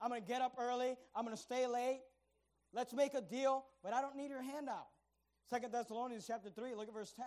I'm 0.00 0.08
going 0.08 0.22
to 0.22 0.26
get 0.26 0.42
up 0.42 0.56
early. 0.58 0.96
I'm 1.14 1.24
going 1.24 1.36
to 1.36 1.42
stay 1.42 1.68
late. 1.68 2.00
Let's 2.74 2.92
make 2.92 3.14
a 3.14 3.20
deal, 3.20 3.64
but 3.84 3.92
I 3.92 4.00
don't 4.00 4.16
need 4.16 4.30
your 4.30 4.42
handout. 4.42 4.88
Second 5.48 5.72
Thessalonians 5.72 6.26
chapter 6.26 6.50
3, 6.50 6.74
look 6.74 6.88
at 6.88 6.94
verse 6.94 7.12
10. 7.12 7.24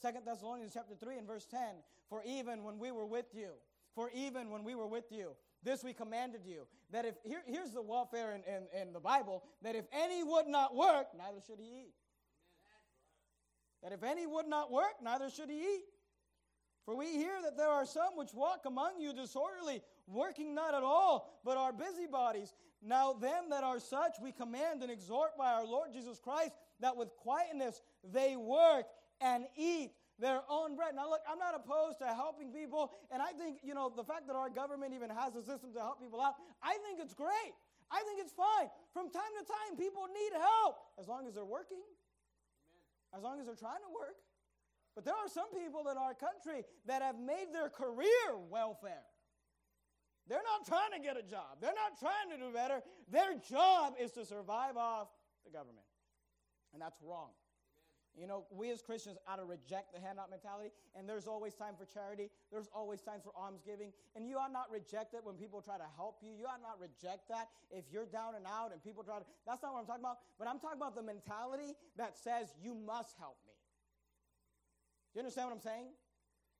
Second 0.00 0.24
Thessalonians 0.24 0.72
chapter 0.72 0.94
3 0.94 1.18
and 1.18 1.26
verse 1.26 1.46
10. 1.50 1.60
For 2.08 2.22
even 2.24 2.62
when 2.62 2.78
we 2.78 2.92
were 2.92 3.06
with 3.06 3.26
you, 3.34 3.50
for 3.94 4.10
even 4.14 4.50
when 4.50 4.62
we 4.62 4.74
were 4.74 4.86
with 4.86 5.10
you, 5.10 5.32
this 5.62 5.84
we 5.84 5.92
commanded 5.92 6.42
you, 6.44 6.66
that 6.90 7.04
if, 7.04 7.14
here, 7.22 7.42
here's 7.46 7.72
the 7.72 7.82
welfare 7.82 8.34
in, 8.34 8.42
in, 8.42 8.82
in 8.82 8.92
the 8.92 9.00
Bible, 9.00 9.42
that 9.62 9.74
if 9.74 9.84
any 9.92 10.22
would 10.22 10.46
not 10.46 10.74
work, 10.74 11.08
neither 11.16 11.40
should 11.46 11.58
he 11.58 11.66
eat. 11.66 11.94
That 13.82 13.92
if 13.92 14.02
any 14.02 14.26
would 14.26 14.46
not 14.46 14.70
work, 14.70 15.02
neither 15.02 15.30
should 15.30 15.48
he 15.48 15.58
eat. 15.58 15.84
For 16.84 16.96
we 16.96 17.12
hear 17.12 17.40
that 17.44 17.56
there 17.56 17.68
are 17.68 17.86
some 17.86 18.16
which 18.16 18.34
walk 18.34 18.62
among 18.66 19.00
you 19.00 19.12
disorderly, 19.12 19.82
working 20.06 20.54
not 20.54 20.74
at 20.74 20.82
all, 20.82 21.40
but 21.44 21.56
are 21.56 21.72
busybodies. 21.72 22.54
Now, 22.82 23.12
them 23.12 23.50
that 23.50 23.62
are 23.62 23.78
such, 23.78 24.16
we 24.22 24.32
command 24.32 24.82
and 24.82 24.90
exhort 24.90 25.36
by 25.36 25.52
our 25.52 25.66
Lord 25.66 25.92
Jesus 25.92 26.18
Christ 26.18 26.52
that 26.80 26.96
with 26.96 27.14
quietness 27.16 27.80
they 28.02 28.36
work 28.36 28.86
and 29.20 29.44
eat 29.56 29.92
their 30.20 30.42
own 30.48 30.76
bread. 30.76 30.94
Now, 30.94 31.08
look, 31.08 31.24
I'm 31.24 31.38
not 31.40 31.56
opposed 31.56 31.98
to 31.98 32.06
helping 32.12 32.52
people, 32.52 32.92
and 33.10 33.22
I 33.22 33.32
think, 33.32 33.64
you 33.64 33.74
know, 33.74 33.90
the 33.90 34.04
fact 34.04 34.28
that 34.28 34.36
our 34.36 34.50
government 34.50 34.92
even 34.94 35.08
has 35.10 35.34
a 35.34 35.42
system 35.42 35.72
to 35.72 35.80
help 35.80 36.00
people 36.00 36.20
out, 36.20 36.34
I 36.62 36.76
think 36.84 37.00
it's 37.00 37.14
great. 37.14 37.56
I 37.90 38.04
think 38.06 38.20
it's 38.20 38.32
fine. 38.32 38.68
From 38.92 39.10
time 39.10 39.32
to 39.40 39.44
time, 39.44 39.76
people 39.76 40.06
need 40.06 40.36
help 40.38 40.76
as 41.00 41.08
long 41.08 41.26
as 41.26 41.34
they're 41.34 41.48
working, 41.48 41.82
Amen. 41.82 43.18
as 43.18 43.22
long 43.24 43.40
as 43.40 43.46
they're 43.46 43.58
trying 43.58 43.82
to 43.82 43.90
work. 43.90 44.14
But 44.94 45.04
there 45.04 45.14
are 45.14 45.28
some 45.28 45.50
people 45.50 45.88
in 45.90 45.96
our 45.96 46.14
country 46.14 46.62
that 46.86 47.02
have 47.02 47.18
made 47.18 47.50
their 47.52 47.68
career 47.68 48.36
welfare. 48.48 49.08
They're 50.28 50.46
not 50.46 50.66
trying 50.66 50.92
to 50.94 51.00
get 51.02 51.16
a 51.16 51.22
job. 51.22 51.58
They're 51.60 51.74
not 51.74 51.98
trying 51.98 52.30
to 52.30 52.38
do 52.38 52.52
better. 52.52 52.82
Their 53.10 53.34
job 53.50 53.94
is 53.98 54.12
to 54.12 54.24
survive 54.24 54.76
off 54.76 55.08
the 55.44 55.50
government. 55.50 55.86
And 56.72 56.80
that's 56.80 57.00
wrong. 57.02 57.30
You 58.18 58.26
know, 58.26 58.44
we 58.50 58.70
as 58.70 58.82
Christians 58.82 59.18
ought 59.26 59.36
to 59.36 59.44
reject 59.44 59.94
the 59.94 60.00
handout 60.00 60.30
mentality, 60.30 60.70
and 60.94 61.08
there's 61.08 61.26
always 61.26 61.54
time 61.54 61.74
for 61.78 61.86
charity. 61.86 62.28
There's 62.50 62.68
always 62.74 63.00
time 63.00 63.20
for 63.22 63.32
almsgiving, 63.36 63.92
and 64.16 64.26
you 64.28 64.36
ought 64.36 64.52
not 64.52 64.70
reject 64.70 65.14
it 65.14 65.20
when 65.22 65.36
people 65.36 65.62
try 65.62 65.78
to 65.78 65.86
help 65.96 66.18
you. 66.22 66.32
You 66.38 66.46
ought 66.46 66.62
not 66.62 66.80
reject 66.80 67.28
that 67.28 67.48
if 67.70 67.84
you're 67.92 68.06
down 68.06 68.34
and 68.34 68.46
out 68.46 68.72
and 68.72 68.82
people 68.82 69.04
try 69.04 69.18
to. 69.18 69.24
That's 69.46 69.62
not 69.62 69.72
what 69.72 69.80
I'm 69.80 69.86
talking 69.86 70.02
about. 70.02 70.18
But 70.38 70.48
I'm 70.48 70.58
talking 70.58 70.78
about 70.78 70.96
the 70.96 71.02
mentality 71.02 71.76
that 71.96 72.18
says 72.18 72.52
you 72.62 72.74
must 72.74 73.16
help 73.18 73.38
me. 73.46 73.54
Do 75.12 75.18
you 75.18 75.20
understand 75.20 75.48
what 75.48 75.54
I'm 75.54 75.62
saying? 75.62 75.86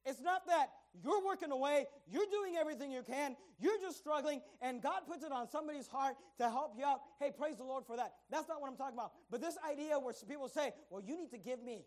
It's 0.05 0.21
not 0.21 0.47
that 0.47 0.71
you're 1.05 1.25
working 1.25 1.53
away, 1.53 1.87
you're 2.09 2.27
doing 2.31 2.57
everything 2.57 2.91
you 2.91 3.03
can, 3.03 3.37
you're 3.59 3.79
just 3.81 3.99
struggling, 3.99 4.41
and 4.61 4.83
God 4.83 5.03
puts 5.07 5.23
it 5.23 5.31
on 5.31 5.49
somebody's 5.49 5.87
heart 5.87 6.17
to 6.39 6.49
help 6.49 6.75
you 6.77 6.85
out. 6.85 7.01
Hey, 7.21 7.31
praise 7.37 7.57
the 7.57 7.65
Lord 7.65 7.85
for 7.87 7.97
that. 7.97 8.15
That's 8.31 8.49
not 8.49 8.61
what 8.61 8.71
I'm 8.71 8.77
talking 8.77 8.97
about. 8.97 9.13
But 9.31 9.41
this 9.41 9.57
idea 9.69 9.99
where 9.99 10.15
people 10.27 10.49
say, 10.49 10.73
well, 10.89 11.03
you 11.05 11.17
need 11.17 11.31
to 11.31 11.39
give 11.39 11.63
me. 11.63 11.85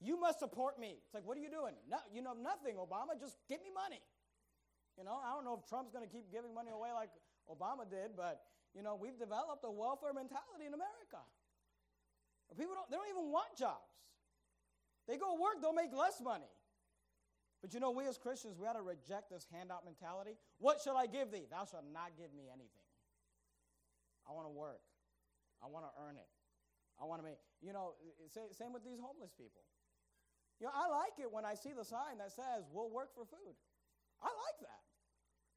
You 0.00 0.18
must 0.20 0.40
support 0.40 0.78
me. 0.78 0.98
It's 1.04 1.14
like, 1.14 1.24
what 1.24 1.36
are 1.36 1.40
you 1.40 1.50
doing? 1.50 1.74
No, 1.88 1.98
you 2.12 2.20
know 2.22 2.34
nothing, 2.34 2.76
Obama. 2.76 3.18
Just 3.18 3.36
give 3.48 3.60
me 3.60 3.68
money. 3.72 4.00
You 4.98 5.04
know, 5.04 5.20
I 5.20 5.32
don't 5.32 5.44
know 5.44 5.60
if 5.60 5.68
Trump's 5.68 5.92
going 5.92 6.04
to 6.04 6.10
keep 6.10 6.32
giving 6.32 6.52
money 6.52 6.72
away 6.72 6.92
like 6.92 7.10
Obama 7.48 7.88
did, 7.88 8.16
but 8.16 8.40
you 8.74 8.82
know, 8.82 8.96
we've 8.96 9.18
developed 9.18 9.64
a 9.64 9.70
welfare 9.70 10.12
mentality 10.12 10.68
in 10.68 10.72
America. 10.72 11.20
People 12.56 12.76
don't, 12.76 12.88
they 12.90 12.96
don't 12.96 13.08
even 13.08 13.32
want 13.32 13.56
jobs. 13.56 13.92
They 15.08 15.16
go 15.16 15.36
work, 15.40 15.60
they'll 15.60 15.76
make 15.76 15.92
less 15.92 16.20
money. 16.20 16.48
But 17.62 17.74
you 17.74 17.80
know, 17.80 17.90
we 17.90 18.06
as 18.06 18.18
Christians, 18.18 18.58
we 18.58 18.66
ought 18.66 18.78
to 18.78 18.84
reject 18.84 19.30
this 19.30 19.46
handout 19.50 19.84
mentality. 19.84 20.36
What 20.58 20.80
shall 20.80 20.96
I 20.96 21.06
give 21.06 21.30
thee? 21.32 21.46
Thou 21.50 21.64
shalt 21.64 21.84
not 21.92 22.12
give 22.16 22.32
me 22.34 22.46
anything. 22.52 22.86
I 24.28 24.32
want 24.32 24.46
to 24.46 24.54
work. 24.54 24.82
I 25.62 25.66
want 25.66 25.86
to 25.86 25.92
earn 25.98 26.16
it. 26.16 26.28
I 27.00 27.04
want 27.04 27.20
to 27.20 27.26
make, 27.26 27.38
you 27.60 27.72
know, 27.72 27.94
same 28.28 28.72
with 28.72 28.84
these 28.84 29.00
homeless 29.00 29.32
people. 29.36 29.62
You 30.60 30.66
know, 30.66 30.72
I 30.72 30.88
like 30.88 31.20
it 31.20 31.28
when 31.28 31.44
I 31.44 31.52
see 31.52 31.72
the 31.76 31.84
sign 31.84 32.18
that 32.18 32.32
says, 32.32 32.64
we'll 32.72 32.88
work 32.88 33.12
for 33.12 33.24
food. 33.28 33.56
I 34.22 34.32
like 34.32 34.58
that. 34.64 34.80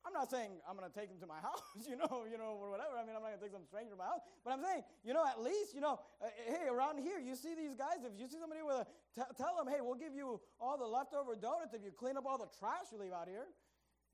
I'm 0.07 0.13
not 0.15 0.31
saying 0.31 0.63
I'm 0.63 0.79
going 0.79 0.87
to 0.87 0.95
take 0.95 1.11
them 1.11 1.19
to 1.19 1.27
my 1.27 1.39
house, 1.47 1.63
you 1.83 1.99
know, 1.99 2.23
you 2.29 2.39
know, 2.39 2.55
or 2.55 2.71
whatever. 2.71 2.95
I 2.95 3.03
mean, 3.03 3.15
I'm 3.15 3.21
not 3.21 3.35
going 3.35 3.41
to 3.41 3.45
take 3.45 3.55
some 3.55 3.67
stranger 3.67 3.91
to 3.93 3.99
my 3.99 4.07
house. 4.07 4.23
But 4.43 4.55
I'm 4.55 4.63
saying, 4.63 4.83
you 5.03 5.13
know, 5.13 5.23
at 5.27 5.43
least, 5.43 5.75
you 5.75 5.83
know, 5.83 5.99
uh, 6.23 6.31
hey, 6.47 6.71
around 6.71 7.03
here, 7.03 7.19
you 7.19 7.35
see 7.35 7.53
these 7.53 7.75
guys. 7.75 8.01
If 8.01 8.15
you 8.15 8.27
see 8.27 8.39
somebody 8.39 8.63
with 8.63 8.83
a, 8.83 8.85
t- 9.13 9.33
tell 9.35 9.59
them, 9.59 9.67
hey, 9.67 9.83
we'll 9.83 9.99
give 9.99 10.15
you 10.15 10.39
all 10.59 10.79
the 10.79 10.87
leftover 10.87 11.35
donuts 11.35 11.75
if 11.75 11.83
you 11.83 11.91
clean 11.91 12.15
up 12.15 12.23
all 12.25 12.39
the 12.39 12.49
trash 12.57 12.89
you 12.91 12.97
leave 12.97 13.13
out 13.13 13.27
here. 13.27 13.51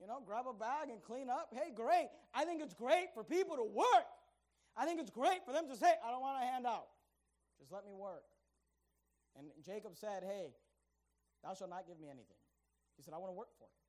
You 0.02 0.08
know, 0.08 0.19
grab 0.19 0.43
a 0.50 0.54
bag 0.54 0.91
and 0.91 1.00
clean 1.00 1.30
up. 1.30 1.54
Hey, 1.56 1.71
great. 1.71 2.12
I 2.34 2.43
think 2.43 2.60
it's 2.60 2.74
great 2.74 3.13
for 3.13 3.24
people 3.24 3.56
to 3.56 3.63
work. 3.63 4.10
I 4.76 4.84
think 4.84 5.00
it's 5.00 5.13
great 5.13 5.45
for 5.45 5.54
them 5.54 5.69
to 5.71 5.76
say, 5.78 5.88
I 6.04 6.12
don't 6.12 6.19
want 6.19 6.43
a 6.43 6.45
handout. 6.45 6.91
Just 7.60 7.71
let 7.71 7.86
me 7.86 7.93
work. 7.95 8.28
And 9.39 9.48
Jacob 9.63 9.95
said, 9.95 10.24
hey, 10.28 10.52
thou 11.43 11.54
shalt 11.54 11.69
not 11.69 11.88
give 11.88 12.00
me 12.00 12.08
anything. 12.08 12.39
He 12.98 13.04
said, 13.04 13.13
I 13.13 13.17
want 13.17 13.32
to 13.32 13.38
work 13.39 13.56
for 13.58 13.67
it. 13.71 13.85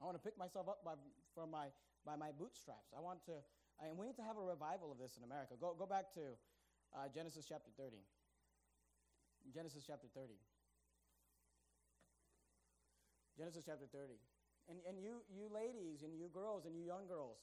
I 0.00 0.08
want 0.08 0.16
to 0.16 0.24
pick 0.24 0.36
myself 0.40 0.68
up 0.68 0.80
by, 0.80 0.96
from 1.36 1.52
my, 1.52 1.68
by 2.08 2.16
my 2.16 2.32
bootstraps. 2.32 2.96
I 2.96 3.04
want 3.04 3.20
to, 3.28 3.36
and 3.84 4.00
we 4.00 4.08
need 4.08 4.16
to 4.16 4.24
have 4.24 4.40
a 4.40 4.44
revival 4.44 4.88
of 4.88 4.96
this 4.96 5.20
in 5.20 5.24
America. 5.28 5.60
Go, 5.60 5.76
go 5.76 5.84
back 5.84 6.08
to 6.16 6.32
uh, 6.96 7.12
Genesis 7.12 7.44
chapter 7.44 7.68
30. 7.76 8.00
Genesis 9.52 9.84
chapter 9.84 10.08
30. 10.16 10.32
Genesis 13.36 13.64
chapter 13.64 13.88
30. 13.92 14.16
And, 14.68 14.78
and 14.88 14.96
you, 15.00 15.20
you 15.28 15.48
ladies, 15.52 16.04
and 16.04 16.16
you 16.16 16.28
girls, 16.32 16.64
and 16.64 16.76
you 16.76 16.84
young 16.84 17.04
girls, 17.08 17.40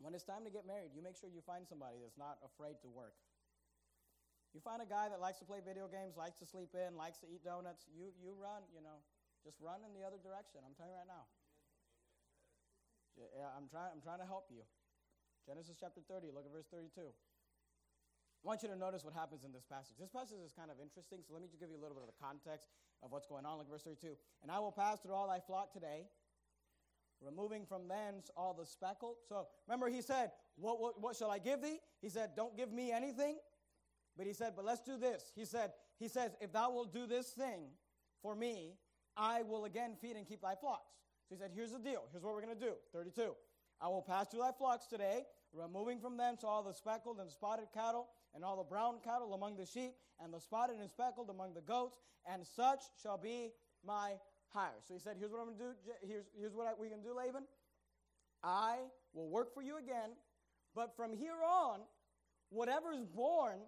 when 0.00 0.14
it's 0.14 0.24
time 0.24 0.44
to 0.46 0.52
get 0.52 0.66
married, 0.66 0.94
you 0.94 1.02
make 1.02 1.18
sure 1.18 1.28
you 1.28 1.42
find 1.42 1.66
somebody 1.66 1.98
that's 1.98 2.16
not 2.18 2.38
afraid 2.44 2.78
to 2.86 2.88
work. 2.88 3.18
You 4.54 4.60
find 4.64 4.80
a 4.80 4.88
guy 4.88 5.10
that 5.10 5.20
likes 5.20 5.38
to 5.42 5.46
play 5.46 5.60
video 5.60 5.90
games, 5.90 6.16
likes 6.16 6.38
to 6.40 6.46
sleep 6.46 6.72
in, 6.72 6.96
likes 6.96 7.18
to 7.20 7.26
eat 7.28 7.44
donuts, 7.44 7.84
you, 7.92 8.14
you 8.16 8.32
run, 8.38 8.64
you 8.72 8.80
know. 8.80 9.02
Just 9.48 9.64
run 9.64 9.80
in 9.80 9.96
the 9.96 10.04
other 10.04 10.20
direction. 10.20 10.60
I'm 10.60 10.76
telling 10.76 10.92
you 10.92 11.00
right 11.00 11.08
now. 11.08 11.24
I'm 13.56 13.64
trying, 13.64 13.96
I'm 13.96 14.04
trying 14.04 14.20
to 14.20 14.28
help 14.28 14.52
you. 14.52 14.60
Genesis 15.48 15.80
chapter 15.80 16.04
30, 16.04 16.36
look 16.36 16.44
at 16.44 16.52
verse 16.52 16.68
32. 16.68 17.00
I 17.00 18.44
want 18.44 18.60
you 18.60 18.68
to 18.68 18.76
notice 18.76 19.08
what 19.08 19.16
happens 19.16 19.48
in 19.48 19.56
this 19.56 19.64
passage. 19.64 19.96
This 19.96 20.12
passage 20.12 20.44
is 20.44 20.52
kind 20.52 20.68
of 20.68 20.76
interesting, 20.84 21.24
so 21.24 21.32
let 21.32 21.40
me 21.40 21.48
just 21.48 21.56
give 21.56 21.72
you 21.72 21.80
a 21.80 21.82
little 21.82 21.96
bit 21.96 22.04
of 22.04 22.12
the 22.12 22.20
context 22.20 22.68
of 23.00 23.08
what's 23.08 23.24
going 23.24 23.48
on. 23.48 23.56
Look 23.56 23.72
at 23.72 23.72
verse 23.72 23.88
32. 23.88 24.20
And 24.44 24.52
I 24.52 24.60
will 24.60 24.68
pass 24.68 25.00
through 25.00 25.16
all 25.16 25.24
thy 25.24 25.40
flock 25.40 25.72
today, 25.72 26.12
removing 27.24 27.64
from 27.64 27.88
thence 27.88 28.28
all 28.36 28.52
the 28.52 28.68
speckled. 28.68 29.16
So 29.32 29.48
remember, 29.64 29.88
he 29.88 30.04
said, 30.04 30.36
what, 30.60 30.76
what, 30.76 31.00
what 31.00 31.16
shall 31.16 31.32
I 31.32 31.40
give 31.40 31.64
thee? 31.64 31.80
He 32.04 32.12
said, 32.12 32.36
Don't 32.36 32.52
give 32.52 32.68
me 32.68 32.92
anything. 32.92 33.40
But 34.12 34.28
he 34.28 34.36
said, 34.36 34.52
But 34.52 34.68
let's 34.68 34.84
do 34.84 35.00
this. 35.00 35.32
He 35.32 35.48
said, 35.48 35.72
He 35.96 36.12
says, 36.12 36.36
If 36.36 36.52
thou 36.52 36.68
wilt 36.68 36.92
do 36.92 37.08
this 37.08 37.32
thing 37.32 37.72
for 38.20 38.36
me, 38.36 38.76
I 39.18 39.42
will 39.42 39.64
again 39.64 39.96
feed 40.00 40.16
and 40.16 40.26
keep 40.26 40.42
thy 40.42 40.54
flocks. 40.54 40.94
So 41.28 41.34
he 41.34 41.40
said, 41.40 41.50
Here's 41.54 41.72
the 41.72 41.78
deal. 41.78 42.04
Here's 42.12 42.22
what 42.22 42.34
we're 42.34 42.42
going 42.42 42.56
to 42.56 42.64
do. 42.64 42.72
32. 42.92 43.34
I 43.80 43.88
will 43.88 44.02
pass 44.02 44.28
through 44.28 44.40
thy 44.40 44.52
flocks 44.56 44.86
today, 44.86 45.24
removing 45.52 46.00
from 46.00 46.16
thence 46.16 46.44
all 46.44 46.62
the 46.62 46.72
speckled 46.72 47.18
and 47.20 47.30
spotted 47.30 47.66
cattle, 47.74 48.08
and 48.34 48.44
all 48.44 48.56
the 48.56 48.64
brown 48.64 48.96
cattle 49.04 49.34
among 49.34 49.56
the 49.56 49.66
sheep, 49.66 49.92
and 50.22 50.32
the 50.32 50.40
spotted 50.40 50.76
and 50.80 50.88
speckled 50.88 51.30
among 51.30 51.54
the 51.54 51.60
goats, 51.60 51.98
and 52.32 52.46
such 52.46 52.80
shall 53.02 53.18
be 53.18 53.50
my 53.84 54.14
hire. 54.48 54.80
So 54.86 54.94
he 54.94 55.00
said, 55.00 55.16
Here's 55.18 55.32
what 55.32 55.40
I'm 55.40 55.46
going 55.46 55.58
to 55.58 55.64
do. 55.64 55.70
Here's, 56.06 56.24
here's 56.38 56.54
what 56.54 56.66
I, 56.66 56.70
we 56.80 56.88
can 56.88 57.02
do, 57.02 57.14
Laban. 57.16 57.42
I 58.42 58.76
will 59.14 59.28
work 59.28 59.52
for 59.52 59.62
you 59.62 59.78
again, 59.78 60.10
but 60.74 60.94
from 60.96 61.12
here 61.12 61.42
on, 61.44 61.80
whatever 62.50 62.92
is 62.92 63.04
born 63.04 63.58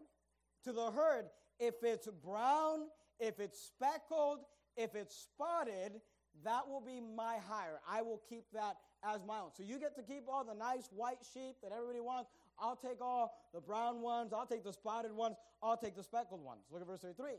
to 0.64 0.72
the 0.72 0.90
herd, 0.92 1.26
if 1.58 1.74
it's 1.82 2.08
brown, 2.24 2.86
if 3.18 3.40
it's 3.40 3.60
speckled, 3.60 4.40
if 4.76 4.94
it's 4.94 5.14
spotted, 5.16 6.00
that 6.44 6.68
will 6.68 6.80
be 6.80 7.00
my 7.00 7.36
hire. 7.48 7.80
I 7.88 8.02
will 8.02 8.20
keep 8.28 8.44
that 8.52 8.76
as 9.04 9.24
my 9.26 9.38
own. 9.38 9.50
So 9.56 9.62
you 9.62 9.78
get 9.78 9.96
to 9.96 10.02
keep 10.02 10.24
all 10.28 10.44
the 10.44 10.54
nice 10.54 10.88
white 10.94 11.18
sheep 11.34 11.56
that 11.62 11.72
everybody 11.72 12.00
wants. 12.00 12.30
I'll 12.58 12.76
take 12.76 13.00
all 13.00 13.32
the 13.52 13.60
brown 13.60 14.00
ones. 14.00 14.32
I'll 14.32 14.46
take 14.46 14.64
the 14.64 14.72
spotted 14.72 15.12
ones. 15.12 15.36
I'll 15.62 15.76
take 15.76 15.96
the 15.96 16.02
speckled 16.02 16.42
ones. 16.42 16.60
Look 16.70 16.80
at 16.80 16.86
verse 16.86 17.00
33. 17.00 17.32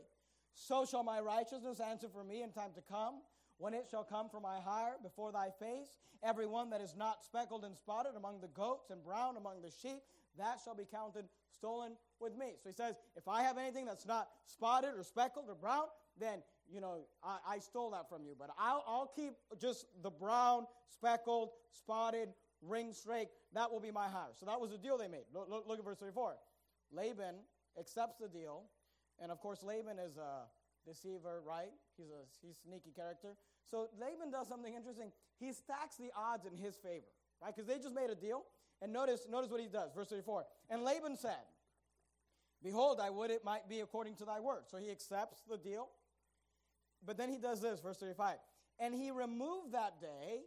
So 0.54 0.84
shall 0.84 1.02
my 1.02 1.20
righteousness 1.20 1.80
answer 1.80 2.08
for 2.12 2.24
me 2.24 2.42
in 2.42 2.50
time 2.52 2.70
to 2.74 2.82
come, 2.82 3.22
when 3.58 3.74
it 3.74 3.86
shall 3.90 4.04
come 4.04 4.28
for 4.28 4.40
my 4.40 4.60
hire 4.60 4.96
before 5.02 5.32
thy 5.32 5.48
face. 5.58 5.88
Every 6.22 6.46
one 6.46 6.70
that 6.70 6.80
is 6.80 6.94
not 6.96 7.24
speckled 7.24 7.64
and 7.64 7.76
spotted 7.76 8.14
among 8.16 8.40
the 8.40 8.48
goats 8.48 8.90
and 8.90 9.02
brown 9.02 9.36
among 9.36 9.62
the 9.62 9.70
sheep, 9.70 10.02
that 10.38 10.60
shall 10.64 10.74
be 10.74 10.84
counted 10.84 11.24
stolen 11.52 11.92
with 12.20 12.36
me. 12.36 12.54
So 12.62 12.68
he 12.68 12.74
says, 12.74 12.94
if 13.16 13.28
I 13.28 13.42
have 13.42 13.58
anything 13.58 13.84
that's 13.84 14.06
not 14.06 14.28
spotted 14.46 14.90
or 14.96 15.02
speckled 15.02 15.46
or 15.48 15.54
brown, 15.54 15.84
then 16.18 16.42
you 16.70 16.80
know 16.80 17.06
I, 17.22 17.38
I 17.54 17.58
stole 17.58 17.90
that 17.90 18.08
from 18.08 18.24
you. 18.24 18.34
But 18.38 18.50
I'll, 18.58 18.84
I'll 18.86 19.12
keep 19.14 19.34
just 19.60 19.86
the 20.02 20.10
brown, 20.10 20.66
speckled, 20.88 21.50
spotted, 21.70 22.28
ring 22.60 22.92
strake. 22.92 23.28
That 23.54 23.70
will 23.70 23.80
be 23.80 23.90
my 23.90 24.08
hire. 24.08 24.32
So 24.38 24.46
that 24.46 24.60
was 24.60 24.70
the 24.70 24.78
deal 24.78 24.98
they 24.98 25.08
made. 25.08 25.24
Look, 25.34 25.48
look, 25.48 25.66
look 25.66 25.78
at 25.78 25.84
verse 25.84 25.98
34. 25.98 26.34
Laban 26.92 27.36
accepts 27.78 28.18
the 28.18 28.28
deal, 28.28 28.64
and 29.20 29.32
of 29.32 29.40
course 29.40 29.62
Laban 29.62 29.98
is 29.98 30.16
a 30.16 30.44
deceiver, 30.86 31.42
right? 31.46 31.72
He's 31.96 32.10
a 32.10 32.22
he's 32.40 32.56
a 32.56 32.68
sneaky 32.68 32.92
character. 32.94 33.34
So 33.70 33.88
Laban 34.00 34.30
does 34.30 34.48
something 34.48 34.74
interesting. 34.74 35.12
He 35.38 35.52
stacks 35.52 35.96
the 35.96 36.10
odds 36.16 36.46
in 36.46 36.56
his 36.56 36.76
favor, 36.76 37.08
right? 37.40 37.54
Because 37.54 37.66
they 37.68 37.78
just 37.78 37.94
made 37.94 38.10
a 38.10 38.14
deal. 38.14 38.44
And 38.82 38.92
notice, 38.92 39.26
notice 39.30 39.50
what 39.50 39.60
he 39.60 39.68
does, 39.68 39.92
verse 39.94 40.08
34. 40.08 40.44
And 40.68 40.82
Laban 40.82 41.16
said, 41.16 41.46
Behold, 42.62 43.00
I 43.00 43.10
would 43.10 43.30
it 43.30 43.44
might 43.44 43.68
be 43.68 43.80
according 43.80 44.16
to 44.16 44.24
thy 44.24 44.40
word. 44.40 44.64
So 44.70 44.76
he 44.76 44.90
accepts 44.90 45.42
the 45.48 45.56
deal. 45.56 45.88
But 47.04 47.16
then 47.16 47.28
he 47.28 47.38
does 47.38 47.60
this, 47.60 47.80
verse 47.80 47.96
35. 47.98 48.36
And 48.78 48.94
he 48.94 49.10
removed 49.10 49.72
that 49.72 50.00
day 50.00 50.42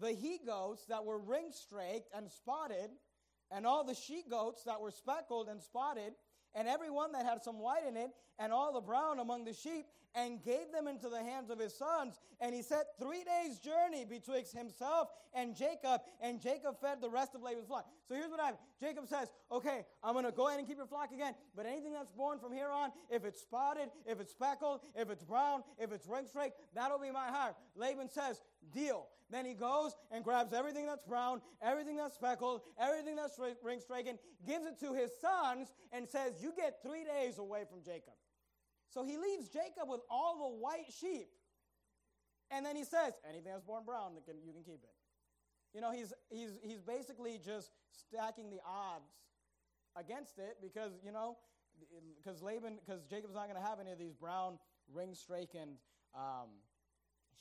the 0.00 0.12
he 0.12 0.38
goats 0.46 0.84
that 0.86 1.04
were 1.04 1.18
ring 1.18 1.50
straked 1.52 2.08
and 2.14 2.30
spotted, 2.30 2.90
and 3.50 3.66
all 3.66 3.84
the 3.84 3.94
she 3.94 4.22
goats 4.28 4.64
that 4.64 4.80
were 4.80 4.90
speckled 4.90 5.48
and 5.48 5.60
spotted, 5.60 6.14
and 6.54 6.68
every 6.68 6.90
one 6.90 7.12
that 7.12 7.24
had 7.24 7.42
some 7.42 7.58
white 7.58 7.84
in 7.88 7.96
it, 7.96 8.10
and 8.38 8.52
all 8.52 8.72
the 8.72 8.80
brown 8.80 9.18
among 9.18 9.44
the 9.44 9.52
sheep, 9.52 9.86
and 10.14 10.42
gave 10.42 10.72
them 10.72 10.88
into 10.88 11.08
the 11.08 11.22
hands 11.22 11.50
of 11.50 11.58
his 11.58 11.76
sons. 11.76 12.18
And 12.40 12.54
he 12.54 12.62
set 12.62 12.86
three 12.98 13.22
days' 13.24 13.58
journey 13.58 14.04
betwixt 14.04 14.56
himself 14.56 15.08
and 15.34 15.54
Jacob, 15.54 16.00
and 16.20 16.40
Jacob 16.40 16.80
fed 16.80 17.00
the 17.00 17.08
rest 17.08 17.34
of 17.34 17.42
Laban's 17.42 17.68
flock. 17.68 17.86
So 18.08 18.14
here's 18.14 18.30
what 18.30 18.40
happened 18.40 18.58
Jacob 18.80 19.06
says, 19.06 19.28
Okay, 19.52 19.84
I'm 20.02 20.14
going 20.14 20.24
to 20.24 20.32
go 20.32 20.48
ahead 20.48 20.58
and 20.58 20.66
keep 20.66 20.78
your 20.78 20.86
flock 20.86 21.12
again, 21.12 21.34
but 21.54 21.66
anything 21.66 21.92
that's 21.92 22.10
born 22.10 22.38
from 22.38 22.52
here 22.52 22.70
on, 22.70 22.90
if 23.10 23.24
it's 23.24 23.40
spotted, 23.40 23.90
if 24.06 24.20
it's 24.20 24.32
speckled, 24.32 24.80
if 24.94 25.10
it's 25.10 25.22
brown, 25.22 25.62
if 25.78 25.92
it's 25.92 26.06
ring 26.06 26.26
straight, 26.26 26.52
that'll 26.74 26.98
be 26.98 27.10
my 27.10 27.28
hire. 27.28 27.54
Laban 27.76 28.08
says, 28.08 28.40
Deal. 28.72 29.06
Then 29.30 29.44
he 29.44 29.54
goes 29.54 29.94
and 30.10 30.24
grabs 30.24 30.52
everything 30.52 30.86
that's 30.86 31.04
brown, 31.04 31.40
everything 31.62 31.96
that's 31.96 32.14
speckled, 32.14 32.62
everything 32.80 33.14
that's 33.14 33.38
ring 33.62 33.80
stricken, 33.80 34.18
gives 34.46 34.66
it 34.66 34.78
to 34.80 34.92
his 34.92 35.10
sons, 35.20 35.72
and 35.92 36.08
says, 36.08 36.34
You 36.40 36.52
get 36.56 36.82
three 36.82 37.04
days 37.04 37.38
away 37.38 37.64
from 37.70 37.82
Jacob. 37.82 38.14
So 38.90 39.04
he 39.04 39.16
leaves 39.16 39.48
Jacob 39.48 39.88
with 39.88 40.00
all 40.10 40.50
the 40.50 40.56
white 40.58 40.92
sheep. 41.00 41.28
And 42.50 42.66
then 42.66 42.74
he 42.74 42.84
says, 42.84 43.14
anything 43.28 43.52
that's 43.52 43.62
born 43.62 43.84
brown, 43.86 44.12
you 44.14 44.22
can, 44.26 44.64
keep 44.64 44.82
it. 44.82 44.90
You 45.72 45.80
know, 45.80 45.92
he's, 45.92 46.12
he's, 46.28 46.58
he's 46.62 46.80
basically 46.80 47.38
just 47.44 47.70
stacking 47.92 48.50
the 48.50 48.58
odds 48.66 49.12
against 49.96 50.38
it 50.38 50.56
because, 50.60 50.92
you 51.04 51.12
know, 51.12 51.36
because 52.18 52.42
Laban, 52.42 52.78
because 52.84 53.04
Jacob's 53.04 53.34
not 53.34 53.44
going 53.44 53.60
to 53.60 53.66
have 53.66 53.78
any 53.78 53.92
of 53.92 53.98
these 53.98 54.14
brown, 54.14 54.58
ring 54.92 55.14
strakened 55.14 55.78
um, 56.14 56.50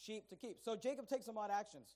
sheep 0.05 0.29
to 0.29 0.35
keep. 0.35 0.57
So 0.61 0.75
Jacob 0.75 1.07
takes 1.07 1.25
some 1.25 1.37
odd 1.37 1.51
actions. 1.51 1.95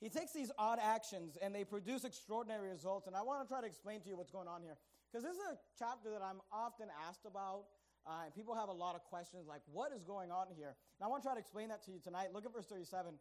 He 0.00 0.08
takes 0.08 0.32
these 0.32 0.50
odd 0.58 0.78
actions 0.82 1.38
and 1.40 1.54
they 1.54 1.64
produce 1.64 2.04
extraordinary 2.04 2.68
results. 2.68 3.06
And 3.06 3.16
I 3.16 3.22
want 3.22 3.46
to 3.46 3.48
try 3.48 3.60
to 3.60 3.66
explain 3.66 4.00
to 4.02 4.08
you 4.08 4.16
what's 4.16 4.30
going 4.30 4.48
on 4.48 4.62
here. 4.62 4.76
Because 5.10 5.24
this 5.24 5.34
is 5.34 5.42
a 5.52 5.58
chapter 5.78 6.10
that 6.10 6.22
I'm 6.22 6.40
often 6.52 6.88
asked 7.08 7.24
about 7.24 7.64
uh, 8.06 8.22
and 8.24 8.34
people 8.34 8.54
have 8.54 8.68
a 8.68 8.72
lot 8.72 8.94
of 8.94 9.02
questions 9.04 9.48
like, 9.48 9.62
what 9.66 9.90
is 9.92 10.04
going 10.04 10.30
on 10.30 10.46
here? 10.56 10.76
And 10.98 11.04
I 11.04 11.08
want 11.08 11.22
to 11.22 11.26
try 11.26 11.34
to 11.34 11.40
explain 11.40 11.68
that 11.70 11.84
to 11.86 11.90
you 11.90 11.98
tonight. 11.98 12.28
Look 12.32 12.46
at 12.46 12.52
verse 12.52 12.66
37. 12.66 13.14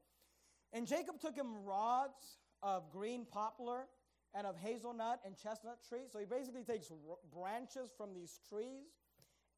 And 0.74 0.86
Jacob 0.86 1.20
took 1.20 1.36
him 1.36 1.66
rods 1.66 2.38
of 2.62 2.92
green 2.92 3.26
poplar 3.26 3.88
and 4.36 4.46
of 4.46 4.56
hazelnut 4.58 5.22
and 5.26 5.36
chestnut 5.36 5.80
trees. 5.90 6.10
So 6.12 6.20
he 6.20 6.26
basically 6.26 6.64
takes 6.64 6.92
r- 6.92 7.18
branches 7.34 7.94
from 7.98 8.14
these 8.14 8.40
trees 8.48 8.94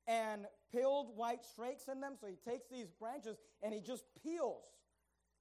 and 0.08 0.46
peeled 0.72 1.16
white 1.16 1.44
streaks 1.44 1.88
in 1.88 2.00
them. 2.00 2.14
So 2.20 2.28
he 2.28 2.38
takes 2.50 2.68
these 2.68 2.88
branches 3.00 3.38
and 3.62 3.74
he 3.74 3.82
just 3.82 4.06
peels, 4.24 4.66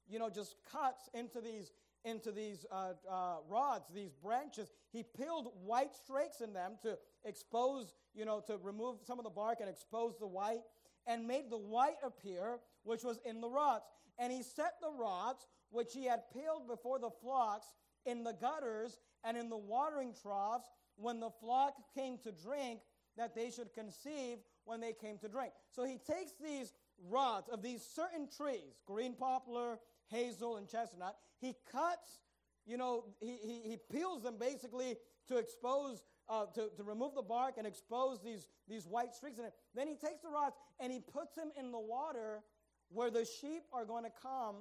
you 0.08 0.18
know, 0.18 0.28
just 0.30 0.56
cuts 0.70 1.08
into 1.14 1.40
these 1.40 1.72
into 2.04 2.30
these 2.30 2.64
uh, 2.70 2.92
uh, 3.10 3.36
rods, 3.48 3.86
these 3.92 4.12
branches. 4.12 4.70
He 4.92 5.02
peeled 5.02 5.50
white 5.64 5.92
streaks 5.92 6.40
in 6.40 6.52
them 6.52 6.74
to 6.82 6.96
expose, 7.24 7.94
you 8.14 8.24
know, 8.24 8.40
to 8.46 8.58
remove 8.62 8.98
some 9.04 9.18
of 9.18 9.24
the 9.24 9.30
bark 9.30 9.58
and 9.58 9.68
expose 9.68 10.14
the 10.20 10.26
white, 10.26 10.60
and 11.08 11.26
made 11.26 11.50
the 11.50 11.58
white 11.58 11.96
appear, 12.04 12.58
which 12.84 13.02
was 13.02 13.18
in 13.24 13.40
the 13.40 13.48
rods. 13.48 13.84
And 14.18 14.32
he 14.32 14.44
set 14.44 14.74
the 14.80 14.90
rods, 14.96 15.48
which 15.70 15.92
he 15.92 16.04
had 16.04 16.30
peeled 16.32 16.68
before 16.68 17.00
the 17.00 17.10
flocks, 17.10 17.66
in 18.06 18.22
the 18.22 18.34
gutters 18.34 18.98
and 19.24 19.36
in 19.36 19.48
the 19.48 19.56
watering 19.56 20.14
troughs 20.22 20.68
when 20.94 21.18
the 21.18 21.30
flock 21.40 21.74
came 21.94 22.18
to 22.18 22.30
drink, 22.30 22.80
that 23.16 23.34
they 23.34 23.50
should 23.50 23.74
conceive 23.74 24.38
when 24.66 24.80
they 24.80 24.92
came 24.92 25.16
to 25.18 25.28
drink. 25.28 25.52
So 25.70 25.84
he 25.84 25.96
takes 25.96 26.32
these 26.42 26.74
rods 27.08 27.48
of 27.48 27.62
these 27.62 27.82
certain 27.82 28.28
trees, 28.28 28.74
green 28.86 29.14
poplar, 29.14 29.78
hazel, 30.08 30.56
and 30.56 30.68
chestnut. 30.68 31.16
He 31.40 31.54
cuts, 31.70 32.20
you 32.66 32.76
know, 32.76 33.04
he, 33.20 33.38
he, 33.42 33.70
he 33.70 33.78
peels 33.90 34.22
them 34.22 34.34
basically 34.38 34.96
to 35.28 35.38
expose, 35.38 36.02
uh, 36.28 36.46
to, 36.54 36.68
to 36.76 36.82
remove 36.82 37.14
the 37.14 37.22
bark 37.22 37.54
and 37.58 37.66
expose 37.66 38.22
these, 38.22 38.46
these 38.68 38.86
white 38.86 39.14
streaks 39.14 39.38
in 39.38 39.44
it. 39.44 39.52
Then 39.74 39.86
he 39.88 39.94
takes 39.94 40.22
the 40.22 40.28
rods 40.28 40.56
and 40.80 40.92
he 40.92 41.00
puts 41.00 41.34
them 41.34 41.50
in 41.58 41.72
the 41.72 41.80
water 41.80 42.42
where 42.88 43.10
the 43.10 43.24
sheep 43.24 43.62
are 43.72 43.84
going 43.84 44.04
to 44.04 44.12
come 44.22 44.56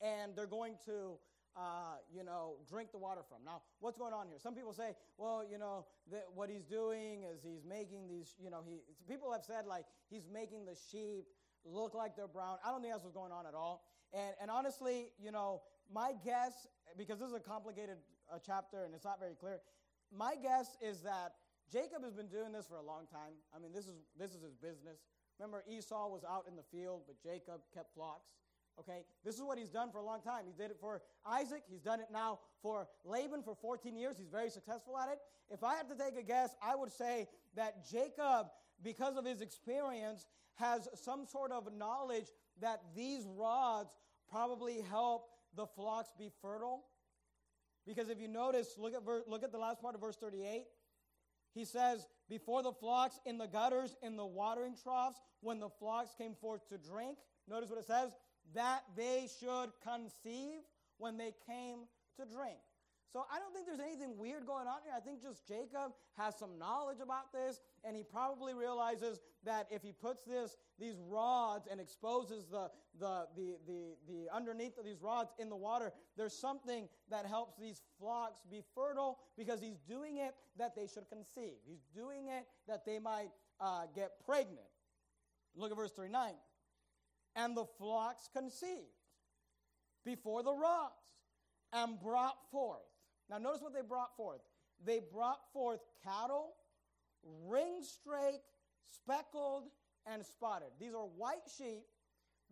and 0.00 0.34
they're 0.36 0.46
going 0.46 0.74
to 0.86 1.18
uh, 1.58 1.98
you 2.14 2.22
know, 2.22 2.54
drink 2.70 2.92
the 2.92 2.98
water 2.98 3.22
from. 3.28 3.38
Now, 3.44 3.62
what's 3.80 3.98
going 3.98 4.14
on 4.14 4.28
here? 4.28 4.38
Some 4.38 4.54
people 4.54 4.72
say, 4.72 4.94
well, 5.18 5.42
you 5.50 5.58
know, 5.58 5.86
what 6.32 6.48
he's 6.48 6.62
doing 6.62 7.24
is 7.24 7.42
he's 7.42 7.64
making 7.68 8.06
these, 8.08 8.36
you 8.38 8.48
know, 8.48 8.62
he, 8.64 8.78
people 9.08 9.32
have 9.32 9.42
said 9.42 9.66
like 9.66 9.84
he's 10.08 10.28
making 10.32 10.64
the 10.64 10.76
sheep 10.90 11.26
look 11.64 11.94
like 11.94 12.14
they're 12.14 12.28
brown. 12.28 12.58
I 12.64 12.70
don't 12.70 12.80
think 12.80 12.94
that's 12.94 13.02
what's 13.02 13.16
going 13.16 13.32
on 13.32 13.44
at 13.44 13.54
all. 13.54 13.82
And, 14.14 14.34
and 14.40 14.50
honestly, 14.50 15.10
you 15.18 15.32
know, 15.32 15.62
my 15.92 16.12
guess, 16.24 16.68
because 16.96 17.18
this 17.18 17.28
is 17.28 17.34
a 17.34 17.40
complicated 17.40 17.98
uh, 18.32 18.38
chapter 18.44 18.84
and 18.84 18.94
it's 18.94 19.04
not 19.04 19.18
very 19.18 19.34
clear, 19.34 19.58
my 20.16 20.36
guess 20.40 20.76
is 20.80 21.02
that 21.02 21.34
Jacob 21.72 22.04
has 22.04 22.14
been 22.14 22.28
doing 22.28 22.52
this 22.52 22.66
for 22.66 22.76
a 22.76 22.82
long 22.86 23.04
time. 23.10 23.34
I 23.54 23.58
mean, 23.58 23.72
this 23.72 23.84
is, 23.84 23.98
this 24.16 24.30
is 24.30 24.42
his 24.42 24.54
business. 24.54 25.02
Remember, 25.38 25.64
Esau 25.68 26.08
was 26.08 26.22
out 26.24 26.46
in 26.48 26.56
the 26.56 26.62
field, 26.62 27.02
but 27.06 27.20
Jacob 27.20 27.60
kept 27.74 27.94
flocks. 27.94 28.30
Okay, 28.80 29.04
this 29.24 29.34
is 29.34 29.42
what 29.42 29.58
he's 29.58 29.70
done 29.70 29.90
for 29.90 29.98
a 29.98 30.04
long 30.04 30.20
time. 30.20 30.44
He 30.46 30.52
did 30.52 30.70
it 30.70 30.76
for 30.80 31.02
Isaac. 31.26 31.62
He's 31.68 31.80
done 31.80 31.98
it 32.00 32.06
now 32.12 32.38
for 32.62 32.86
Laban 33.04 33.42
for 33.42 33.56
14 33.56 33.96
years. 33.96 34.16
He's 34.16 34.28
very 34.28 34.50
successful 34.50 34.96
at 34.96 35.08
it. 35.08 35.18
If 35.50 35.64
I 35.64 35.74
had 35.74 35.88
to 35.88 35.96
take 35.96 36.16
a 36.16 36.22
guess, 36.22 36.54
I 36.62 36.76
would 36.76 36.92
say 36.92 37.26
that 37.56 37.88
Jacob, 37.90 38.46
because 38.84 39.16
of 39.16 39.24
his 39.24 39.40
experience, 39.40 40.26
has 40.54 40.88
some 40.94 41.24
sort 41.26 41.50
of 41.50 41.72
knowledge 41.76 42.26
that 42.60 42.82
these 42.94 43.24
rods 43.26 43.90
probably 44.30 44.80
help 44.88 45.28
the 45.56 45.66
flocks 45.66 46.12
be 46.18 46.30
fertile. 46.40 46.84
Because 47.86 48.10
if 48.10 48.20
you 48.20 48.28
notice, 48.28 48.74
look 48.78 48.94
at, 48.94 49.04
ver- 49.04 49.24
look 49.26 49.42
at 49.42 49.50
the 49.50 49.58
last 49.58 49.80
part 49.80 49.94
of 49.94 50.00
verse 50.00 50.16
38. 50.16 50.64
He 51.54 51.64
says, 51.64 52.06
Before 52.28 52.62
the 52.62 52.72
flocks 52.72 53.18
in 53.24 53.38
the 53.38 53.46
gutters, 53.46 53.96
in 54.02 54.16
the 54.16 54.26
watering 54.26 54.74
troughs, 54.80 55.16
when 55.40 55.58
the 55.58 55.70
flocks 55.70 56.10
came 56.16 56.34
forth 56.34 56.68
to 56.68 56.78
drink, 56.78 57.18
notice 57.48 57.70
what 57.70 57.78
it 57.78 57.86
says, 57.86 58.12
that 58.54 58.84
they 58.96 59.28
should 59.40 59.70
conceive 59.82 60.60
when 60.98 61.16
they 61.16 61.32
came 61.46 61.80
to 62.16 62.24
drink. 62.24 62.58
So 63.12 63.24
I 63.32 63.38
don't 63.38 63.54
think 63.54 63.66
there's 63.66 63.80
anything 63.80 64.18
weird 64.18 64.44
going 64.46 64.66
on 64.66 64.80
here. 64.84 64.92
I 64.94 65.00
think 65.00 65.22
just 65.22 65.48
Jacob 65.48 65.92
has 66.18 66.38
some 66.38 66.58
knowledge 66.58 66.98
about 67.02 67.32
this, 67.32 67.60
and 67.82 67.96
he 67.96 68.02
probably 68.02 68.52
realizes 68.52 69.20
that 69.44 69.66
if 69.70 69.82
he 69.82 69.92
puts 69.92 70.24
this 70.24 70.56
these 70.78 70.96
rods 71.08 71.66
and 71.70 71.80
exposes 71.80 72.46
the 72.46 72.70
the 73.00 73.26
the 73.34 73.56
the, 73.66 73.96
the 74.06 74.34
underneath 74.34 74.76
of 74.76 74.84
these 74.84 75.00
rods 75.00 75.32
in 75.38 75.48
the 75.48 75.56
water, 75.56 75.90
there's 76.18 76.38
something 76.38 76.86
that 77.10 77.24
helps 77.24 77.56
these 77.58 77.80
flocks 77.98 78.42
be 78.50 78.62
fertile 78.74 79.18
because 79.38 79.62
he's 79.62 79.80
doing 79.88 80.18
it 80.18 80.34
that 80.58 80.76
they 80.76 80.86
should 80.86 81.08
conceive. 81.08 81.56
He's 81.66 81.86
doing 81.94 82.28
it 82.28 82.46
that 82.66 82.84
they 82.84 82.98
might 82.98 83.30
uh, 83.58 83.84
get 83.94 84.24
pregnant. 84.26 84.68
Look 85.56 85.70
at 85.70 85.76
verse 85.78 85.92
39. 85.92 86.34
And 87.38 87.56
the 87.56 87.64
flocks 87.78 88.28
conceived 88.32 88.92
before 90.04 90.42
the 90.42 90.52
rocks 90.52 91.04
and 91.72 91.98
brought 92.00 92.36
forth 92.50 92.82
now, 93.30 93.38
notice 93.38 93.60
what 93.60 93.74
they 93.74 93.82
brought 93.82 94.16
forth. 94.16 94.40
They 94.84 95.00
brought 95.12 95.40
forth 95.52 95.80
cattle, 96.02 96.54
ring 97.46 97.82
strake, 97.82 98.42
speckled, 98.88 99.64
and 100.06 100.24
spotted. 100.24 100.68
These 100.80 100.94
are 100.94 101.04
white 101.04 101.46
sheep 101.56 101.84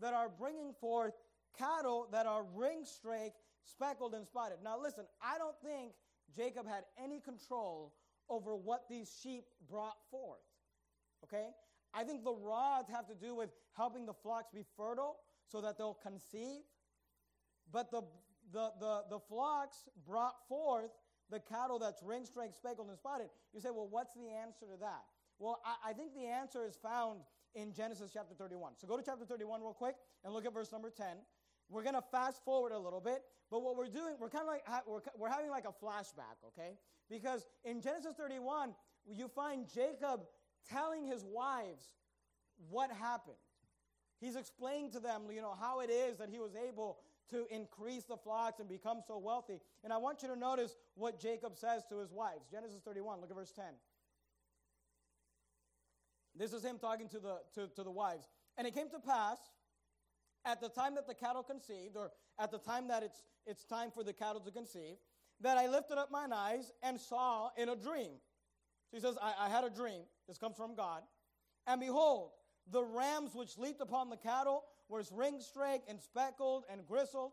that 0.01 0.13
are 0.13 0.29
bringing 0.29 0.75
forth 0.81 1.15
cattle 1.57 2.09
that 2.13 2.27
are 2.27 2.45
ring 2.55 2.85
strake, 2.85 3.33
speckled, 3.65 4.15
and 4.15 4.27
spotted. 4.27 4.59
Now, 4.63 4.79
listen, 4.81 5.05
I 5.23 5.39
don't 5.39 5.57
think 5.63 5.93
Jacob 6.37 6.67
had 6.67 6.85
any 7.03 7.21
control 7.21 7.95
over 8.29 8.55
what 8.55 8.83
these 8.91 9.11
sheep 9.23 9.45
brought 9.71 9.97
forth. 10.11 10.41
Okay? 11.25 11.49
I 11.97 12.05
think 12.05 12.25
the 12.25 12.35
rods 12.35 12.91
have 12.91 13.07
to 13.09 13.15
do 13.15 13.35
with 13.35 13.51
helping 13.77 14.05
the 14.05 14.13
flocks 14.13 14.51
be 14.53 14.65
fertile 14.77 15.17
so 15.47 15.61
that 15.63 15.79
they'll 15.79 15.99
conceive. 16.03 16.61
But 17.73 17.91
the 17.91 18.03
the, 18.53 18.71
the, 18.79 19.03
the 19.11 19.19
flocks 19.19 19.89
brought 20.07 20.37
forth 20.49 20.91
the 21.31 21.41
cattle 21.41 21.79
that's 21.79 22.03
ring 22.03 22.25
strake, 22.25 22.55
speckled, 22.55 22.89
and 22.89 22.97
spotted. 22.97 23.29
You 23.53 23.61
say, 23.61 23.71
well, 23.71 23.89
what's 23.91 24.15
the 24.15 24.29
answer 24.29 24.67
to 24.67 24.79
that? 24.81 25.03
Well, 25.39 25.61
I, 25.65 25.91
I 25.91 25.93
think 25.93 26.15
the 26.15 26.27
answer 26.27 26.65
is 26.65 26.77
found 26.77 27.21
in 27.55 27.73
Genesis 27.73 28.11
chapter 28.13 28.35
31. 28.35 28.73
So 28.77 28.87
go 28.87 28.97
to 28.97 29.03
chapter 29.05 29.25
31 29.25 29.63
real 29.63 29.73
quick 29.73 29.97
and 30.25 30.33
look 30.33 30.47
at 30.47 30.55
verse 30.55 30.71
number 30.71 30.91
10. 30.91 31.07
We're 31.69 31.83
going 31.83 31.95
to 31.95 32.05
fast 32.13 32.45
forward 32.45 32.73
a 32.73 32.79
little 32.79 33.01
bit, 33.01 33.23
but 33.51 33.63
what 33.63 33.77
we're 33.77 33.89
doing, 33.89 34.15
we're 34.21 34.31
kind 34.31 34.43
of 34.43 34.49
like, 34.49 34.63
we're, 34.87 35.01
we're 35.19 35.29
having 35.29 35.51
like 35.51 35.65
a 35.65 35.85
flashback, 35.85 36.39
okay? 36.47 36.79
Because 37.11 37.45
in 37.65 37.81
Genesis 37.81 38.15
31, 38.17 38.71
you 39.09 39.27
find 39.27 39.67
Jacob 39.75 40.21
telling 40.71 41.05
his 41.05 41.25
wives 41.25 41.85
what 42.71 42.91
happened. 42.91 43.37
He's 44.21 44.37
explaining 44.37 44.91
to 44.93 45.01
them, 45.01 45.23
you 45.31 45.43
know, 45.43 45.55
how 45.61 45.81
it 45.81 45.91
is 45.91 46.17
that 46.19 46.29
he 46.31 46.39
was 46.39 46.53
able 46.57 46.99
to 47.31 47.47
increase 47.51 48.05
the 48.05 48.17
flocks 48.17 48.61
and 48.61 48.69
become 48.69 49.01
so 49.07 49.19
wealthy. 49.19 49.61
And 49.85 49.93
I 49.93 49.97
want 49.99 50.23
you 50.23 50.29
to 50.29 50.37
notice 50.37 50.77
what 50.95 51.21
Jacob 51.21 51.57
says 51.57 51.83
to 51.91 51.99
his 51.99 52.13
wives. 52.13 52.47
Genesis 52.51 52.81
31, 52.85 53.21
look 53.21 53.31
at 53.31 53.37
verse 53.37 53.53
10. 53.53 53.65
This 56.39 56.53
is 56.53 56.65
him 56.65 56.79
talking 56.79 57.09
to 57.09 57.19
the, 57.19 57.39
to, 57.55 57.69
to 57.75 57.83
the 57.83 57.91
wives. 57.91 58.29
And 58.57 58.67
it 58.67 58.75
came 58.75 58.89
to 58.91 58.99
pass 58.99 59.39
at 60.45 60.61
the 60.61 60.69
time 60.69 60.95
that 60.95 61.07
the 61.07 61.15
cattle 61.15 61.43
conceived, 61.43 61.97
or 61.97 62.13
at 62.39 62.51
the 62.51 62.59
time 62.59 62.89
that 62.89 63.03
it's, 63.03 63.23
it's 63.47 63.65
time 63.65 63.91
for 63.91 64.05
the 64.05 64.13
cattle 64.13 64.41
to 64.41 64.51
conceive, 64.51 64.97
that 65.41 65.59
I 65.59 65.67
lifted 65.67 65.99
up 65.99 66.11
mine 66.11 66.33
eyes 66.33 66.73
and 66.83 67.01
saw 67.01 67.51
in 67.57 67.69
a 67.69 67.77
dream. 67.77 68.13
He 68.97 69.03
says, 69.03 69.19
I, 69.21 69.35
I 69.41 69.49
had 69.51 69.63
a 69.63 69.69
dream. 69.69 70.01
This 70.27 70.39
comes 70.39 70.57
from 70.57 70.75
God. 70.75 71.03
And 71.67 71.83
behold, 71.83 72.31
the 72.73 72.83
rams 72.83 73.35
which 73.35 73.59
leaped 73.59 73.83
upon 73.83 74.09
the 74.09 74.17
cattle 74.17 74.65
were 74.89 75.03
ring 75.13 75.39
and 75.87 76.01
speckled 76.01 76.65
and 76.73 76.87
gristled. 76.87 77.33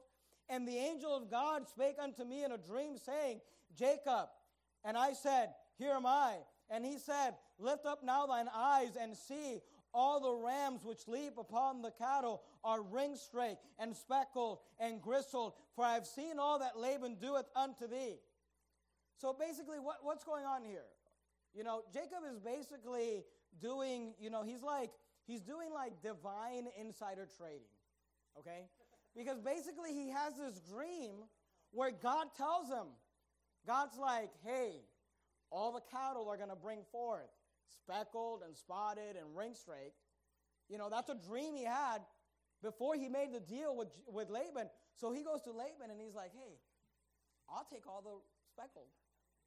And 0.49 0.67
the 0.67 0.75
angel 0.75 1.15
of 1.15 1.31
God 1.31 1.69
spake 1.69 1.95
unto 2.01 2.25
me 2.25 2.43
in 2.43 2.51
a 2.51 2.57
dream, 2.57 2.97
saying, 2.97 3.39
Jacob. 3.77 4.27
And 4.83 4.97
I 4.97 5.13
said, 5.13 5.53
Here 5.77 5.93
am 5.93 6.05
I. 6.05 6.35
And 6.69 6.83
he 6.83 6.97
said, 6.97 7.35
Lift 7.57 7.85
up 7.85 8.03
now 8.03 8.25
thine 8.25 8.49
eyes 8.53 8.97
and 8.99 9.15
see. 9.15 9.61
All 9.93 10.19
the 10.19 10.45
rams 10.45 10.83
which 10.83 11.07
leap 11.07 11.37
upon 11.37 11.81
the 11.81 11.91
cattle 11.91 12.41
are 12.65 12.81
ring 12.81 13.15
and 13.79 13.95
speckled 13.95 14.59
and 14.79 15.01
gristled, 15.01 15.53
for 15.75 15.85
I 15.85 15.93
have 15.93 16.07
seen 16.07 16.39
all 16.39 16.59
that 16.59 16.77
Laban 16.77 17.19
doeth 17.21 17.45
unto 17.55 17.87
thee. 17.87 18.17
So 19.15 19.31
basically, 19.31 19.79
what, 19.79 19.99
what's 20.01 20.25
going 20.25 20.43
on 20.43 20.65
here? 20.65 20.83
You 21.53 21.63
know, 21.63 21.83
Jacob 21.93 22.23
is 22.31 22.39
basically 22.39 23.23
doing, 23.61 24.13
you 24.19 24.29
know, 24.29 24.43
he's 24.43 24.63
like 24.63 24.91
He's 25.25 25.41
doing 25.41 25.71
like 25.73 26.01
divine 26.01 26.67
insider 26.79 27.27
trading, 27.37 27.71
okay? 28.37 28.67
Because 29.15 29.39
basically 29.39 29.93
he 29.93 30.09
has 30.09 30.35
this 30.35 30.59
dream 30.59 31.15
where 31.71 31.91
God 31.91 32.27
tells 32.35 32.67
him, 32.67 32.87
God's 33.65 33.97
like, 33.97 34.31
hey, 34.43 34.81
all 35.49 35.71
the 35.71 35.81
cattle 35.91 36.27
are 36.27 36.35
going 36.35 36.49
to 36.49 36.55
bring 36.55 36.79
forth 36.91 37.31
speckled 37.81 38.41
and 38.45 38.55
spotted 38.55 39.15
and 39.15 39.35
ring 39.35 39.53
strake. 39.55 39.93
You 40.69 40.77
know, 40.77 40.89
that's 40.89 41.09
a 41.09 41.15
dream 41.15 41.55
he 41.55 41.63
had 41.63 41.99
before 42.61 42.95
he 42.95 43.07
made 43.07 43.33
the 43.33 43.39
deal 43.39 43.75
with, 43.75 43.87
with 44.07 44.29
Laban. 44.29 44.69
So 44.95 45.11
he 45.11 45.23
goes 45.23 45.41
to 45.43 45.51
Laban 45.51 45.89
and 45.89 45.99
he's 46.01 46.15
like, 46.15 46.31
hey, 46.33 46.59
I'll 47.49 47.67
take 47.71 47.87
all 47.87 48.01
the 48.01 48.19
speckled, 48.51 48.91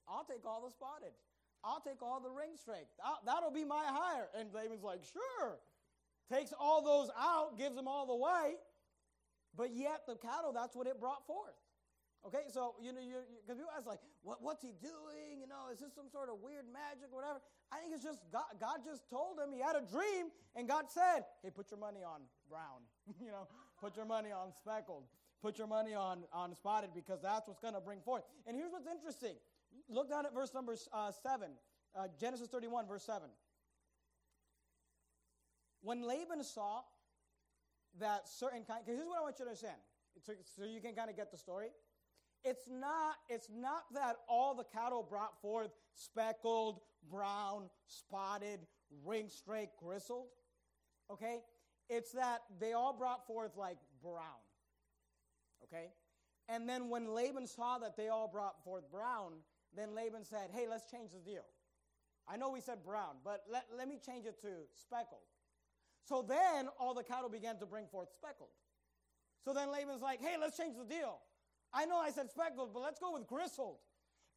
I'll 0.09 0.25
take 0.25 0.47
all 0.47 0.65
the 0.65 0.71
spotted. 0.71 1.13
I'll 1.67 1.81
take 1.81 2.01
all 2.01 2.21
the 2.21 2.31
ring 2.31 2.55
straight. 2.55 2.87
Uh, 3.05 3.19
that'll 3.27 3.51
be 3.51 3.65
my 3.65 3.83
hire. 3.85 4.29
And 4.39 4.55
Laban's 4.55 4.85
like, 4.85 5.03
sure. 5.03 5.59
Takes 6.31 6.55
all 6.59 6.83
those 6.83 7.11
out, 7.19 7.59
gives 7.59 7.75
them 7.75 7.89
all 7.89 8.07
the 8.07 8.15
white, 8.15 8.63
but 9.57 9.75
yet 9.75 10.03
the 10.07 10.15
cattle, 10.15 10.53
that's 10.53 10.75
what 10.75 10.87
it 10.87 11.01
brought 11.01 11.27
forth. 11.27 11.59
Okay, 12.27 12.51
so, 12.51 12.75
you 12.83 12.93
know, 12.93 12.99
you 12.99 13.23
because 13.47 13.59
people 13.59 13.71
ask, 13.77 13.87
like, 13.87 14.03
what, 14.23 14.43
what's 14.43 14.63
he 14.63 14.75
doing? 14.83 15.39
You 15.39 15.47
know, 15.47 15.71
is 15.71 15.79
this 15.79 15.95
some 15.95 16.11
sort 16.11 16.29
of 16.29 16.43
weird 16.43 16.67
magic 16.67 17.15
or 17.15 17.23
whatever? 17.23 17.39
I 17.71 17.79
think 17.79 17.95
it's 17.95 18.03
just 18.03 18.27
God, 18.33 18.51
God 18.59 18.83
just 18.83 19.07
told 19.09 19.39
him 19.39 19.55
he 19.55 19.63
had 19.63 19.79
a 19.79 19.87
dream, 19.87 20.35
and 20.59 20.67
God 20.67 20.91
said, 20.91 21.23
hey, 21.43 21.51
put 21.55 21.71
your 21.71 21.79
money 21.79 22.03
on 22.03 22.27
brown. 22.51 22.83
you 23.23 23.31
know, 23.31 23.47
put 23.79 23.95
your 23.95 24.07
money 24.07 24.35
on 24.35 24.51
speckled. 24.59 25.05
Put 25.43 25.59
your 25.59 25.69
money 25.69 25.95
on, 25.95 26.25
on 26.33 26.55
spotted 26.57 26.91
because 26.95 27.23
that's 27.23 27.47
what's 27.47 27.61
going 27.61 27.75
to 27.75 27.81
bring 27.81 28.01
forth. 28.01 28.25
And 28.49 28.57
here's 28.57 28.73
what's 28.73 28.89
interesting 28.91 29.37
Look 29.89 30.11
down 30.11 30.27
at 30.27 30.35
verse 30.35 30.53
number 30.53 30.75
uh, 30.93 31.13
7, 31.13 31.49
uh, 31.97 32.09
Genesis 32.21 32.49
31, 32.49 32.87
verse 32.87 33.05
7. 33.05 33.29
When 35.83 36.03
Laban 36.03 36.43
saw 36.43 36.81
that 38.01 38.29
certain 38.29 38.65
kind, 38.65 38.81
because 38.85 38.99
here's 38.99 39.09
what 39.09 39.19
I 39.19 39.23
want 39.23 39.37
you 39.39 39.45
to 39.45 39.51
understand, 39.51 39.77
so 40.57 40.65
you 40.65 40.81
can 40.81 40.95
kind 40.95 41.11
of 41.11 41.17
get 41.17 41.31
the 41.31 41.39
story. 41.39 41.69
It's 42.45 42.69
not, 42.71 43.17
it's 43.29 43.49
not 43.53 43.85
that 43.95 44.17
all 44.29 44.55
the 44.55 44.65
cattle 44.65 45.07
brought 45.09 45.41
forth 45.41 45.71
speckled, 45.95 46.81
brown, 47.11 47.71
spotted, 47.87 48.61
ring 49.05 49.29
straight, 49.29 49.71
gristled. 49.83 50.27
Okay? 51.11 51.41
It's 51.89 52.13
that 52.13 52.43
they 52.61 52.73
all 52.73 52.93
brought 52.93 53.27
forth 53.27 53.57
like 53.57 53.79
brown. 54.03 54.43
Okay? 55.65 55.87
And 56.49 56.69
then 56.69 56.89
when 56.89 57.09
Laban 57.09 57.47
saw 57.47 57.79
that 57.79 57.97
they 57.97 58.09
all 58.09 58.29
brought 58.29 58.63
forth 58.65 58.91
brown, 58.91 59.33
then 59.75 59.95
Laban 59.95 60.25
said, 60.25 60.51
Hey, 60.53 60.67
let's 60.69 60.91
change 60.91 61.11
the 61.13 61.31
deal. 61.31 61.45
I 62.29 62.37
know 62.37 62.51
we 62.51 62.61
said 62.61 62.85
brown, 62.85 63.17
but 63.25 63.45
let, 63.51 63.67
let 63.77 63.89
me 63.89 63.99
change 64.05 64.27
it 64.27 64.41
to 64.43 64.49
speckled. 64.75 65.23
So 66.05 66.25
then 66.27 66.69
all 66.79 66.95
the 66.95 67.05
cattle 67.05 67.29
began 67.29 67.59
to 67.59 67.67
bring 67.67 67.87
forth 67.87 68.09
speckled. 68.13 68.51
So 69.45 69.53
then 69.53 69.71
Laban's 69.71 70.03
like, 70.03 70.21
Hey, 70.21 70.37
let's 70.41 70.57
change 70.57 70.77
the 70.77 70.85
deal. 70.85 71.19
I 71.73 71.85
know 71.85 71.99
I 71.99 72.11
said 72.11 72.31
speckled, 72.31 72.73
but 72.73 72.81
let's 72.81 72.99
go 72.99 73.13
with 73.13 73.27
gristled. 73.27 73.79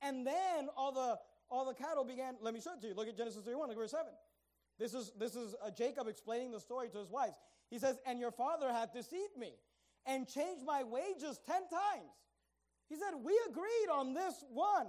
And 0.02 0.26
then 0.26 0.70
all 0.78 0.92
the 0.92 1.18
all 1.50 1.66
the 1.66 1.74
cattle 1.74 2.04
began. 2.04 2.36
Let 2.42 2.54
me 2.54 2.62
show 2.62 2.74
it 2.74 2.82
to 2.82 2.88
you. 2.88 2.94
Look 2.94 3.08
at 3.08 3.18
Genesis 3.18 3.44
31, 3.44 3.70
look 3.70 3.78
at 3.78 3.82
verse 3.82 3.92
7. 3.92 4.06
This 4.80 4.94
is 4.94 5.12
this 5.20 5.36
is 5.36 5.56
uh, 5.64 5.72
Jacob 5.72 6.08
explaining 6.08 6.52
the 6.52 6.60
story 6.60 6.90
to 6.90 6.98
his 7.00 7.10
wives. 7.10 7.36
He 7.70 7.78
says, 7.78 8.00
"And 8.06 8.20
your 8.20 8.32
father 8.32 8.72
hath 8.72 8.94
deceived 8.94 9.36
me, 9.38 9.54
and 10.06 10.28
changed 10.28 10.66
my 10.66 10.84
wages 10.84 11.40
ten 11.46 11.68
times." 11.68 12.16
He 12.88 12.96
said, 12.96 13.12
"We 13.22 13.38
agreed 13.50 13.90
on 13.92 14.14
this 14.14 14.46
one, 14.50 14.88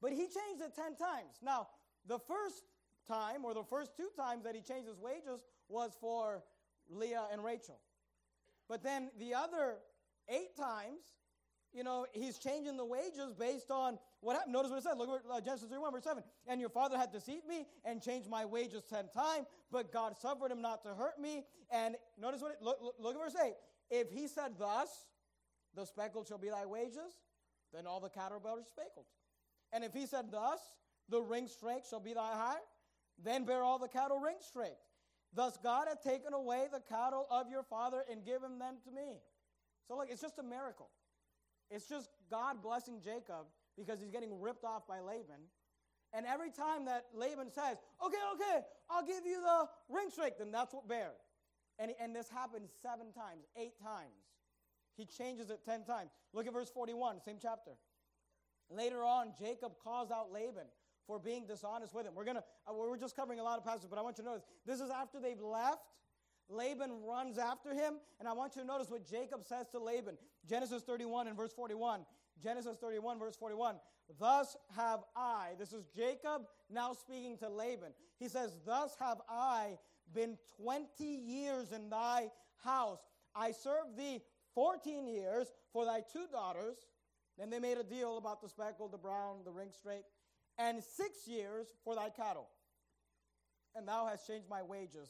but 0.00 0.12
he 0.12 0.22
changed 0.22 0.62
it 0.62 0.74
10 0.74 0.96
times. 0.96 1.38
Now, 1.42 1.68
the 2.06 2.18
first 2.18 2.64
time, 3.06 3.44
or 3.44 3.54
the 3.54 3.64
first 3.64 3.96
two 3.96 4.08
times 4.16 4.44
that 4.44 4.54
he 4.54 4.62
changed 4.62 4.88
his 4.88 4.98
wages, 4.98 5.44
was 5.68 5.96
for 6.00 6.42
Leah 6.88 7.24
and 7.32 7.44
Rachel. 7.44 7.78
But 8.68 8.82
then 8.82 9.10
the 9.18 9.34
other 9.34 9.76
eight 10.28 10.56
times, 10.56 11.02
you 11.72 11.84
know, 11.84 12.06
he's 12.12 12.38
changing 12.38 12.76
the 12.76 12.84
wages 12.84 13.32
based 13.38 13.70
on 13.70 13.98
what 14.20 14.34
happened. 14.34 14.52
Notice 14.52 14.70
what 14.70 14.78
it 14.78 14.84
says. 14.84 14.94
Look 14.96 15.08
at 15.24 15.30
uh, 15.30 15.40
Genesis 15.40 15.68
31, 15.68 15.92
verse 15.92 16.04
7. 16.04 16.22
And 16.48 16.60
your 16.60 16.68
father 16.68 16.98
had 16.98 17.12
deceived 17.12 17.46
me 17.46 17.66
and 17.84 18.02
changed 18.02 18.28
my 18.28 18.44
wages 18.44 18.82
ten 18.88 19.08
times, 19.08 19.46
but 19.70 19.92
God 19.92 20.16
suffered 20.16 20.50
him 20.50 20.60
not 20.60 20.82
to 20.84 20.94
hurt 20.94 21.20
me. 21.20 21.44
And 21.70 21.96
notice 22.20 22.40
what 22.40 22.52
it, 22.52 22.58
look, 22.60 22.78
look, 22.82 22.94
look 22.98 23.14
at 23.14 23.20
verse 23.20 23.36
8. 23.40 23.54
If 23.90 24.10
he 24.10 24.26
said 24.26 24.52
thus, 24.58 24.88
the 25.76 25.84
speckled 25.84 26.26
shall 26.26 26.38
be 26.38 26.48
thy 26.48 26.66
wages, 26.66 27.22
then 27.72 27.86
all 27.86 28.00
the 28.00 28.08
cattle 28.08 28.42
are 28.44 28.64
speckled. 28.68 29.06
And 29.72 29.84
if 29.84 29.92
he 29.92 30.06
said 30.06 30.26
thus, 30.30 30.60
the 31.08 31.20
ring 31.20 31.46
strake 31.46 31.84
shall 31.88 32.00
be 32.00 32.14
thy 32.14 32.34
hire, 32.34 32.58
then 33.22 33.44
bear 33.44 33.62
all 33.62 33.78
the 33.78 33.88
cattle 33.88 34.18
ring 34.18 34.36
strake. 34.40 34.78
Thus 35.32 35.56
God 35.62 35.86
hath 35.88 36.02
taken 36.02 36.32
away 36.32 36.66
the 36.72 36.80
cattle 36.80 37.26
of 37.30 37.48
your 37.50 37.62
father 37.62 38.04
and 38.10 38.24
given 38.24 38.58
them 38.58 38.76
to 38.84 38.90
me. 38.90 39.20
So 39.86 39.96
look, 39.96 40.08
it's 40.10 40.22
just 40.22 40.38
a 40.38 40.42
miracle. 40.42 40.88
It's 41.70 41.88
just 41.88 42.10
God 42.30 42.62
blessing 42.62 43.00
Jacob 43.02 43.46
because 43.76 44.00
he's 44.00 44.10
getting 44.10 44.40
ripped 44.40 44.64
off 44.64 44.86
by 44.88 45.00
Laban. 45.00 45.46
And 46.12 46.26
every 46.26 46.50
time 46.50 46.86
that 46.86 47.06
Laban 47.14 47.50
says, 47.52 47.78
okay, 48.04 48.16
okay, 48.34 48.64
I'll 48.90 49.06
give 49.06 49.24
you 49.24 49.40
the 49.40 49.68
ring 49.88 50.10
straight, 50.10 50.38
then 50.38 50.50
that's 50.50 50.74
what 50.74 50.88
bear. 50.88 51.12
And, 51.78 51.92
and 52.00 52.14
this 52.14 52.28
happens 52.28 52.72
seven 52.82 53.12
times, 53.12 53.46
eight 53.56 53.78
times. 53.80 54.26
He 54.96 55.06
changes 55.06 55.50
it 55.50 55.60
ten 55.64 55.84
times. 55.84 56.10
Look 56.32 56.46
at 56.46 56.52
verse 56.52 56.68
41, 56.68 57.20
same 57.20 57.38
chapter. 57.40 57.72
Later 58.70 59.04
on, 59.04 59.32
Jacob 59.38 59.72
calls 59.82 60.10
out 60.10 60.32
Laban 60.32 60.66
for 61.06 61.18
being 61.18 61.46
dishonest 61.46 61.94
with 61.94 62.06
him. 62.06 62.14
We're 62.14 62.24
gonna 62.24 62.44
uh, 62.68 62.72
we're 62.72 62.96
just 62.96 63.16
covering 63.16 63.40
a 63.40 63.42
lot 63.42 63.58
of 63.58 63.64
passages, 63.64 63.88
but 63.90 63.98
I 63.98 64.02
want 64.02 64.18
you 64.18 64.24
to 64.24 64.30
notice 64.30 64.44
this 64.66 64.80
is 64.80 64.90
after 64.90 65.20
they've 65.20 65.40
left. 65.40 65.82
Laban 66.48 67.02
runs 67.06 67.38
after 67.38 67.72
him, 67.72 67.94
and 68.18 68.28
I 68.28 68.32
want 68.32 68.56
you 68.56 68.62
to 68.62 68.66
notice 68.66 68.90
what 68.90 69.08
Jacob 69.08 69.44
says 69.44 69.68
to 69.68 69.78
Laban. 69.78 70.16
Genesis 70.48 70.82
31 70.82 71.28
and 71.28 71.36
verse 71.36 71.52
41. 71.52 72.00
Genesis 72.42 72.76
31, 72.80 73.18
verse 73.18 73.36
41. 73.36 73.76
Thus 74.18 74.56
have 74.76 75.00
I, 75.14 75.50
this 75.58 75.72
is 75.72 75.84
Jacob 75.94 76.42
now 76.68 76.92
speaking 76.92 77.36
to 77.38 77.48
Laban. 77.48 77.92
He 78.18 78.28
says, 78.28 78.56
Thus 78.66 78.96
have 78.98 79.20
I 79.28 79.78
been 80.12 80.36
20 80.60 81.04
years 81.04 81.72
in 81.72 81.90
thy 81.90 82.30
house. 82.64 82.98
I 83.34 83.52
served 83.52 83.96
thee 83.96 84.20
14 84.54 85.06
years 85.06 85.52
for 85.72 85.84
thy 85.84 86.00
two 86.12 86.26
daughters. 86.32 86.76
Then 87.40 87.48
they 87.48 87.58
made 87.58 87.78
a 87.78 87.82
deal 87.82 88.18
about 88.18 88.42
the 88.42 88.48
speckled, 88.50 88.92
the 88.92 88.98
brown, 88.98 89.38
the 89.46 89.50
ring 89.50 89.70
straight, 89.72 90.04
and 90.58 90.84
six 90.84 91.26
years 91.26 91.68
for 91.82 91.94
thy 91.94 92.10
cattle. 92.10 92.48
And 93.74 93.88
thou 93.88 94.06
hast 94.06 94.26
changed 94.26 94.46
my 94.50 94.62
wages 94.62 95.08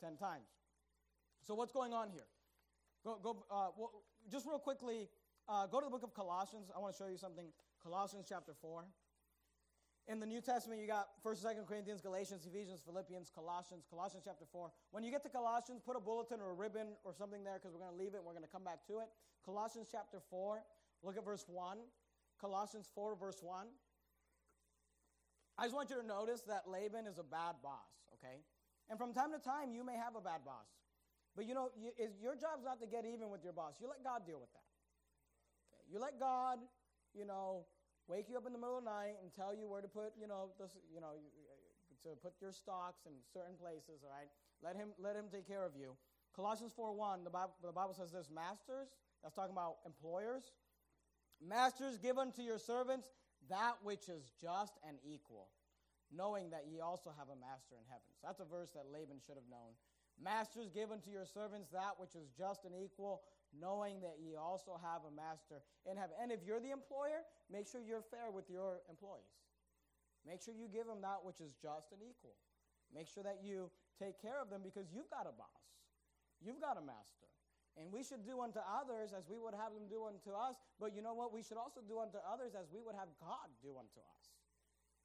10 0.00 0.16
times. 0.16 0.46
So, 1.42 1.56
what's 1.56 1.72
going 1.72 1.92
on 1.92 2.10
here? 2.10 2.28
Go, 3.04 3.18
go, 3.20 3.44
uh, 3.50 3.74
well, 3.76 3.90
just 4.30 4.46
real 4.46 4.60
quickly, 4.60 5.08
uh, 5.48 5.66
go 5.66 5.80
to 5.80 5.86
the 5.86 5.90
book 5.90 6.04
of 6.04 6.14
Colossians. 6.14 6.70
I 6.70 6.78
want 6.78 6.94
to 6.94 6.98
show 7.02 7.10
you 7.10 7.18
something. 7.18 7.46
Colossians 7.82 8.26
chapter 8.28 8.52
4. 8.62 8.84
In 10.06 10.20
the 10.20 10.26
New 10.26 10.40
Testament, 10.40 10.80
you 10.80 10.86
got 10.86 11.08
1st, 11.26 11.46
2nd 11.46 11.66
Corinthians, 11.66 12.00
Galatians, 12.00 12.46
Ephesians, 12.46 12.80
Philippians, 12.84 13.30
Colossians, 13.34 13.86
Colossians 13.90 14.22
chapter 14.24 14.44
4. 14.52 14.70
When 14.92 15.02
you 15.02 15.10
get 15.10 15.22
to 15.24 15.28
Colossians, 15.28 15.82
put 15.84 15.96
a 15.96 16.00
bulletin 16.00 16.38
or 16.40 16.50
a 16.50 16.54
ribbon 16.54 16.94
or 17.02 17.12
something 17.12 17.42
there 17.42 17.58
because 17.58 17.72
we're 17.72 17.82
going 17.82 17.90
to 17.90 17.98
leave 17.98 18.14
it 18.14 18.18
and 18.18 18.26
we're 18.26 18.34
going 18.34 18.46
to 18.46 18.50
come 18.50 18.62
back 18.62 18.86
to 18.86 18.98
it. 18.98 19.10
Colossians 19.44 19.88
chapter 19.90 20.18
4, 20.30 20.62
look 21.02 21.16
at 21.16 21.24
verse 21.24 21.44
1. 21.48 21.78
Colossians 22.40 22.90
4, 22.94 23.16
verse 23.16 23.38
1. 23.42 23.66
I 25.58 25.64
just 25.64 25.74
want 25.74 25.90
you 25.90 26.00
to 26.00 26.06
notice 26.06 26.42
that 26.48 26.66
Laban 26.66 27.06
is 27.06 27.18
a 27.18 27.22
bad 27.22 27.60
boss, 27.62 27.92
okay? 28.18 28.42
And 28.90 28.98
from 28.98 29.12
time 29.12 29.30
to 29.30 29.38
time, 29.38 29.70
you 29.70 29.84
may 29.84 29.94
have 29.94 30.16
a 30.16 30.20
bad 30.20 30.44
boss. 30.44 30.66
But 31.36 31.46
you 31.46 31.54
know, 31.54 31.70
you, 31.76 31.92
your 32.20 32.36
job's 32.36 32.64
not 32.64 32.80
to 32.80 32.86
get 32.86 33.04
even 33.06 33.30
with 33.30 33.44
your 33.44 33.52
boss. 33.52 33.80
You 33.80 33.88
let 33.88 34.04
God 34.04 34.26
deal 34.26 34.40
with 34.40 34.52
that. 34.52 34.68
Okay? 35.72 35.84
You 35.88 35.98
let 36.00 36.20
God, 36.20 36.58
you 37.16 37.24
know, 37.24 37.64
wake 38.08 38.28
you 38.28 38.36
up 38.36 38.44
in 38.44 38.52
the 38.52 38.60
middle 38.60 38.76
of 38.76 38.84
the 38.84 38.90
night 38.90 39.16
and 39.22 39.32
tell 39.32 39.54
you 39.54 39.68
where 39.68 39.80
to 39.80 39.88
put, 39.88 40.12
you 40.18 40.28
know, 40.28 40.52
this, 40.60 40.76
you 40.92 41.00
know, 41.00 41.16
uh, 41.16 42.10
to 42.10 42.16
put 42.20 42.36
your 42.40 42.52
stocks 42.52 43.06
in 43.06 43.12
certain 43.32 43.56
places. 43.56 44.04
All 44.04 44.12
right, 44.12 44.28
let 44.60 44.76
him 44.76 44.92
let 44.98 45.16
him 45.16 45.32
take 45.32 45.46
care 45.46 45.64
of 45.64 45.72
you. 45.72 45.96
Colossians 46.34 46.72
4:1, 46.72 47.24
the 47.24 47.30
Bible, 47.30 47.54
the 47.62 47.72
Bible 47.72 47.94
says 47.94 48.12
this: 48.12 48.28
Masters, 48.28 48.92
that's 49.22 49.34
talking 49.34 49.52
about 49.54 49.80
employers. 49.86 50.52
Masters, 51.42 51.98
give 51.98 52.18
unto 52.18 52.42
your 52.42 52.58
servants 52.58 53.10
that 53.50 53.74
which 53.82 54.08
is 54.08 54.30
just 54.40 54.78
and 54.86 54.96
equal, 55.02 55.50
knowing 56.14 56.50
that 56.50 56.70
ye 56.70 56.78
also 56.78 57.10
have 57.18 57.28
a 57.28 57.38
master 57.38 57.74
in 57.74 57.86
heaven. 57.90 58.06
So 58.14 58.22
that's 58.30 58.38
a 58.38 58.46
verse 58.46 58.70
that 58.78 58.86
Laban 58.86 59.18
should 59.18 59.34
have 59.34 59.50
known. 59.50 59.74
Masters, 60.22 60.70
give 60.70 60.92
unto 60.94 61.10
your 61.10 61.26
servants 61.26 61.66
that 61.74 61.98
which 61.98 62.14
is 62.14 62.30
just 62.36 62.64
and 62.64 62.74
equal, 62.78 63.22
knowing 63.50 64.00
that 64.00 64.22
ye 64.22 64.36
also 64.36 64.78
have 64.78 65.02
a 65.02 65.10
master 65.10 65.66
in 65.82 65.96
heaven. 65.98 66.14
And 66.22 66.30
if 66.30 66.46
you're 66.46 66.60
the 66.60 66.70
employer, 66.70 67.26
make 67.50 67.66
sure 67.66 67.82
you're 67.82 68.06
fair 68.06 68.30
with 68.30 68.46
your 68.46 68.80
employees. 68.86 69.34
Make 70.22 70.40
sure 70.40 70.54
you 70.54 70.70
give 70.70 70.86
them 70.86 71.02
that 71.02 71.26
which 71.26 71.42
is 71.42 71.58
just 71.58 71.90
and 71.90 72.00
equal. 72.06 72.38
Make 72.94 73.08
sure 73.08 73.24
that 73.26 73.42
you 73.42 73.72
take 73.98 74.20
care 74.22 74.38
of 74.38 74.46
them 74.46 74.62
because 74.62 74.92
you've 74.94 75.10
got 75.10 75.26
a 75.26 75.34
boss. 75.34 75.64
You've 76.38 76.60
got 76.60 76.78
a 76.78 76.84
master. 76.84 77.26
And 77.80 77.88
we 77.88 78.04
should 78.04 78.24
do 78.28 78.44
unto 78.44 78.60
others 78.60 79.16
as 79.16 79.24
we 79.28 79.40
would 79.40 79.56
have 79.56 79.72
them 79.72 79.88
do 79.88 80.04
unto 80.04 80.36
us. 80.36 80.60
But 80.76 80.92
you 80.92 81.00
know 81.00 81.16
what? 81.16 81.32
We 81.32 81.40
should 81.40 81.56
also 81.56 81.80
do 81.80 82.00
unto 82.04 82.20
others 82.20 82.52
as 82.52 82.68
we 82.68 82.84
would 82.84 82.94
have 82.94 83.08
God 83.16 83.48
do 83.64 83.80
unto 83.80 84.00
us. 84.12 84.36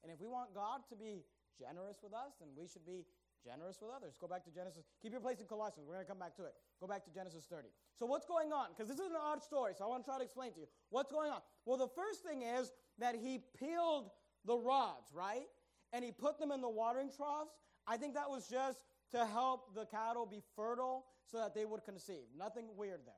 And 0.04 0.12
if 0.12 0.20
we 0.20 0.28
want 0.28 0.52
God 0.52 0.84
to 0.92 0.96
be 0.96 1.24
generous 1.56 1.98
with 2.04 2.12
us, 2.12 2.36
then 2.38 2.52
we 2.54 2.68
should 2.68 2.84
be 2.84 3.08
generous 3.44 3.78
with 3.80 3.90
others. 3.90 4.14
Go 4.20 4.28
back 4.28 4.44
to 4.44 4.52
Genesis. 4.52 4.84
Keep 5.02 5.12
your 5.12 5.20
place 5.20 5.40
in 5.40 5.46
Colossians. 5.46 5.86
We're 5.86 5.94
going 5.94 6.06
to 6.06 6.10
come 6.10 6.18
back 6.18 6.36
to 6.36 6.44
it. 6.44 6.54
Go 6.80 6.86
back 6.86 7.04
to 7.04 7.10
Genesis 7.10 7.46
30. 7.50 7.68
So, 7.96 8.06
what's 8.06 8.26
going 8.26 8.52
on? 8.52 8.70
Because 8.76 8.88
this 8.88 8.98
is 8.98 9.10
an 9.10 9.20
odd 9.20 9.42
story, 9.42 9.72
so 9.76 9.84
I 9.84 9.88
want 9.88 10.04
to 10.04 10.08
try 10.08 10.18
to 10.18 10.24
explain 10.24 10.52
to 10.52 10.60
you. 10.60 10.66
What's 10.90 11.10
going 11.10 11.30
on? 11.30 11.40
Well, 11.64 11.76
the 11.76 11.88
first 11.88 12.22
thing 12.22 12.42
is 12.42 12.72
that 12.98 13.14
he 13.14 13.40
peeled 13.58 14.10
the 14.44 14.56
rods, 14.56 15.10
right? 15.14 15.46
And 15.92 16.04
he 16.04 16.12
put 16.12 16.38
them 16.38 16.52
in 16.52 16.60
the 16.60 16.68
watering 16.68 17.10
troughs. 17.14 17.54
I 17.86 17.96
think 17.96 18.14
that 18.14 18.28
was 18.28 18.48
just 18.48 18.84
to 19.12 19.24
help 19.24 19.74
the 19.74 19.86
cattle 19.86 20.26
be 20.26 20.42
fertile 20.54 21.06
so 21.30 21.38
that 21.38 21.54
they 21.54 21.64
would 21.64 21.84
conceive. 21.84 22.24
Nothing 22.36 22.66
weird 22.76 23.00
there. 23.06 23.14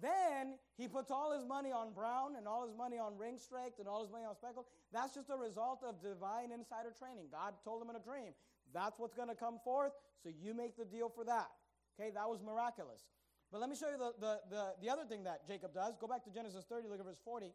Then 0.00 0.54
he 0.78 0.88
puts 0.88 1.10
all 1.10 1.32
his 1.32 1.44
money 1.44 1.70
on 1.70 1.92
brown 1.92 2.36
and 2.36 2.48
all 2.48 2.64
his 2.66 2.74
money 2.74 2.98
on 2.98 3.18
ring 3.18 3.36
straight 3.36 3.72
and 3.78 3.86
all 3.86 4.02
his 4.02 4.10
money 4.10 4.24
on 4.24 4.34
speckled. 4.34 4.66
That's 4.92 5.14
just 5.14 5.28
a 5.28 5.36
result 5.36 5.84
of 5.86 6.02
divine 6.02 6.50
insider 6.50 6.94
training. 6.98 7.26
God 7.30 7.54
told 7.62 7.82
him 7.82 7.90
in 7.90 7.96
a 7.96 8.00
dream 8.00 8.32
that's 8.72 8.98
what's 8.98 9.14
going 9.14 9.28
to 9.28 9.34
come 9.34 9.58
forth, 9.64 9.92
so 10.22 10.30
you 10.40 10.54
make 10.54 10.76
the 10.76 10.84
deal 10.84 11.08
for 11.08 11.24
that. 11.24 11.50
Okay, 11.98 12.10
that 12.14 12.28
was 12.28 12.40
miraculous. 12.42 13.02
But 13.50 13.60
let 13.60 13.68
me 13.68 13.76
show 13.76 13.90
you 13.90 13.98
the, 13.98 14.12
the, 14.18 14.40
the, 14.50 14.72
the 14.82 14.90
other 14.90 15.04
thing 15.04 15.24
that 15.24 15.46
Jacob 15.46 15.74
does. 15.74 15.96
Go 16.00 16.06
back 16.06 16.24
to 16.24 16.30
Genesis 16.30 16.64
30, 16.68 16.88
look 16.88 16.98
at 16.98 17.04
verse 17.04 17.20
40. 17.24 17.52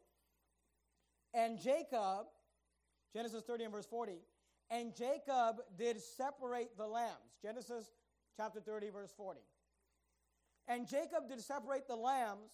And 1.33 1.59
Jacob, 1.59 2.27
Genesis 3.13 3.43
30 3.43 3.65
and 3.65 3.73
verse 3.73 3.87
40, 3.87 4.19
and 4.69 4.95
Jacob 4.95 5.57
did 5.77 5.99
separate 5.99 6.77
the 6.77 6.85
lambs. 6.85 7.33
Genesis 7.41 7.89
chapter 8.35 8.59
30, 8.59 8.89
verse 8.89 9.13
40. 9.15 9.39
And 10.67 10.87
Jacob 10.87 11.29
did 11.29 11.41
separate 11.41 11.87
the 11.87 11.95
lambs 11.95 12.51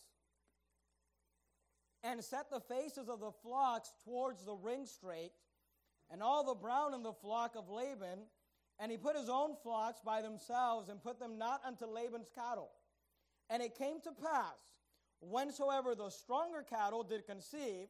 and 2.04 2.24
set 2.24 2.50
the 2.50 2.60
faces 2.60 3.10
of 3.10 3.20
the 3.20 3.32
flocks 3.32 3.92
towards 4.04 4.44
the 4.44 4.54
ring 4.56 4.86
straight, 4.86 5.32
and 6.12 6.22
all 6.22 6.44
the 6.44 6.54
brown 6.54 6.94
in 6.94 7.02
the 7.02 7.14
flock 7.14 7.56
of 7.56 7.70
Laban 7.70 8.20
and 8.80 8.92
he 8.92 8.98
put 8.98 9.16
his 9.16 9.30
own 9.30 9.56
flocks 9.62 10.02
by 10.04 10.22
themselves 10.22 10.90
and 10.90 11.02
put 11.02 11.20
them 11.20 11.38
not 11.38 11.62
unto 11.66 11.86
Laban's 11.86 12.30
cattle. 12.34 12.72
And 13.50 13.62
it 13.62 13.78
came 13.78 14.02
to 14.02 14.12
pass, 14.12 14.58
whensoever 15.22 15.96
the 15.96 16.10
stronger 16.10 16.64
cattle 16.64 17.04
did 17.04 17.26
conceive, 17.26 17.88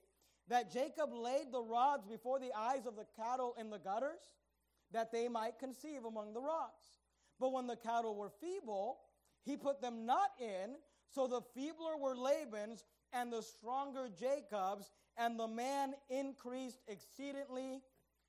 that 0.49 0.73
Jacob 0.73 1.13
laid 1.13 1.51
the 1.51 1.61
rods 1.61 2.05
before 2.05 2.39
the 2.39 2.51
eyes 2.55 2.85
of 2.85 2.95
the 2.95 3.05
cattle 3.15 3.55
in 3.59 3.69
the 3.69 3.79
gutters, 3.79 4.19
that 4.91 5.11
they 5.11 5.27
might 5.27 5.57
conceive 5.57 6.03
among 6.05 6.33
the 6.33 6.41
rods. 6.41 6.99
But 7.39 7.53
when 7.53 7.65
the 7.65 7.77
cattle 7.77 8.15
were 8.15 8.29
feeble, 8.29 8.97
he 9.45 9.57
put 9.57 9.81
them 9.81 10.05
not 10.05 10.31
in, 10.39 10.75
so 11.13 11.27
the 11.27 11.41
feebler 11.53 11.97
were 11.99 12.15
Laban's, 12.15 12.85
and 13.13 13.31
the 13.31 13.41
stronger 13.41 14.09
Jacob's, 14.09 14.89
and 15.17 15.39
the 15.39 15.47
man 15.47 15.93
increased 16.09 16.81
exceedingly 16.87 17.81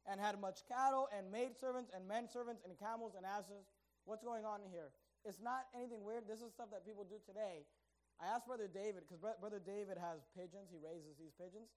and 0.04 0.20
had 0.20 0.38
much 0.40 0.60
cattle 0.68 1.08
and 1.16 1.32
maidservants 1.32 1.90
and 1.96 2.06
men 2.06 2.28
servants 2.28 2.60
and 2.64 2.76
camels 2.78 3.14
and 3.16 3.24
asses. 3.24 3.72
What's 4.04 4.22
going 4.22 4.44
on 4.44 4.60
here? 4.68 4.92
It's 5.24 5.40
not 5.40 5.64
anything 5.72 6.04
weird. 6.04 6.28
This 6.28 6.44
is 6.44 6.52
stuff 6.52 6.68
that 6.72 6.84
people 6.84 7.08
do 7.08 7.16
today. 7.24 7.64
I 8.20 8.28
asked 8.28 8.46
Brother 8.46 8.68
David, 8.68 9.08
because 9.08 9.18
Brother 9.18 9.58
David 9.64 9.96
has 9.96 10.28
pigeons, 10.36 10.68
he 10.68 10.76
raises 10.76 11.16
these 11.16 11.32
pigeons. 11.32 11.72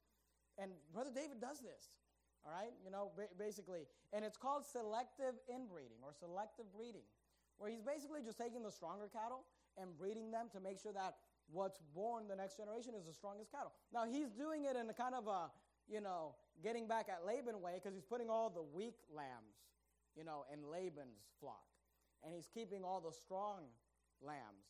And 0.60 0.76
Brother 0.92 1.16
David 1.16 1.40
does 1.40 1.64
this, 1.64 1.96
all 2.44 2.52
right? 2.52 2.76
You 2.84 2.92
know, 2.92 3.16
basically. 3.40 3.88
And 4.12 4.28
it's 4.28 4.36
called 4.36 4.68
selective 4.68 5.40
inbreeding 5.48 6.04
or 6.04 6.12
selective 6.12 6.68
breeding, 6.76 7.08
where 7.58 7.70
he's 7.70 7.82
basically 7.82 8.22
just 8.24 8.38
taking 8.38 8.64
the 8.64 8.72
stronger 8.72 9.10
cattle 9.12 9.46
and 9.78 9.98
breeding 9.98 10.32
them 10.32 10.48
to 10.54 10.60
make 10.60 10.80
sure 10.80 10.94
that 10.94 11.16
what's 11.52 11.80
born 11.96 12.28
the 12.28 12.36
next 12.36 12.58
generation 12.58 12.94
is 12.98 13.06
the 13.06 13.14
strongest 13.14 13.52
cattle. 13.52 13.72
Now, 13.94 14.06
he's 14.06 14.30
doing 14.30 14.66
it 14.66 14.76
in 14.76 14.90
a 14.90 14.94
kind 14.94 15.16
of 15.16 15.28
a, 15.28 15.50
you 15.88 16.02
know, 16.02 16.36
getting 16.64 16.88
back 16.88 17.08
at 17.10 17.26
Laban 17.26 17.62
way 17.62 17.74
because 17.76 17.94
he's 17.94 18.06
putting 18.06 18.30
all 18.30 18.50
the 18.50 18.64
weak 18.64 18.96
lambs, 19.14 19.56
you 20.16 20.24
know, 20.24 20.46
in 20.52 20.70
Laban's 20.70 21.24
flock. 21.40 21.64
And 22.24 22.34
he's 22.34 22.48
keeping 22.54 22.84
all 22.84 23.00
the 23.00 23.14
strong 23.14 23.70
lambs 24.22 24.68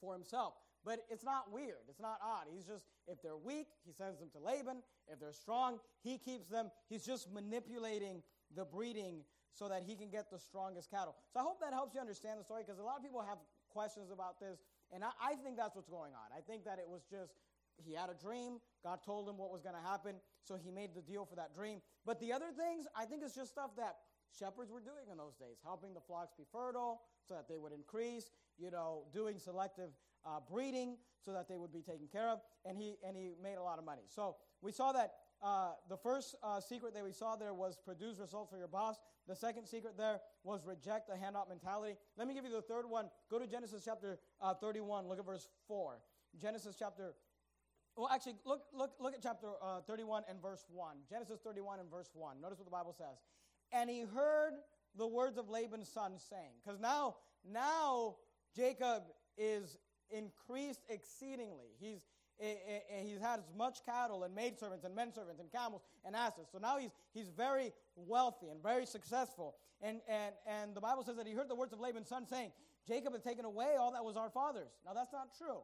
for 0.00 0.12
himself. 0.12 0.54
But 0.84 1.04
it's 1.10 1.24
not 1.24 1.52
weird. 1.52 1.88
It's 1.88 2.00
not 2.00 2.18
odd. 2.22 2.46
He's 2.54 2.64
just, 2.64 2.84
if 3.08 3.20
they're 3.20 3.36
weak, 3.36 3.66
he 3.84 3.92
sends 3.92 4.20
them 4.20 4.28
to 4.32 4.38
Laban. 4.38 4.82
If 5.12 5.18
they're 5.18 5.32
strong, 5.32 5.80
he 6.02 6.18
keeps 6.18 6.48
them. 6.48 6.70
He's 6.88 7.04
just 7.04 7.32
manipulating 7.32 8.22
the 8.54 8.64
breeding 8.64 9.22
so 9.58 9.68
that 9.68 9.82
he 9.82 9.96
can 9.96 10.08
get 10.08 10.30
the 10.30 10.38
strongest 10.38 10.90
cattle. 10.90 11.16
So 11.34 11.40
I 11.40 11.42
hope 11.42 11.58
that 11.60 11.72
helps 11.72 11.94
you 11.94 12.00
understand 12.00 12.38
the 12.38 12.44
story 12.44 12.62
because 12.64 12.78
a 12.78 12.86
lot 12.86 12.96
of 12.96 13.02
people 13.02 13.20
have 13.26 13.38
questions 13.68 14.10
about 14.14 14.38
this. 14.38 14.62
And 14.94 15.02
I, 15.02 15.10
I 15.18 15.34
think 15.34 15.58
that's 15.58 15.74
what's 15.74 15.90
going 15.90 16.14
on. 16.14 16.30
I 16.30 16.40
think 16.40 16.64
that 16.64 16.78
it 16.78 16.86
was 16.86 17.02
just 17.10 17.34
he 17.82 17.92
had 17.94 18.10
a 18.10 18.14
dream. 18.14 18.58
God 18.82 19.00
told 19.04 19.28
him 19.28 19.36
what 19.38 19.50
was 19.50 19.62
going 19.62 19.74
to 19.74 19.82
happen, 19.82 20.16
so 20.42 20.56
he 20.56 20.70
made 20.70 20.94
the 20.94 21.02
deal 21.02 21.24
for 21.24 21.36
that 21.36 21.54
dream. 21.54 21.80
But 22.06 22.18
the 22.20 22.32
other 22.32 22.50
things, 22.56 22.86
I 22.96 23.04
think 23.04 23.22
it's 23.24 23.34
just 23.34 23.50
stuff 23.50 23.70
that 23.76 23.96
shepherds 24.36 24.70
were 24.70 24.80
doing 24.80 25.10
in 25.10 25.16
those 25.16 25.34
days, 25.34 25.58
helping 25.62 25.94
the 25.94 26.00
flocks 26.00 26.34
be 26.36 26.44
fertile 26.50 27.02
so 27.26 27.34
that 27.34 27.48
they 27.48 27.58
would 27.58 27.72
increase, 27.72 28.30
you 28.58 28.70
know, 28.70 29.04
doing 29.12 29.38
selective 29.38 29.90
uh, 30.26 30.40
breeding 30.50 30.96
so 31.24 31.32
that 31.32 31.48
they 31.48 31.56
would 31.56 31.72
be 31.72 31.82
taken 31.82 32.08
care 32.10 32.28
of, 32.28 32.40
and 32.64 32.76
he, 32.76 32.96
and 33.06 33.16
he 33.16 33.32
made 33.42 33.56
a 33.56 33.62
lot 33.62 33.78
of 33.78 33.84
money. 33.84 34.02
So 34.08 34.36
we 34.60 34.72
saw 34.72 34.92
that 34.92 35.12
uh, 35.42 35.70
the 35.88 35.96
first 35.96 36.34
uh, 36.42 36.60
secret 36.60 36.94
that 36.94 37.04
we 37.04 37.12
saw 37.12 37.36
there 37.36 37.54
was 37.54 37.76
produce 37.76 38.18
results 38.18 38.50
for 38.50 38.58
your 38.58 38.68
boss. 38.68 38.96
The 39.26 39.36
second 39.36 39.66
secret 39.66 39.96
there 39.96 40.20
was 40.42 40.64
reject 40.66 41.08
the 41.08 41.16
handout 41.16 41.48
mentality. 41.48 41.96
Let 42.16 42.28
me 42.28 42.34
give 42.34 42.44
you 42.44 42.50
the 42.50 42.62
third 42.62 42.88
one. 42.88 43.08
Go 43.30 43.38
to 43.38 43.46
Genesis 43.46 43.82
chapter 43.84 44.18
uh, 44.40 44.54
31. 44.54 45.08
Look 45.08 45.18
at 45.18 45.26
verse 45.26 45.48
4. 45.68 46.00
Genesis 46.40 46.76
chapter 46.78 47.14
well, 47.98 48.08
actually, 48.14 48.34
look, 48.46 48.62
look, 48.72 48.92
look 49.00 49.12
at 49.12 49.20
chapter 49.20 49.48
uh, 49.60 49.80
31 49.80 50.22
and 50.30 50.40
verse 50.40 50.64
1. 50.70 50.98
Genesis 51.10 51.40
31 51.42 51.80
and 51.80 51.90
verse 51.90 52.10
1. 52.14 52.40
Notice 52.40 52.58
what 52.58 52.64
the 52.64 52.70
Bible 52.70 52.94
says. 52.96 53.18
And 53.72 53.90
he 53.90 54.02
heard 54.02 54.52
the 54.96 55.06
words 55.06 55.36
of 55.36 55.48
Laban's 55.48 55.88
son 55.88 56.12
saying, 56.30 56.52
because 56.64 56.78
now, 56.78 57.16
now 57.44 58.14
Jacob 58.54 59.02
is 59.36 59.78
increased 60.10 60.82
exceedingly. 60.88 61.74
He's, 61.80 62.06
Eh, 62.40 62.46
eh, 62.46 62.78
eh, 62.90 63.02
he's 63.04 63.20
had 63.20 63.40
as 63.40 63.50
much 63.56 63.84
cattle 63.84 64.22
and 64.22 64.32
maidservants 64.32 64.84
and 64.84 64.94
men 64.94 65.12
servants 65.12 65.40
and 65.40 65.50
camels 65.50 65.82
and 66.04 66.14
asses. 66.14 66.46
So 66.52 66.58
now 66.58 66.78
he's, 66.78 66.92
he's 67.12 67.28
very 67.28 67.72
wealthy 67.96 68.48
and 68.48 68.62
very 68.62 68.86
successful. 68.86 69.56
And, 69.80 70.00
and, 70.08 70.34
and 70.46 70.74
the 70.74 70.80
Bible 70.80 71.02
says 71.02 71.16
that 71.16 71.26
he 71.26 71.32
heard 71.32 71.48
the 71.48 71.56
words 71.56 71.72
of 71.72 71.80
Laban's 71.80 72.08
son 72.08 72.26
saying, 72.26 72.52
Jacob 72.86 73.12
has 73.12 73.22
taken 73.22 73.44
away 73.44 73.74
all 73.78 73.92
that 73.92 74.04
was 74.04 74.16
our 74.16 74.30
father's. 74.30 74.70
Now 74.86 74.92
that's 74.94 75.12
not 75.12 75.36
true. 75.36 75.60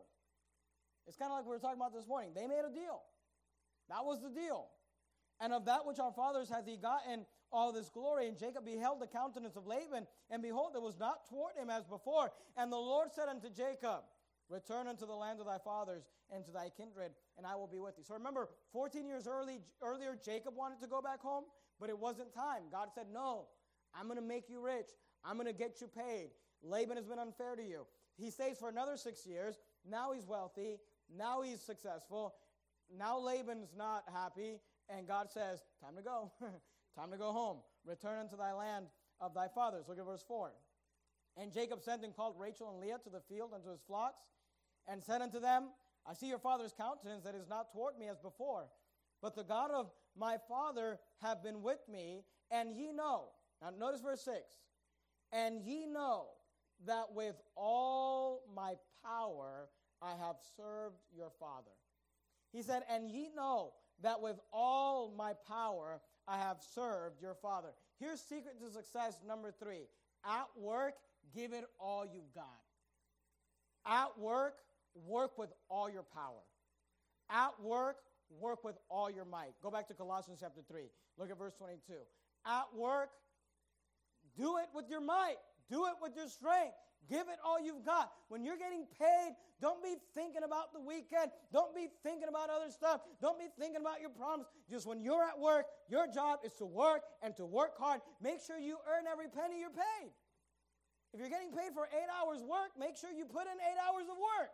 It's 1.06 1.16
kind 1.16 1.30
of 1.30 1.38
like 1.38 1.44
we 1.44 1.50
were 1.50 1.58
talking 1.58 1.78
about 1.78 1.94
this 1.94 2.08
morning. 2.08 2.30
They 2.34 2.46
made 2.46 2.64
a 2.66 2.74
deal. 2.74 3.02
That 3.88 4.04
was 4.04 4.20
the 4.20 4.30
deal. 4.30 4.66
And 5.40 5.52
of 5.52 5.66
that 5.66 5.86
which 5.86 5.98
our 5.98 6.12
fathers 6.12 6.48
hath 6.48 6.66
he 6.66 6.76
gotten 6.76 7.24
all 7.52 7.72
this 7.72 7.88
glory. 7.88 8.26
And 8.26 8.36
Jacob 8.38 8.64
beheld 8.64 9.00
the 9.00 9.06
countenance 9.06 9.56
of 9.56 9.66
Laban, 9.66 10.06
and 10.30 10.42
behold, 10.42 10.72
it 10.74 10.82
was 10.82 10.98
not 10.98 11.28
toward 11.28 11.54
him 11.56 11.70
as 11.70 11.84
before. 11.84 12.32
And 12.56 12.72
the 12.72 12.76
Lord 12.76 13.08
said 13.12 13.28
unto 13.28 13.48
Jacob, 13.48 14.02
Return 14.48 14.86
unto 14.86 15.06
the 15.06 15.14
land 15.14 15.40
of 15.40 15.46
thy 15.46 15.58
fathers 15.58 16.04
and 16.34 16.44
to 16.44 16.50
thy 16.50 16.68
kindred, 16.68 17.12
and 17.38 17.46
I 17.46 17.56
will 17.56 17.66
be 17.66 17.78
with 17.78 17.96
thee. 17.96 18.02
So 18.06 18.14
remember, 18.14 18.50
14 18.72 19.06
years 19.06 19.26
early, 19.26 19.60
earlier, 19.82 20.18
Jacob 20.22 20.54
wanted 20.54 20.80
to 20.80 20.86
go 20.86 21.00
back 21.00 21.20
home, 21.20 21.44
but 21.80 21.88
it 21.88 21.98
wasn't 21.98 22.34
time. 22.34 22.64
God 22.70 22.88
said, 22.94 23.06
No, 23.12 23.46
I'm 23.94 24.06
going 24.06 24.18
to 24.18 24.24
make 24.24 24.50
you 24.50 24.60
rich. 24.60 24.88
I'm 25.24 25.36
going 25.36 25.46
to 25.46 25.54
get 25.54 25.80
you 25.80 25.88
paid. 25.88 26.30
Laban 26.62 26.96
has 26.96 27.06
been 27.06 27.18
unfair 27.18 27.56
to 27.56 27.62
you. 27.62 27.86
He 28.16 28.30
stays 28.30 28.58
for 28.58 28.68
another 28.68 28.96
six 28.96 29.26
years. 29.26 29.56
Now 29.88 30.12
he's 30.12 30.26
wealthy. 30.26 30.76
Now 31.16 31.42
he's 31.42 31.60
successful. 31.60 32.34
Now 32.96 33.18
Laban's 33.18 33.74
not 33.76 34.04
happy, 34.12 34.60
and 34.88 35.08
God 35.08 35.30
says, 35.30 35.64
Time 35.82 35.96
to 35.96 36.02
go. 36.02 36.32
Time 36.96 37.10
to 37.10 37.16
go 37.16 37.32
home. 37.32 37.58
Return 37.84 38.20
unto 38.20 38.36
thy 38.36 38.52
land 38.52 38.86
of 39.20 39.34
thy 39.34 39.48
fathers. 39.48 39.86
Look 39.88 39.98
at 39.98 40.04
verse 40.04 40.24
4. 40.26 40.52
And 41.36 41.52
Jacob 41.52 41.82
sent 41.82 42.04
and 42.04 42.14
called 42.14 42.34
Rachel 42.38 42.70
and 42.70 42.80
Leah 42.80 42.98
to 43.04 43.10
the 43.10 43.20
field 43.28 43.50
unto 43.54 43.70
his 43.70 43.80
flocks, 43.86 44.22
and 44.86 45.02
said 45.02 45.22
unto 45.22 45.40
them, 45.40 45.70
I 46.06 46.14
see 46.14 46.28
your 46.28 46.38
father's 46.38 46.72
countenance 46.72 47.24
that 47.24 47.34
is 47.34 47.48
not 47.48 47.72
toward 47.72 47.98
me 47.98 48.08
as 48.08 48.18
before, 48.18 48.66
but 49.22 49.34
the 49.34 49.42
God 49.42 49.70
of 49.70 49.90
my 50.16 50.36
father 50.48 50.98
have 51.22 51.42
been 51.42 51.62
with 51.62 51.80
me, 51.90 52.24
and 52.50 52.72
ye 52.72 52.92
know. 52.92 53.28
Now 53.62 53.70
notice 53.70 54.00
verse 54.00 54.20
6. 54.22 54.42
And 55.32 55.62
ye 55.62 55.86
know 55.86 56.26
that 56.86 57.12
with 57.14 57.34
all 57.56 58.42
my 58.54 58.74
power 59.04 59.68
I 60.02 60.10
have 60.10 60.36
served 60.56 60.98
your 61.16 61.30
father. 61.40 61.70
He 62.52 62.62
said, 62.62 62.82
And 62.88 63.10
ye 63.10 63.30
know 63.34 63.72
that 64.02 64.20
with 64.20 64.38
all 64.52 65.12
my 65.16 65.32
power 65.48 66.00
I 66.28 66.38
have 66.38 66.58
served 66.74 67.20
your 67.20 67.34
father. 67.34 67.70
Here's 67.98 68.20
secret 68.20 68.60
to 68.60 68.70
success 68.70 69.20
number 69.26 69.50
three. 69.50 69.86
At 70.26 70.48
work, 70.56 70.94
give 71.34 71.52
it 71.52 71.64
all 71.78 72.04
you've 72.04 72.32
got. 72.34 72.44
At 73.86 74.18
work, 74.18 74.54
work 75.06 75.36
with 75.36 75.50
all 75.68 75.90
your 75.90 76.02
power. 76.02 76.42
At 77.30 77.60
work, 77.62 77.96
work 78.40 78.64
with 78.64 78.76
all 78.88 79.10
your 79.10 79.24
might. 79.24 79.54
Go 79.62 79.70
back 79.70 79.88
to 79.88 79.94
Colossians 79.94 80.38
chapter 80.40 80.60
3. 80.66 80.84
Look 81.18 81.30
at 81.30 81.38
verse 81.38 81.54
22. 81.54 81.92
At 82.46 82.64
work, 82.76 83.10
do 84.36 84.56
it 84.58 84.68
with 84.74 84.86
your 84.88 85.00
might. 85.00 85.36
Do 85.70 85.86
it 85.86 85.94
with 86.02 86.12
your 86.16 86.28
strength. 86.28 86.74
Give 87.08 87.28
it 87.28 87.38
all 87.44 87.60
you've 87.60 87.84
got. 87.84 88.12
When 88.28 88.44
you're 88.44 88.56
getting 88.56 88.86
paid, 88.98 89.36
don't 89.60 89.82
be 89.82 89.96
thinking 90.14 90.42
about 90.44 90.72
the 90.72 90.80
weekend. 90.80 91.30
Don't 91.52 91.74
be 91.74 91.88
thinking 92.02 92.28
about 92.28 92.50
other 92.50 92.70
stuff. 92.70 93.00
Don't 93.20 93.38
be 93.38 93.46
thinking 93.58 93.80
about 93.80 94.00
your 94.00 94.10
problems. 94.10 94.46
Just 94.70 94.86
when 94.86 95.02
you're 95.02 95.22
at 95.22 95.38
work, 95.38 95.66
your 95.88 96.06
job 96.06 96.40
is 96.44 96.52
to 96.54 96.66
work 96.66 97.02
and 97.22 97.36
to 97.36 97.44
work 97.44 97.78
hard. 97.78 98.00
Make 98.22 98.40
sure 98.40 98.58
you 98.58 98.78
earn 98.88 99.04
every 99.10 99.28
penny 99.28 99.60
you're 99.60 99.70
paid. 99.70 100.10
If 101.12 101.20
you're 101.20 101.30
getting 101.30 101.52
paid 101.52 101.72
for 101.74 101.86
eight 101.86 102.10
hours 102.10 102.42
work, 102.42 102.72
make 102.78 102.96
sure 102.96 103.10
you 103.10 103.24
put 103.24 103.46
in 103.46 103.56
eight 103.60 103.78
hours 103.86 104.08
of 104.10 104.16
work. 104.16 104.50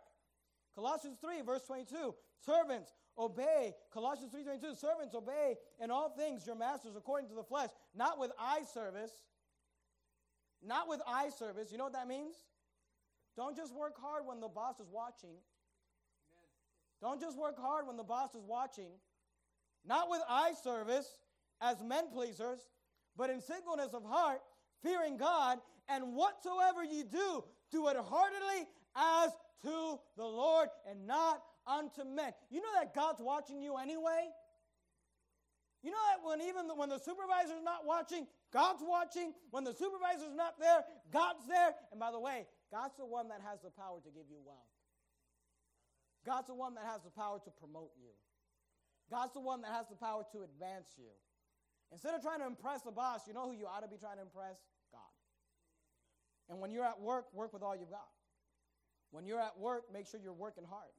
Colossians 0.75 1.17
3, 1.19 1.41
verse 1.41 1.63
22. 1.65 2.13
Servants, 2.45 2.93
obey. 3.17 3.73
Colossians 3.91 4.31
3, 4.31 4.43
22. 4.43 4.75
Servants, 4.75 5.15
obey 5.15 5.55
in 5.81 5.89
all 5.89 6.09
things 6.09 6.45
your 6.45 6.55
masters 6.55 6.95
according 6.95 7.29
to 7.29 7.35
the 7.35 7.43
flesh, 7.43 7.69
not 7.95 8.19
with 8.19 8.31
eye 8.39 8.61
service 8.73 9.11
not 10.65 10.87
with 10.87 11.01
eye 11.07 11.29
service. 11.29 11.71
You 11.71 11.77
know 11.77 11.85
what 11.85 11.93
that 11.93 12.07
means? 12.07 12.35
Don't 13.35 13.55
just 13.55 13.73
work 13.73 13.95
hard 13.99 14.23
when 14.25 14.39
the 14.39 14.47
boss 14.47 14.79
is 14.79 14.89
watching. 14.91 15.35
Don't 17.01 17.19
just 17.19 17.37
work 17.37 17.57
hard 17.59 17.87
when 17.87 17.97
the 17.97 18.03
boss 18.03 18.35
is 18.35 18.43
watching. 18.45 18.91
Not 19.85 20.09
with 20.09 20.21
eye 20.29 20.53
service 20.63 21.17
as 21.61 21.81
men 21.81 22.05
pleasers, 22.13 22.59
but 23.17 23.29
in 23.29 23.41
singleness 23.41 23.93
of 23.93 24.03
heart, 24.03 24.41
fearing 24.83 25.17
God, 25.17 25.59
and 25.89 26.13
whatsoever 26.13 26.83
ye 26.83 27.03
do, 27.03 27.43
do 27.71 27.87
it 27.87 27.97
heartily 27.97 28.67
as 28.95 29.31
to 29.63 29.99
the 30.17 30.25
Lord 30.25 30.69
and 30.89 31.07
not 31.07 31.41
unto 31.65 32.03
men. 32.03 32.31
You 32.49 32.61
know 32.61 32.73
that 32.79 32.93
God's 32.93 33.21
watching 33.21 33.61
you 33.61 33.77
anyway? 33.77 34.29
You 35.81 35.89
know 35.89 36.03
that 36.13 36.21
when 36.21 36.41
even 36.47 36.69
when 36.77 36.89
the 36.89 36.99
supervisor's 36.99 37.63
not 37.63 37.85
watching, 37.85 38.27
God's 38.53 38.83
watching. 38.85 39.33
When 39.49 39.63
the 39.63 39.73
supervisor's 39.73 40.35
not 40.35 40.59
there, 40.59 40.83
God's 41.11 41.41
there. 41.47 41.73
And 41.91 41.99
by 41.99 42.11
the 42.11 42.19
way, 42.19 42.45
God's 42.71 42.95
the 42.97 43.05
one 43.05 43.29
that 43.29 43.41
has 43.41 43.61
the 43.61 43.71
power 43.71 43.97
to 43.97 44.11
give 44.11 44.29
you 44.29 44.37
wealth. 44.45 44.69
God's 46.25 46.47
the 46.47 46.53
one 46.53 46.75
that 46.75 46.85
has 46.85 47.01
the 47.01 47.09
power 47.09 47.39
to 47.43 47.51
promote 47.57 47.89
you. 47.97 48.13
God's 49.09 49.33
the 49.33 49.41
one 49.41 49.61
that 49.63 49.71
has 49.71 49.87
the 49.89 49.95
power 49.95 50.23
to 50.31 50.43
advance 50.43 50.93
you. 50.97 51.09
Instead 51.91 52.13
of 52.13 52.21
trying 52.21 52.39
to 52.39 52.47
impress 52.47 52.83
the 52.83 52.91
boss, 52.91 53.27
you 53.27 53.33
know 53.33 53.49
who 53.49 53.57
you 53.57 53.65
ought 53.65 53.81
to 53.81 53.89
be 53.89 53.97
trying 53.97 54.17
to 54.17 54.21
impress? 54.21 54.61
God. 54.93 55.01
And 56.49 56.61
when 56.61 56.71
you're 56.71 56.85
at 56.85 57.01
work, 57.01 57.25
work 57.33 57.53
with 57.53 57.63
all 57.63 57.75
you've 57.75 57.89
got. 57.89 58.07
When 59.09 59.25
you're 59.25 59.41
at 59.41 59.59
work, 59.59 59.91
make 59.91 60.07
sure 60.07 60.19
you're 60.23 60.31
working 60.31 60.63
hard. 60.63 60.93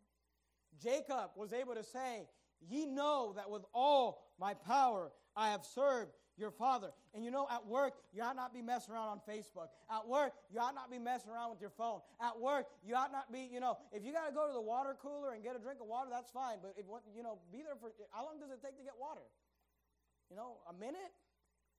Jacob 0.82 1.30
was 1.36 1.52
able 1.52 1.74
to 1.74 1.84
say, 1.84 2.28
Ye 2.68 2.86
know 2.86 3.32
that 3.36 3.50
with 3.50 3.62
all 3.74 4.31
my 4.42 4.54
power 4.54 5.14
I 5.38 5.54
have 5.54 5.62
served 5.62 6.10
your 6.36 6.50
father. 6.50 6.90
And 7.14 7.22
you 7.22 7.30
know, 7.30 7.46
at 7.46 7.62
work, 7.62 7.94
you 8.10 8.26
ought 8.26 8.34
not 8.34 8.50
be 8.50 8.58
messing 8.60 8.90
around 8.90 9.14
on 9.14 9.20
Facebook. 9.22 9.70
At 9.86 10.08
work, 10.08 10.34
you 10.50 10.58
ought 10.58 10.74
not 10.74 10.90
be 10.90 10.98
messing 10.98 11.30
around 11.30 11.54
with 11.54 11.62
your 11.62 11.70
phone. 11.70 12.02
At 12.18 12.34
work, 12.34 12.66
you 12.82 12.98
ought 12.98 13.14
not 13.14 13.30
be, 13.30 13.46
you 13.46 13.62
know, 13.62 13.78
if 13.94 14.02
you 14.02 14.10
got 14.10 14.26
to 14.26 14.34
go 14.34 14.50
to 14.50 14.52
the 14.52 14.60
water 14.60 14.98
cooler 14.98 15.38
and 15.38 15.46
get 15.46 15.54
a 15.54 15.62
drink 15.62 15.78
of 15.78 15.86
water, 15.86 16.10
that's 16.10 16.34
fine. 16.34 16.58
But 16.58 16.74
if, 16.74 16.90
you 17.14 17.22
know, 17.22 17.38
be 17.54 17.62
there 17.62 17.78
for, 17.78 17.94
how 18.10 18.26
long 18.26 18.42
does 18.42 18.50
it 18.50 18.58
take 18.58 18.74
to 18.76 18.84
get 18.84 18.98
water? 18.98 19.22
You 20.26 20.34
know, 20.34 20.58
a 20.66 20.74
minute? 20.74 21.14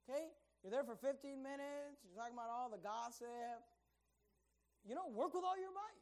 Okay? 0.08 0.32
You're 0.64 0.72
there 0.72 0.88
for 0.88 0.96
15 0.96 1.44
minutes. 1.44 2.00
You're 2.08 2.16
talking 2.16 2.38
about 2.38 2.48
all 2.48 2.72
the 2.72 2.80
gossip. 2.80 3.60
You 4.88 4.96
know, 4.96 5.12
work 5.12 5.36
with 5.36 5.44
all 5.44 5.60
your 5.60 5.74
might. 5.76 6.00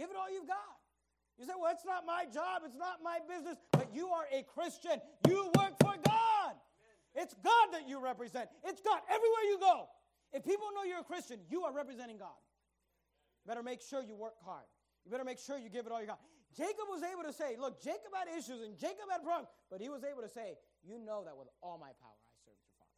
Give 0.00 0.08
it 0.08 0.16
all 0.16 0.32
you've 0.32 0.48
got. 0.48 0.83
You 1.38 1.44
say, 1.44 1.52
well, 1.58 1.72
it's 1.72 1.84
not 1.84 2.06
my 2.06 2.24
job, 2.32 2.62
it's 2.64 2.78
not 2.78 3.02
my 3.02 3.18
business, 3.28 3.58
but 3.72 3.90
you 3.92 4.08
are 4.08 4.26
a 4.30 4.42
Christian. 4.54 5.02
You 5.26 5.50
work 5.58 5.74
for 5.80 5.94
God. 6.06 6.54
It's 7.14 7.34
God 7.42 7.66
that 7.72 7.88
you 7.88 8.02
represent. 8.02 8.48
It's 8.64 8.80
God 8.80 9.00
everywhere 9.10 9.44
you 9.50 9.58
go. 9.58 9.86
If 10.32 10.44
people 10.44 10.66
know 10.74 10.82
you're 10.82 11.02
a 11.02 11.06
Christian, 11.06 11.38
you 11.50 11.62
are 11.62 11.72
representing 11.72 12.18
God. 12.18 12.38
You 13.42 13.50
better 13.50 13.62
make 13.62 13.82
sure 13.82 14.02
you 14.02 14.14
work 14.14 14.34
hard. 14.44 14.66
You 15.04 15.10
better 15.10 15.24
make 15.24 15.38
sure 15.38 15.58
you 15.58 15.70
give 15.70 15.86
it 15.86 15.92
all 15.92 16.00
you 16.00 16.06
got. 16.06 16.20
Jacob 16.56 16.86
was 16.86 17.02
able 17.02 17.26
to 17.26 17.32
say, 17.34 17.58
look, 17.58 17.82
Jacob 17.82 18.14
had 18.14 18.30
issues 18.30 18.62
and 18.62 18.78
Jacob 18.78 19.10
had 19.10 19.22
problems, 19.22 19.50
but 19.70 19.82
he 19.82 19.90
was 19.90 20.06
able 20.06 20.22
to 20.22 20.30
say, 20.30 20.54
you 20.86 21.02
know 21.02 21.26
that 21.26 21.34
with 21.36 21.50
all 21.60 21.78
my 21.78 21.90
power 21.98 22.18
I 22.30 22.34
served 22.46 22.62
your 22.62 22.74
father. 22.78 22.94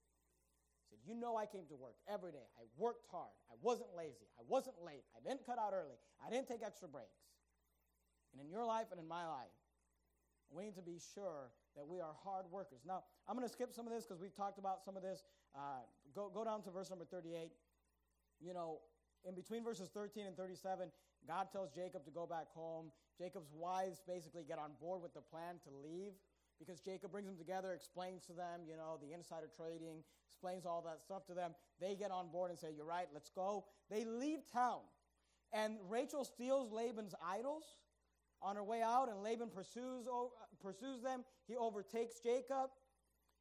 He 0.84 0.84
said, 0.93 1.01
you 1.09 1.16
know 1.16 1.41
I 1.41 1.49
came 1.49 1.64
to 1.72 1.76
work 1.76 1.97
every 2.05 2.32
day. 2.37 2.45
I 2.61 2.68
worked 2.76 3.09
hard. 3.09 3.32
I 3.49 3.57
wasn't 3.64 3.97
lazy. 3.97 4.28
I 4.37 4.45
wasn't 4.45 4.76
late. 4.84 5.09
I 5.16 5.24
didn't 5.24 5.45
cut 5.49 5.57
out 5.57 5.72
early. 5.72 5.97
I 6.20 6.28
didn't 6.28 6.49
take 6.49 6.61
extra 6.61 6.89
breaks. 6.89 7.16
And 8.33 8.41
in 8.41 8.51
your 8.51 8.64
life 8.64 8.87
and 8.91 9.01
in 9.01 9.09
my 9.09 9.27
life, 9.27 9.55
we 10.51 10.64
need 10.64 10.77
to 10.77 10.83
be 10.83 10.99
sure 11.14 11.51
that 11.77 11.87
we 11.87 12.01
are 12.01 12.14
hard 12.22 12.47
workers. 12.51 12.81
Now, 12.87 13.03
I'm 13.29 13.37
going 13.37 13.47
to 13.47 13.53
skip 13.53 13.72
some 13.74 13.87
of 13.87 13.93
this 13.93 14.05
because 14.07 14.20
we've 14.20 14.35
talked 14.35 14.59
about 14.59 14.85
some 14.85 14.97
of 14.97 15.03
this. 15.03 15.24
Uh, 15.55 15.83
go, 16.14 16.31
go 16.33 16.45
down 16.45 16.62
to 16.62 16.70
verse 16.70 16.91
number 16.91 17.05
38. 17.05 17.51
You 18.41 18.55
know, 18.55 18.79
in 19.27 19.35
between 19.35 19.64
verses 19.64 19.89
13 19.93 20.27
and 20.27 20.37
37, 20.37 20.89
God 21.27 21.49
tells 21.51 21.70
Jacob 21.70 22.05
to 22.05 22.11
go 22.11 22.27
back 22.27 22.47
home. 22.55 22.93
Jacob's 23.18 23.51
wives 23.53 24.01
basically 24.07 24.45
get 24.45 24.59
on 24.59 24.72
board 24.81 25.03
with 25.03 25.14
the 25.14 25.20
plan 25.20 25.57
to 25.64 25.70
leave 25.83 26.12
because 26.59 26.81
Jacob 26.81 27.12
brings 27.12 27.27
them 27.27 27.37
together, 27.37 27.72
explains 27.72 28.24
to 28.27 28.33
them, 28.33 28.61
you 28.68 28.77
know, 28.77 28.99
the 29.03 29.12
insider 29.12 29.49
trading, 29.57 30.05
explains 30.31 30.64
all 30.64 30.83
that 30.83 31.03
stuff 31.03 31.27
to 31.27 31.35
them. 31.35 31.53
They 31.81 31.97
get 31.97 32.11
on 32.11 32.31
board 32.31 32.51
and 32.51 32.59
say, 32.59 32.68
You're 32.74 32.87
right, 32.87 33.09
let's 33.12 33.31
go. 33.31 33.64
They 33.91 34.05
leave 34.05 34.41
town. 34.53 34.81
And 35.53 35.77
Rachel 35.89 36.24
steals 36.24 36.72
Laban's 36.72 37.14
idols 37.24 37.64
on 38.43 38.57
her 38.57 38.64
way 38.64 38.82
out, 38.82 39.09
and 39.09 39.22
Laban 39.22 39.49
pursues, 39.49 40.07
pursues 40.62 41.03
them. 41.03 41.24
He 41.47 41.57
overtakes 41.57 42.20
Jacob. 42.22 42.70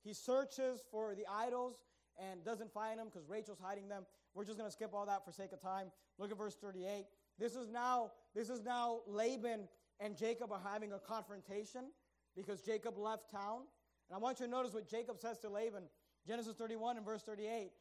He 0.04 0.14
searches 0.14 0.84
for 0.92 1.16
the 1.16 1.26
idols 1.32 1.76
and 2.18 2.44
doesn't 2.44 2.72
find 2.74 3.00
them 3.00 3.08
because 3.12 3.28
Rachel's 3.28 3.60
hiding 3.62 3.88
them. 3.88 4.06
We're 4.34 4.46
just 4.46 4.58
going 4.58 4.70
to 4.70 4.74
skip 4.74 4.94
all 4.94 5.06
that 5.06 5.26
for 5.26 5.32
sake 5.32 5.52
of 5.52 5.62
time. 5.62 5.88
Look 6.18 6.32
at 6.32 6.38
verse 6.38 6.56
38. 6.56 7.06
This 7.40 7.56
is 7.56 7.70
now 7.70 8.12
this 8.34 8.50
is 8.50 8.64
now 8.64 9.00
Laban 9.08 9.68
and 10.00 10.18
Jacob 10.18 10.52
are 10.52 10.62
having 10.64 10.94
a 10.94 11.00
confrontation 11.00 11.92
because 12.36 12.62
Jacob 12.62 12.98
left 12.98 13.32
town. 13.32 13.62
And 14.10 14.16
I 14.16 14.20
want 14.20 14.40
you 14.40 14.46
to 14.46 14.52
notice 14.52 14.74
what 14.74 14.90
Jacob 14.90 15.20
says 15.20 15.40
to 15.40 15.50
Laban, 15.50 15.84
Genesis 16.28 16.56
31 16.56 16.98
and 16.98 17.06
verse 17.06 17.24
38. 17.24 17.72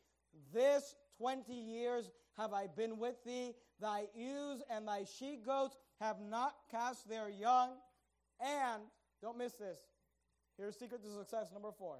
This 0.52 0.96
20 1.18 1.52
years 1.52 2.10
have 2.36 2.52
I 2.52 2.66
been 2.66 2.98
with 2.98 3.22
thee. 3.24 3.52
Thy 3.80 4.04
ewes 4.14 4.62
and 4.70 4.86
thy 4.86 5.04
she 5.04 5.38
goats 5.44 5.76
have 6.00 6.16
not 6.20 6.54
cast 6.70 7.08
their 7.08 7.28
young. 7.28 7.70
And, 8.40 8.82
don't 9.22 9.38
miss 9.38 9.52
this, 9.54 9.78
here's 10.58 10.76
secret 10.76 11.02
to 11.02 11.10
success 11.10 11.50
number 11.52 11.70
four. 11.76 11.98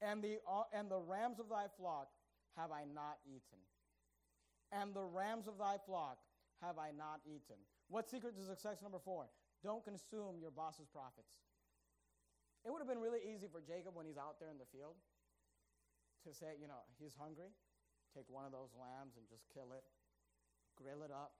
And 0.00 0.22
the, 0.22 0.38
uh, 0.48 0.64
and 0.72 0.90
the 0.90 0.98
rams 0.98 1.38
of 1.38 1.48
thy 1.48 1.66
flock 1.78 2.08
have 2.56 2.70
I 2.72 2.84
not 2.92 3.18
eaten. 3.26 3.60
And 4.72 4.94
the 4.94 5.04
rams 5.04 5.46
of 5.46 5.58
thy 5.58 5.76
flock 5.86 6.18
have 6.62 6.78
I 6.78 6.90
not 6.96 7.20
eaten. 7.26 7.60
What 7.88 8.08
secret 8.08 8.34
to 8.36 8.42
success 8.42 8.80
number 8.82 8.98
four? 8.98 9.28
Don't 9.62 9.84
consume 9.84 10.40
your 10.40 10.50
boss's 10.50 10.88
profits. 10.88 11.38
It 12.64 12.70
would 12.70 12.78
have 12.78 12.88
been 12.88 13.02
really 13.02 13.22
easy 13.22 13.46
for 13.50 13.60
Jacob 13.60 13.94
when 13.94 14.06
he's 14.06 14.18
out 14.18 14.38
there 14.38 14.50
in 14.50 14.58
the 14.58 14.70
field 14.70 14.94
to 16.26 16.30
say, 16.30 16.54
you 16.58 16.70
know, 16.70 16.86
he's 16.98 17.14
hungry, 17.18 17.50
take 18.14 18.30
one 18.30 18.46
of 18.46 18.54
those 18.54 18.70
lambs 18.78 19.18
and 19.18 19.26
just 19.26 19.42
kill 19.50 19.74
it, 19.74 19.82
grill 20.78 21.02
it 21.02 21.10
up, 21.10 21.34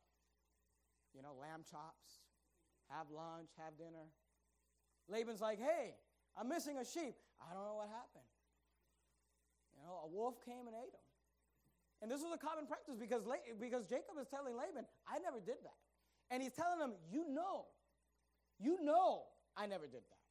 you 1.15 1.23
know, 1.23 1.35
lamb 1.39 1.63
chops, 1.69 2.25
have 2.89 3.09
lunch, 3.11 3.51
have 3.57 3.77
dinner. 3.77 4.09
Laban's 5.09 5.41
like, 5.41 5.59
hey, 5.59 5.97
I'm 6.37 6.49
missing 6.49 6.79
a 6.79 6.85
sheep. 6.85 7.17
I 7.41 7.53
don't 7.55 7.65
know 7.65 7.77
what 7.77 7.89
happened. 7.89 8.29
You 9.77 9.85
know, 9.85 10.01
a 10.05 10.09
wolf 10.09 10.41
came 10.45 10.67
and 10.67 10.77
ate 10.77 10.93
him. 10.93 11.07
And 12.03 12.11
this 12.11 12.21
was 12.21 12.33
a 12.35 12.39
common 12.39 12.67
practice 12.67 12.97
because, 12.99 13.23
because 13.61 13.87
Jacob 13.87 14.19
is 14.21 14.27
telling 14.27 14.57
Laban, 14.57 14.85
I 15.07 15.19
never 15.19 15.39
did 15.39 15.63
that. 15.63 15.79
And 16.31 16.43
he's 16.43 16.53
telling 16.53 16.81
him, 16.81 16.93
You 17.11 17.29
know, 17.29 17.67
you 18.59 18.83
know 18.83 19.23
I 19.57 19.67
never 19.67 19.87
did 19.87 20.03
that. 20.03 20.23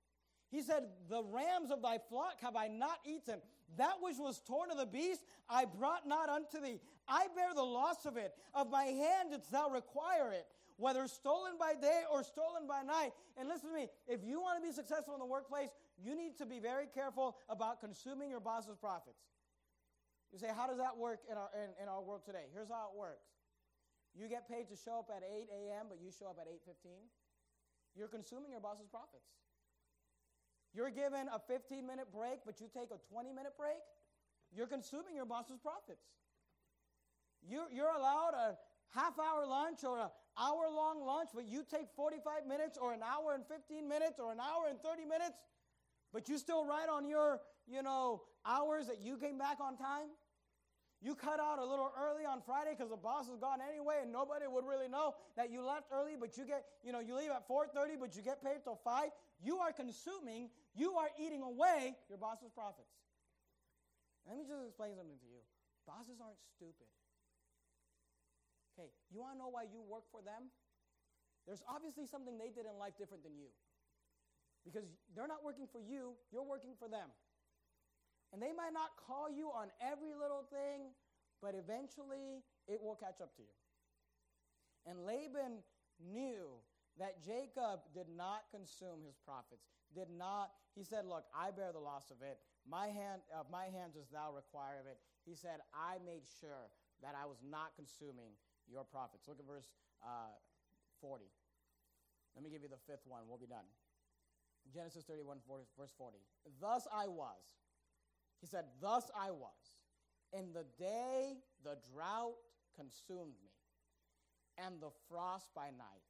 He 0.49 0.61
said, 0.61 0.83
The 1.09 1.23
rams 1.23 1.71
of 1.71 1.81
thy 1.81 1.97
flock 2.09 2.41
have 2.41 2.55
I 2.55 2.67
not 2.67 2.99
eaten. 3.05 3.39
That 3.77 3.95
which 4.01 4.17
was 4.17 4.41
torn 4.41 4.69
of 4.69 4.77
the 4.77 4.85
beast 4.85 5.21
I 5.49 5.65
brought 5.65 6.05
not 6.05 6.27
unto 6.27 6.59
thee. 6.59 6.79
I 7.07 7.27
bear 7.35 7.53
the 7.55 7.63
loss 7.63 8.05
of 8.05 8.17
it. 8.17 8.33
Of 8.53 8.69
my 8.69 8.83
hand 8.83 9.31
didst 9.31 9.51
thou 9.51 9.69
require 9.69 10.31
it, 10.33 10.47
whether 10.81 11.05
stolen 11.05 11.61
by 11.61 11.77
day 11.77 12.01
or 12.09 12.25
stolen 12.25 12.65
by 12.65 12.81
night. 12.81 13.13
And 13.37 13.47
listen 13.47 13.69
to 13.69 13.75
me 13.75 13.85
if 14.09 14.25
you 14.25 14.41
want 14.41 14.57
to 14.57 14.65
be 14.65 14.73
successful 14.73 15.13
in 15.13 15.21
the 15.21 15.29
workplace, 15.29 15.69
you 16.01 16.17
need 16.17 16.41
to 16.41 16.45
be 16.49 16.57
very 16.57 16.89
careful 16.89 17.37
about 17.47 17.79
consuming 17.79 18.33
your 18.33 18.41
boss's 18.41 18.75
profits. 18.81 19.21
You 20.33 20.39
say, 20.41 20.49
how 20.49 20.65
does 20.65 20.81
that 20.81 20.97
work 20.97 21.21
in 21.29 21.37
our, 21.37 21.53
in, 21.53 21.69
in 21.77 21.87
our 21.87 22.01
world 22.01 22.25
today? 22.25 22.49
Here's 22.49 22.69
how 22.73 22.89
it 22.89 22.97
works. 22.97 23.29
You 24.17 24.27
get 24.27 24.49
paid 24.49 24.67
to 24.73 24.75
show 24.75 25.05
up 25.05 25.13
at 25.13 25.21
8 25.21 25.47
a.m., 25.53 25.85
but 25.87 26.01
you 26.01 26.09
show 26.09 26.33
up 26.33 26.41
at 26.41 26.49
8.15. 26.49 26.89
You're 27.95 28.09
consuming 28.09 28.49
your 28.49 28.59
boss's 28.59 28.89
profits. 28.89 29.29
You're 30.73 30.89
given 30.89 31.29
a 31.29 31.37
15 31.37 31.85
minute 31.85 32.07
break, 32.09 32.41
but 32.45 32.59
you 32.59 32.67
take 32.73 32.89
a 32.89 32.99
20 33.11 33.29
minute 33.35 33.53
break. 33.59 33.83
You're 34.49 34.71
consuming 34.71 35.15
your 35.15 35.27
boss's 35.29 35.59
profits. 35.59 36.09
You, 37.43 37.67
you're 37.71 37.91
allowed 37.91 38.33
a 38.33 38.57
half 38.95 39.19
hour 39.19 39.45
lunch 39.45 39.83
or 39.83 39.99
an 39.99 40.09
hour 40.37 40.69
long 40.73 41.05
lunch, 41.05 41.29
but 41.33 41.45
you 41.47 41.63
take 41.69 41.87
45 41.95 42.47
minutes 42.47 42.77
or 42.77 42.93
an 42.93 43.01
hour 43.03 43.33
and 43.33 43.43
15 43.45 43.87
minutes 43.87 44.19
or 44.19 44.31
an 44.31 44.39
hour 44.39 44.67
and 44.69 44.81
30 44.81 45.05
minutes, 45.05 45.37
but 46.13 46.29
you 46.29 46.37
still 46.37 46.65
write 46.65 46.89
on 46.89 47.07
your, 47.07 47.39
you 47.67 47.83
know, 47.83 48.23
hours 48.45 48.87
that 48.87 49.01
you 49.01 49.17
came 49.17 49.37
back 49.37 49.59
on 49.59 49.77
time. 49.77 50.09
You 51.01 51.15
cut 51.15 51.39
out 51.39 51.57
a 51.57 51.65
little 51.65 51.89
early 51.97 52.25
on 52.29 52.45
Friday 52.45 52.77
because 52.77 52.91
the 52.91 52.97
boss 52.97 53.25
is 53.25 53.39
gone 53.41 53.57
anyway, 53.57 54.05
and 54.05 54.13
nobody 54.13 54.45
would 54.45 54.65
really 54.65 54.87
know 54.87 55.15
that 55.35 55.49
you 55.49 55.65
left 55.65 55.89
early, 55.91 56.13
but 56.13 56.37
you 56.37 56.45
get, 56.45 56.63
you 56.85 56.91
know, 56.91 56.99
you 56.99 57.17
leave 57.17 57.31
at 57.31 57.47
4:30, 57.47 57.97
but 57.99 58.15
you 58.15 58.21
get 58.21 58.43
paid 58.43 58.61
till 58.63 58.77
5. 58.83 59.09
You 59.41 59.57
are 59.57 59.73
consuming, 59.73 60.51
you 60.75 60.93
are 60.93 61.09
eating 61.17 61.41
away 61.41 61.97
your 62.07 62.19
boss's 62.19 62.51
profits. 62.53 62.93
Let 64.27 64.37
me 64.37 64.45
just 64.45 64.61
explain 64.61 64.93
something 64.95 65.17
to 65.17 65.25
you. 65.25 65.41
Bosses 65.87 66.21
aren't 66.21 66.37
stupid. 66.55 66.85
You 69.11 69.21
want 69.21 69.35
to 69.35 69.39
know 69.39 69.51
why 69.51 69.69
you 69.69 69.81
work 69.83 70.05
for 70.11 70.21
them? 70.21 70.49
There's 71.45 71.61
obviously 71.67 72.05
something 72.05 72.37
they 72.37 72.53
did 72.53 72.69
in 72.69 72.77
life 72.77 72.97
different 72.97 73.23
than 73.23 73.33
you. 73.35 73.49
Because 74.63 74.85
they're 75.15 75.29
not 75.29 75.43
working 75.43 75.65
for 75.65 75.81
you, 75.81 76.13
you're 76.29 76.45
working 76.45 76.77
for 76.77 76.87
them. 76.87 77.09
And 78.31 78.39
they 78.41 78.53
might 78.53 78.71
not 78.71 78.93
call 78.95 79.27
you 79.27 79.49
on 79.49 79.73
every 79.81 80.13
little 80.13 80.45
thing, 80.47 80.93
but 81.41 81.57
eventually 81.57 82.45
it 82.69 82.79
will 82.79 82.95
catch 82.95 83.19
up 83.19 83.35
to 83.35 83.41
you. 83.41 83.55
And 84.85 85.05
Laban 85.05 85.65
knew 85.99 86.61
that 86.99 87.23
Jacob 87.25 87.81
did 87.93 88.07
not 88.09 88.45
consume 88.53 89.01
his 89.05 89.17
profits, 89.17 89.65
did 89.93 90.09
not, 90.09 90.51
he 90.75 90.83
said, 90.83 91.05
Look, 91.05 91.25
I 91.35 91.51
bear 91.51 91.73
the 91.73 91.81
loss 91.81 92.11
of 92.11 92.21
it. 92.21 92.37
My 92.69 92.87
hand, 92.87 93.25
of 93.33 93.49
my 93.51 93.65
hands 93.73 93.95
does 93.97 94.09
thou 94.13 94.31
require 94.31 94.79
of 94.79 94.87
it. 94.87 95.01
He 95.25 95.35
said, 95.35 95.65
I 95.73 95.97
made 96.05 96.29
sure 96.39 96.69
that 97.01 97.17
I 97.17 97.25
was 97.25 97.41
not 97.41 97.73
consuming 97.75 98.37
your 98.69 98.83
profits. 98.83 99.27
Look 99.27 99.39
at 99.39 99.47
verse 99.47 99.69
uh, 100.03 100.35
40. 100.99 101.25
Let 102.35 102.43
me 102.43 102.49
give 102.49 102.61
you 102.61 102.69
the 102.69 102.81
fifth 102.87 103.07
one. 103.07 103.27
We'll 103.27 103.41
be 103.41 103.49
done. 103.49 103.67
Genesis 104.73 105.03
31, 105.05 105.39
40, 105.47 105.65
verse 105.77 105.91
40. 105.97 106.17
Thus 106.61 106.87
I 106.93 107.07
was 107.07 107.41
he 108.41 108.47
said, 108.47 108.65
Thus 108.81 109.09
I 109.15 109.29
was. 109.29 109.77
In 110.33 110.51
the 110.53 110.65
day 110.79 111.37
the 111.63 111.77
drought 111.93 112.41
consumed 112.75 113.37
me, 113.43 113.53
and 114.57 114.81
the 114.81 114.89
frost 115.07 115.53
by 115.55 115.69
night. 115.69 116.07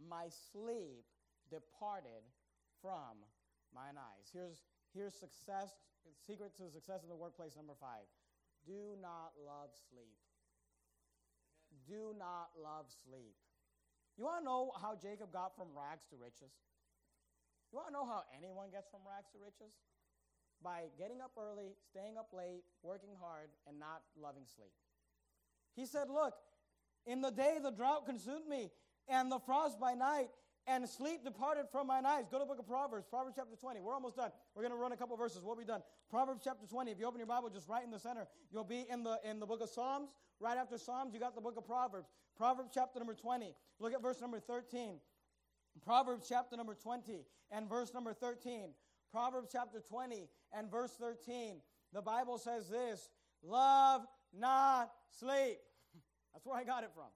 My 0.00 0.32
sleep 0.52 1.04
departed 1.50 2.24
from 2.80 3.20
mine 3.74 4.00
eyes. 4.00 4.32
Here's, 4.32 4.64
here's 4.94 5.14
success, 5.14 5.76
secret 6.26 6.56
to 6.56 6.70
success 6.70 7.02
in 7.02 7.10
the 7.10 7.16
workplace 7.16 7.56
number 7.56 7.74
five. 7.78 8.08
Do 8.64 8.96
not 9.02 9.36
love 9.36 9.70
sleep. 9.90 10.16
Do 11.90 12.14
not 12.14 12.54
love 12.54 12.86
sleep. 13.02 13.34
You 14.14 14.30
want 14.30 14.40
to 14.40 14.46
know 14.46 14.70
how 14.78 14.94
Jacob 14.94 15.34
got 15.34 15.58
from 15.58 15.74
rags 15.74 16.06
to 16.14 16.16
riches? 16.16 16.54
You 17.74 17.82
want 17.82 17.90
to 17.90 17.94
know 17.98 18.06
how 18.06 18.22
anyone 18.30 18.70
gets 18.70 18.86
from 18.86 19.02
rags 19.02 19.26
to 19.34 19.42
riches? 19.42 19.74
by 20.62 20.84
getting 20.98 21.20
up 21.20 21.32
early, 21.38 21.72
staying 21.90 22.16
up 22.18 22.28
late, 22.32 22.64
working 22.82 23.16
hard, 23.20 23.48
and 23.66 23.78
not 23.78 24.02
loving 24.20 24.44
sleep. 24.44 24.72
He 25.74 25.86
said, 25.86 26.08
Look, 26.10 26.34
in 27.06 27.20
the 27.20 27.30
day 27.30 27.58
the 27.62 27.70
drought 27.70 28.06
consumed 28.06 28.46
me, 28.48 28.70
and 29.08 29.32
the 29.32 29.38
frost 29.38 29.80
by 29.80 29.94
night, 29.94 30.28
and 30.66 30.88
sleep 30.88 31.24
departed 31.24 31.66
from 31.70 31.86
mine 31.86 32.06
eyes. 32.06 32.24
Go 32.30 32.38
to 32.38 32.44
the 32.44 32.48
book 32.48 32.58
of 32.58 32.66
Proverbs, 32.66 33.06
Proverbs 33.08 33.36
chapter 33.36 33.56
20. 33.56 33.80
We're 33.80 33.94
almost 33.94 34.16
done. 34.16 34.30
We're 34.54 34.62
going 34.62 34.72
to 34.72 34.78
run 34.78 34.92
a 34.92 34.96
couple 34.96 35.16
verses. 35.16 35.42
What 35.42 35.56
We'll 35.56 35.64
be 35.64 35.68
done. 35.68 35.82
Proverbs 36.10 36.42
chapter 36.44 36.66
20. 36.66 36.90
If 36.90 36.98
you 36.98 37.06
open 37.06 37.18
your 37.18 37.26
Bible 37.26 37.50
just 37.50 37.68
right 37.68 37.84
in 37.84 37.90
the 37.90 37.98
center, 37.98 38.26
you'll 38.52 38.64
be 38.64 38.86
in 38.90 39.02
the 39.02 39.18
in 39.24 39.40
the 39.40 39.46
book 39.46 39.60
of 39.60 39.68
Psalms. 39.68 40.10
Right 40.38 40.56
after 40.56 40.78
Psalms, 40.78 41.12
you 41.12 41.20
got 41.20 41.34
the 41.34 41.40
book 41.40 41.56
of 41.56 41.66
Proverbs. 41.66 42.08
Proverbs 42.36 42.70
chapter 42.72 42.98
number 42.98 43.14
20. 43.14 43.54
Look 43.78 43.92
at 43.92 44.02
verse 44.02 44.20
number 44.20 44.40
13. 44.40 44.98
Proverbs 45.84 46.26
chapter 46.28 46.56
number 46.56 46.74
20 46.74 47.24
and 47.50 47.68
verse 47.68 47.92
number 47.92 48.12
13. 48.12 48.70
Proverbs 49.12 49.50
chapter 49.52 49.80
20 49.80 50.28
and 50.52 50.70
verse 50.70 50.92
13. 50.98 51.60
The 51.92 52.02
Bible 52.02 52.38
says 52.38 52.68
this 52.68 53.08
Love 53.42 54.02
not 54.32 54.90
sleep. 55.18 55.58
That's 56.32 56.46
where 56.46 56.58
I 56.58 56.64
got 56.64 56.84
it 56.84 56.90
from. 56.94 57.10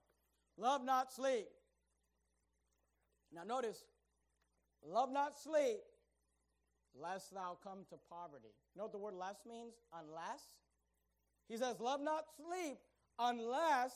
Love 0.57 0.85
not 0.85 1.13
sleep. 1.13 1.47
Now 3.35 3.43
notice, 3.43 3.85
love 4.87 5.11
not 5.13 5.39
sleep, 5.39 5.81
lest 6.95 7.35
thou 7.35 7.57
come 7.63 7.85
to 7.91 7.97
poverty. 8.09 8.55
You 8.75 8.79
know 8.79 8.85
what 8.85 8.93
the 8.93 8.99
word 8.99 9.15
less 9.15 9.37
means? 9.49 9.75
Unless. 9.93 10.43
He 11.49 11.57
says, 11.57 11.81
Love 11.81 12.01
not 12.01 12.25
sleep 12.37 12.79
unless 13.19 13.93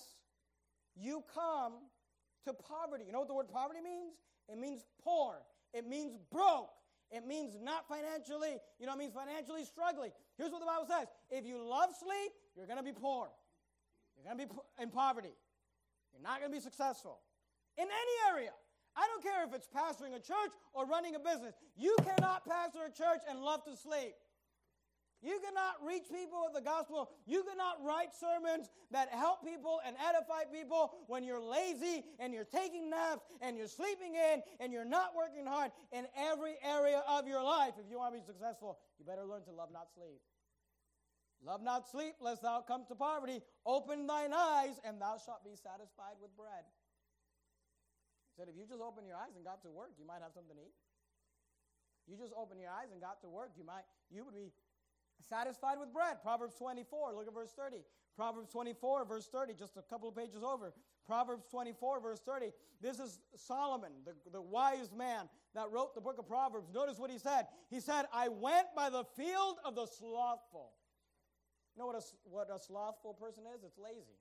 you 0.94 1.24
come 1.32 1.74
to 2.44 2.52
poverty. 2.52 3.04
You 3.06 3.12
know 3.12 3.20
what 3.20 3.28
the 3.28 3.34
word 3.34 3.48
poverty 3.48 3.80
means? 3.80 4.14
It 4.48 4.58
means 4.58 4.82
poor, 5.02 5.36
it 5.74 5.86
means 5.86 6.16
broke, 6.32 6.70
it 7.10 7.26
means 7.26 7.56
not 7.62 7.86
financially, 7.88 8.56
you 8.78 8.86
know, 8.86 8.94
it 8.94 8.98
means 8.98 9.12
financially 9.12 9.64
struggling. 9.64 10.10
Here's 10.36 10.50
what 10.50 10.60
the 10.60 10.66
Bible 10.66 10.86
says 10.88 11.08
if 11.30 11.46
you 11.46 11.62
love 11.62 11.90
sleep, 11.98 12.32
you're 12.56 12.66
going 12.66 12.78
to 12.78 12.84
be 12.84 12.92
poor. 12.92 13.28
You're 14.16 14.34
going 14.34 14.48
to 14.48 14.54
be 14.54 14.82
in 14.82 14.90
poverty. 14.90 15.34
You're 16.12 16.22
not 16.22 16.40
going 16.40 16.50
to 16.50 16.56
be 16.56 16.62
successful 16.62 17.20
in 17.76 17.84
any 17.84 18.34
area. 18.34 18.50
I 18.98 19.06
don't 19.06 19.22
care 19.22 19.46
if 19.46 19.54
it's 19.54 19.68
pastoring 19.70 20.16
a 20.16 20.20
church 20.20 20.50
or 20.74 20.84
running 20.84 21.14
a 21.14 21.20
business. 21.20 21.54
You 21.76 21.94
cannot 22.02 22.44
pastor 22.44 22.80
a 22.86 22.90
church 22.90 23.22
and 23.30 23.38
love 23.38 23.64
to 23.64 23.76
sleep. 23.76 24.14
You 25.22 25.38
cannot 25.42 25.78
reach 25.86 26.04
people 26.10 26.42
with 26.46 26.54
the 26.54 26.62
gospel. 26.62 27.10
You 27.26 27.42
cannot 27.42 27.82
write 27.82 28.10
sermons 28.14 28.70
that 28.90 29.10
help 29.10 29.44
people 29.44 29.80
and 29.86 29.96
edify 29.98 30.44
people 30.50 30.94
when 31.06 31.22
you're 31.22 31.42
lazy 31.42 32.04
and 32.18 32.34
you're 32.34 32.44
taking 32.44 32.90
naps 32.90 33.22
and 33.40 33.56
you're 33.56 33.70
sleeping 33.70 34.14
in 34.14 34.42
and 34.60 34.72
you're 34.72 34.84
not 34.84 35.14
working 35.16 35.46
hard 35.46 35.70
in 35.92 36.06
every 36.16 36.54
area 36.62 37.02
of 37.08 37.26
your 37.26 37.42
life. 37.42 37.74
If 37.78 37.90
you 37.90 37.98
want 37.98 38.14
to 38.14 38.20
be 38.20 38.26
successful, 38.26 38.78
you 38.98 39.04
better 39.04 39.24
learn 39.24 39.44
to 39.44 39.52
love, 39.52 39.70
not 39.72 39.88
sleep. 39.94 40.20
Love 41.44 41.62
not 41.62 41.88
sleep, 41.88 42.14
lest 42.20 42.42
thou 42.42 42.64
come 42.66 42.84
to 42.88 42.96
poverty. 42.96 43.40
Open 43.64 44.06
thine 44.06 44.32
eyes, 44.34 44.74
and 44.84 45.00
thou 45.00 45.16
shalt 45.24 45.44
be 45.44 45.54
satisfied 45.54 46.18
with 46.20 46.36
bread. 46.36 46.64
Said, 48.38 48.46
if 48.46 48.54
you 48.54 48.62
just 48.70 48.78
open 48.78 49.02
your 49.02 49.18
eyes 49.18 49.34
and 49.34 49.42
got 49.42 49.66
to 49.66 49.70
work, 49.74 49.98
you 49.98 50.06
might 50.06 50.22
have 50.22 50.30
something 50.30 50.54
to 50.54 50.62
eat. 50.62 50.78
You 52.06 52.14
just 52.14 52.30
open 52.38 52.62
your 52.62 52.70
eyes 52.70 52.94
and 52.94 53.02
got 53.02 53.18
to 53.26 53.28
work, 53.28 53.50
you 53.58 53.66
might 53.66 53.82
you 54.14 54.24
would 54.24 54.32
be 54.32 54.54
satisfied 55.28 55.78
with 55.82 55.92
bread. 55.92 56.22
Proverbs 56.22 56.54
24, 56.54 57.18
look 57.18 57.26
at 57.26 57.34
verse 57.34 57.50
30. 57.58 57.82
Proverbs 58.14 58.48
24, 58.50 59.04
verse 59.04 59.26
30, 59.26 59.54
just 59.58 59.76
a 59.76 59.82
couple 59.82 60.08
of 60.08 60.14
pages 60.14 60.42
over. 60.46 60.72
Proverbs 61.04 61.46
24, 61.50 62.00
verse 62.00 62.20
30. 62.24 62.50
This 62.80 63.00
is 63.00 63.18
Solomon, 63.34 63.90
the, 64.06 64.14
the 64.30 64.40
wise 64.40 64.90
man 64.96 65.28
that 65.54 65.70
wrote 65.70 65.94
the 65.94 66.00
book 66.00 66.18
of 66.18 66.26
Proverbs. 66.26 66.68
Notice 66.72 66.98
what 66.98 67.10
he 67.10 67.18
said. 67.18 67.46
He 67.70 67.80
said, 67.80 68.06
I 68.12 68.28
went 68.28 68.68
by 68.76 68.88
the 68.88 69.04
field 69.16 69.56
of 69.64 69.74
the 69.74 69.86
slothful. 69.86 70.72
You 71.74 71.80
know 71.82 71.86
what 71.86 71.96
a, 71.96 72.04
what 72.24 72.48
a 72.54 72.58
slothful 72.58 73.14
person 73.14 73.42
is? 73.54 73.64
It's 73.64 73.78
lazy. 73.78 74.18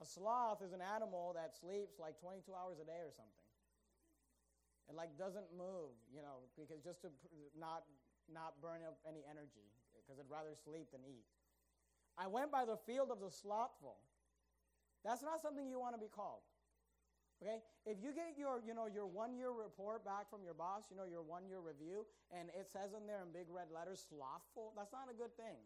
A 0.00 0.06
sloth 0.06 0.60
is 0.60 0.72
an 0.72 0.84
animal 0.84 1.32
that 1.36 1.56
sleeps 1.56 1.96
like 1.96 2.20
22 2.20 2.52
hours 2.52 2.76
a 2.80 2.84
day 2.84 3.00
or 3.00 3.12
something. 3.16 3.46
It 4.88 4.94
like 4.94 5.16
doesn't 5.18 5.50
move, 5.56 5.96
you 6.12 6.22
know, 6.22 6.46
because 6.54 6.84
just 6.84 7.02
to 7.02 7.10
not 7.58 7.82
not 8.30 8.58
burn 8.60 8.82
up 8.82 8.98
any 9.06 9.22
energy 9.26 9.70
because 9.94 10.18
it'd 10.18 10.30
rather 10.30 10.54
sleep 10.54 10.90
than 10.90 11.02
eat. 11.06 11.26
I 12.18 12.26
went 12.26 12.50
by 12.50 12.64
the 12.64 12.76
field 12.86 13.10
of 13.10 13.20
the 13.20 13.30
slothful. 13.30 13.98
That's 15.04 15.22
not 15.22 15.42
something 15.42 15.68
you 15.68 15.78
want 15.78 15.94
to 15.94 16.02
be 16.02 16.10
called. 16.10 16.42
Okay? 17.42 17.60
If 17.84 18.00
you 18.00 18.16
get 18.16 18.38
your, 18.38 18.64
you 18.64 18.72
know, 18.72 18.88
your 18.88 19.06
one-year 19.06 19.52
report 19.52 20.04
back 20.04 20.30
from 20.30 20.42
your 20.42 20.54
boss, 20.54 20.88
you 20.90 20.96
know, 20.96 21.04
your 21.04 21.22
one-year 21.22 21.60
review, 21.60 22.06
and 22.32 22.48
it 22.56 22.72
says 22.72 22.96
in 22.96 23.06
there 23.06 23.20
in 23.20 23.30
big 23.30 23.46
red 23.52 23.68
letters, 23.68 24.06
slothful, 24.08 24.72
that's 24.72 24.92
not 24.92 25.12
a 25.12 25.14
good 25.14 25.36
thing. 25.36 25.60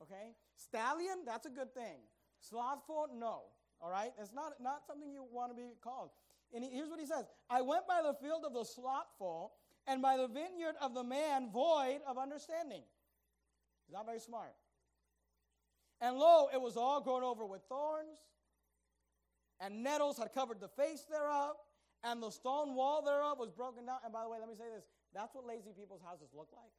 Okay? 0.00 0.32
Stallion, 0.56 1.28
that's 1.28 1.44
a 1.44 1.52
good 1.52 1.74
thing. 1.74 2.00
Slothful, 2.40 3.08
no. 3.14 3.42
All 3.80 3.90
right? 3.90 4.12
It's 4.20 4.32
not, 4.32 4.54
not 4.60 4.82
something 4.86 5.10
you 5.12 5.24
want 5.30 5.50
to 5.52 5.56
be 5.56 5.68
called. 5.82 6.10
And 6.54 6.64
he, 6.64 6.70
here's 6.70 6.88
what 6.88 7.00
he 7.00 7.06
says 7.06 7.26
I 7.50 7.62
went 7.62 7.86
by 7.86 8.00
the 8.02 8.14
field 8.14 8.44
of 8.46 8.52
the 8.54 8.64
slothful 8.64 9.52
and 9.86 10.02
by 10.02 10.16
the 10.16 10.28
vineyard 10.28 10.74
of 10.80 10.94
the 10.94 11.04
man 11.04 11.50
void 11.50 12.00
of 12.06 12.18
understanding. 12.18 12.82
He's 13.86 13.94
not 13.94 14.06
very 14.06 14.20
smart. 14.20 14.54
And 16.00 16.16
lo, 16.16 16.48
it 16.52 16.60
was 16.60 16.76
all 16.76 17.00
grown 17.00 17.24
over 17.24 17.44
with 17.44 17.62
thorns, 17.68 18.18
and 19.58 19.82
nettles 19.82 20.16
had 20.16 20.32
covered 20.32 20.60
the 20.60 20.68
face 20.68 21.02
thereof, 21.10 21.56
and 22.04 22.22
the 22.22 22.30
stone 22.30 22.76
wall 22.76 23.02
thereof 23.02 23.38
was 23.38 23.50
broken 23.50 23.86
down. 23.86 23.98
And 24.04 24.12
by 24.12 24.22
the 24.22 24.28
way, 24.28 24.38
let 24.38 24.48
me 24.48 24.54
say 24.54 24.70
this 24.72 24.84
that's 25.14 25.34
what 25.34 25.46
lazy 25.46 25.72
people's 25.74 26.02
houses 26.02 26.30
look 26.36 26.48
like. 26.52 26.70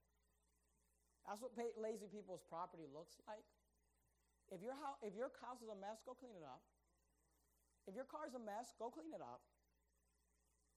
That's 1.28 1.42
what 1.42 1.52
lazy 1.78 2.08
people's 2.08 2.42
property 2.50 2.88
looks 2.94 3.18
like. 3.28 3.44
If 4.50 4.66
your, 4.66 4.74
house, 4.74 4.98
if 5.06 5.14
your 5.14 5.30
house 5.46 5.62
is 5.62 5.70
a 5.70 5.78
mess, 5.78 6.02
go 6.06 6.18
clean 6.18 6.34
it 6.34 6.46
up. 6.46 6.62
If 7.86 7.94
your 7.96 8.06
car 8.06 8.26
is 8.26 8.34
a 8.34 8.42
mess, 8.42 8.74
go 8.78 8.90
clean 8.90 9.14
it 9.14 9.22
up. 9.22 9.42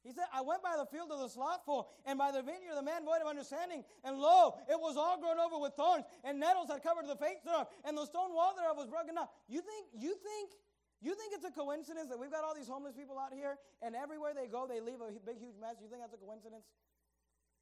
He 0.02 0.10
said, 0.10 0.26
I 0.34 0.42
went 0.42 0.66
by 0.66 0.74
the 0.74 0.88
field 0.90 1.14
of 1.14 1.22
the 1.22 1.30
slothful 1.30 1.86
and 2.04 2.18
by 2.18 2.34
the 2.34 2.42
vineyard 2.42 2.74
of 2.74 2.80
the 2.82 2.82
man 2.82 3.06
void 3.06 3.22
of 3.22 3.30
understanding, 3.30 3.86
and 4.02 4.18
lo, 4.18 4.58
it 4.66 4.74
was 4.74 4.98
all 4.98 5.14
grown 5.20 5.38
over 5.38 5.62
with 5.62 5.78
thorns, 5.78 6.04
and 6.26 6.42
nettles 6.42 6.66
had 6.66 6.82
covered 6.82 7.06
the 7.06 7.14
face 7.14 7.38
thereof, 7.46 7.70
and 7.86 7.94
the 7.94 8.04
stone 8.04 8.34
wall 8.34 8.50
thereof 8.58 8.74
was 8.74 8.90
broken 8.90 9.14
down. 9.14 9.30
You 9.46 9.62
think, 9.62 9.94
you 9.94 10.18
think, 10.18 10.58
you 10.98 11.14
think 11.14 11.30
it's 11.38 11.46
a 11.46 11.54
coincidence 11.54 12.10
that 12.10 12.18
we've 12.18 12.34
got 12.34 12.42
all 12.42 12.54
these 12.54 12.66
homeless 12.66 12.98
people 12.98 13.14
out 13.14 13.30
here, 13.30 13.62
and 13.78 13.94
everywhere 13.94 14.34
they 14.34 14.50
go, 14.50 14.66
they 14.66 14.82
leave 14.82 14.98
a 14.98 15.14
big, 15.22 15.38
huge 15.38 15.54
mess? 15.62 15.78
You 15.78 15.86
think 15.86 16.02
that's 16.02 16.18
a 16.18 16.22
coincidence? 16.24 16.66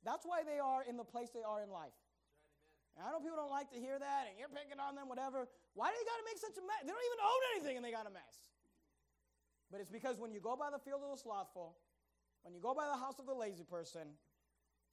That's 0.01 0.25
why 0.25 0.41
they 0.41 0.57
are 0.57 0.81
in 0.89 0.97
the 0.97 1.05
place 1.05 1.29
they 1.29 1.45
are 1.45 1.61
in 1.61 1.69
life. 1.69 1.93
And 3.01 3.09
I 3.09 3.17
know 3.17 3.25
people 3.25 3.41
don't 3.41 3.49
like 3.49 3.73
to 3.73 3.81
hear 3.81 3.97
that, 3.97 4.29
and 4.29 4.37
you're 4.37 4.53
picking 4.53 4.77
on 4.77 4.93
them, 4.93 5.09
whatever. 5.09 5.49
Why 5.73 5.89
do 5.89 5.97
they 5.97 6.05
got 6.05 6.21
to 6.21 6.27
make 6.29 6.37
such 6.37 6.53
a 6.61 6.65
mess? 6.69 6.85
They 6.85 6.93
don't 6.93 7.01
even 7.01 7.23
own 7.25 7.43
anything, 7.57 7.75
and 7.81 7.85
they 7.85 7.97
got 7.97 8.05
a 8.05 8.13
mess. 8.13 8.53
But 9.73 9.81
it's 9.81 9.89
because 9.89 10.21
when 10.21 10.37
you 10.37 10.41
go 10.45 10.53
by 10.53 10.69
the 10.69 10.77
field 10.77 11.01
of 11.01 11.09
the 11.09 11.17
slothful, 11.17 11.81
when 12.45 12.53
you 12.53 12.61
go 12.61 12.77
by 12.77 12.85
the 12.93 13.01
house 13.01 13.17
of 13.17 13.25
the 13.25 13.33
lazy 13.33 13.65
person, 13.65 14.21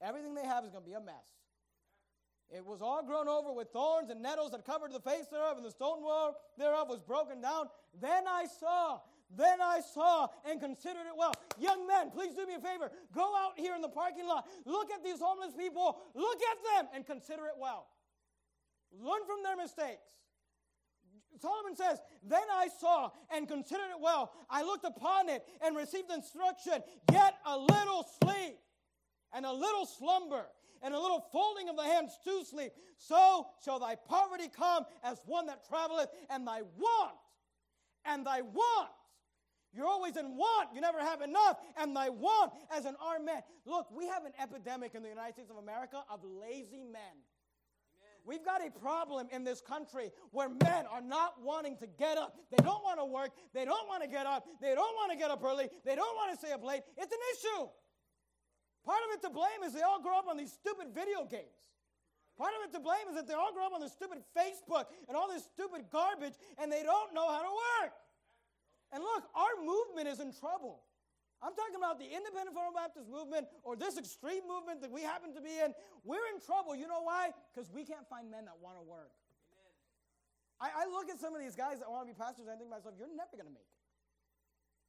everything 0.00 0.32
they 0.32 0.48
have 0.48 0.64
is 0.64 0.72
going 0.72 0.84
to 0.84 0.88
be 0.88 0.96
a 0.96 1.04
mess. 1.04 1.36
It 2.48 2.64
was 2.64 2.80
all 2.80 3.04
grown 3.04 3.28
over 3.28 3.52
with 3.52 3.76
thorns 3.76 4.08
and 4.08 4.24
nettles 4.24 4.56
that 4.56 4.64
covered 4.64 4.96
the 4.96 5.04
face 5.04 5.28
thereof, 5.28 5.60
and 5.60 5.66
the 5.66 5.76
stone 5.76 6.00
wall 6.00 6.32
thereof 6.56 6.88
was 6.88 7.04
broken 7.04 7.44
down. 7.44 7.68
Then 8.00 8.24
I 8.24 8.48
saw, 8.48 9.04
then 9.28 9.60
I 9.60 9.84
saw 9.84 10.32
and 10.48 10.56
considered 10.64 11.04
it 11.04 11.16
well. 11.16 11.36
Young 11.60 11.84
men, 11.84 12.08
please 12.08 12.32
do 12.32 12.48
me 12.48 12.56
a 12.56 12.64
favor. 12.64 12.88
Go 13.12 13.36
out 13.36 13.60
here 13.60 13.76
in 13.76 13.84
the 13.84 13.92
parking 13.92 14.24
lot. 14.24 14.48
Look 14.64 14.88
at 14.88 15.04
these 15.04 15.20
homeless 15.20 15.52
people. 15.52 16.00
Look 16.14 16.40
at 16.40 16.56
them 16.72 16.88
and 16.96 17.04
consider 17.04 17.44
it 17.52 17.60
well. 17.60 17.84
Learn 18.92 19.20
from 19.26 19.42
their 19.42 19.56
mistakes. 19.56 20.02
Solomon 21.40 21.76
says, 21.76 22.00
Then 22.24 22.42
I 22.52 22.68
saw 22.80 23.10
and 23.30 23.46
considered 23.46 23.90
it 23.90 24.00
well. 24.00 24.32
I 24.50 24.62
looked 24.62 24.84
upon 24.84 25.28
it 25.28 25.42
and 25.62 25.76
received 25.76 26.10
instruction. 26.10 26.82
Yet 27.12 27.34
a 27.46 27.56
little 27.56 28.06
sleep 28.22 28.58
and 29.32 29.46
a 29.46 29.52
little 29.52 29.86
slumber 29.86 30.46
and 30.82 30.94
a 30.94 31.00
little 31.00 31.24
folding 31.32 31.68
of 31.68 31.76
the 31.76 31.82
hands 31.82 32.18
to 32.24 32.44
sleep. 32.44 32.72
So 32.96 33.46
shall 33.64 33.78
thy 33.78 33.94
poverty 33.94 34.48
come 34.54 34.84
as 35.02 35.20
one 35.26 35.46
that 35.46 35.66
traveleth, 35.68 36.08
and 36.30 36.46
thy 36.46 36.62
want, 36.76 37.14
and 38.04 38.24
thy 38.24 38.42
want. 38.42 38.90
You're 39.72 39.86
always 39.86 40.16
in 40.16 40.36
want. 40.36 40.70
You 40.74 40.80
never 40.80 40.98
have 40.98 41.20
enough. 41.20 41.58
And 41.76 41.94
thy 41.94 42.08
want 42.08 42.52
as 42.74 42.84
an 42.84 42.96
armed 43.04 43.26
man. 43.26 43.42
Look, 43.66 43.88
we 43.90 44.06
have 44.06 44.24
an 44.24 44.32
epidemic 44.40 44.94
in 44.94 45.02
the 45.02 45.08
United 45.08 45.34
States 45.34 45.50
of 45.50 45.56
America 45.56 46.02
of 46.10 46.20
lazy 46.24 46.82
men. 46.82 47.22
We've 48.24 48.44
got 48.44 48.66
a 48.66 48.70
problem 48.70 49.28
in 49.32 49.44
this 49.44 49.60
country 49.60 50.10
where 50.30 50.48
men 50.48 50.84
are 50.90 51.00
not 51.00 51.42
wanting 51.42 51.76
to 51.78 51.86
get 51.86 52.18
up. 52.18 52.36
They 52.50 52.62
don't 52.62 52.82
want 52.82 52.98
to 52.98 53.04
work. 53.04 53.30
They 53.54 53.64
don't 53.64 53.88
want 53.88 54.02
to 54.02 54.08
get 54.08 54.26
up. 54.26 54.46
They 54.60 54.74
don't 54.74 54.94
want 54.96 55.12
to 55.12 55.18
get 55.18 55.30
up 55.30 55.42
early. 55.42 55.68
They 55.84 55.94
don't 55.94 56.14
want 56.16 56.32
to 56.32 56.36
stay 56.38 56.52
up 56.52 56.64
late. 56.64 56.82
It's 56.96 57.12
an 57.12 57.18
issue. 57.34 57.68
Part 58.84 59.00
of 59.08 59.18
it 59.18 59.22
to 59.26 59.30
blame 59.30 59.62
is 59.64 59.72
they 59.72 59.82
all 59.82 60.00
grow 60.00 60.18
up 60.18 60.28
on 60.28 60.36
these 60.36 60.52
stupid 60.52 60.88
video 60.94 61.24
games. 61.24 61.68
Part 62.38 62.52
of 62.54 62.68
it 62.68 62.72
to 62.72 62.80
blame 62.80 63.08
is 63.10 63.16
that 63.16 63.26
they 63.26 63.34
all 63.34 63.52
grow 63.52 63.66
up 63.66 63.72
on 63.74 63.80
this 63.80 63.92
stupid 63.92 64.18
Facebook 64.36 64.86
and 65.08 65.16
all 65.16 65.28
this 65.28 65.44
stupid 65.44 65.90
garbage 65.90 66.34
and 66.56 66.70
they 66.70 66.82
don't 66.82 67.12
know 67.12 67.28
how 67.28 67.42
to 67.42 67.52
work. 67.82 67.92
And 68.92 69.02
look, 69.02 69.24
our 69.34 69.64
movement 69.64 70.08
is 70.08 70.20
in 70.20 70.32
trouble. 70.32 70.80
I'm 71.38 71.54
talking 71.54 71.78
about 71.78 72.02
the 72.02 72.10
independent 72.10 72.50
Fundamental 72.50 72.74
Baptist 72.74 73.06
movement 73.06 73.46
or 73.62 73.78
this 73.78 73.94
extreme 73.94 74.42
movement 74.50 74.82
that 74.82 74.90
we 74.90 75.06
happen 75.06 75.30
to 75.38 75.42
be 75.42 75.54
in. 75.62 75.70
We're 76.02 76.26
in 76.34 76.42
trouble. 76.42 76.74
You 76.74 76.90
know 76.90 77.06
why? 77.06 77.30
Because 77.54 77.70
we 77.70 77.86
can't 77.86 78.02
find 78.10 78.26
men 78.26 78.50
that 78.50 78.58
want 78.58 78.74
to 78.74 78.82
work. 78.82 79.14
I, 80.58 80.82
I, 80.82 80.84
look 80.90 81.06
at 81.06 81.22
some 81.22 81.38
of 81.38 81.38
these 81.38 81.54
guys 81.54 81.78
that 81.78 81.86
want 81.86 82.02
to 82.02 82.10
be 82.10 82.18
pastors 82.18 82.50
and 82.50 82.54
I 82.54 82.58
think 82.58 82.66
to 82.66 82.74
myself, 82.74 82.98
you're 82.98 83.14
never 83.14 83.38
going 83.38 83.46
to 83.46 83.54
make 83.54 83.70
it. 83.70 83.78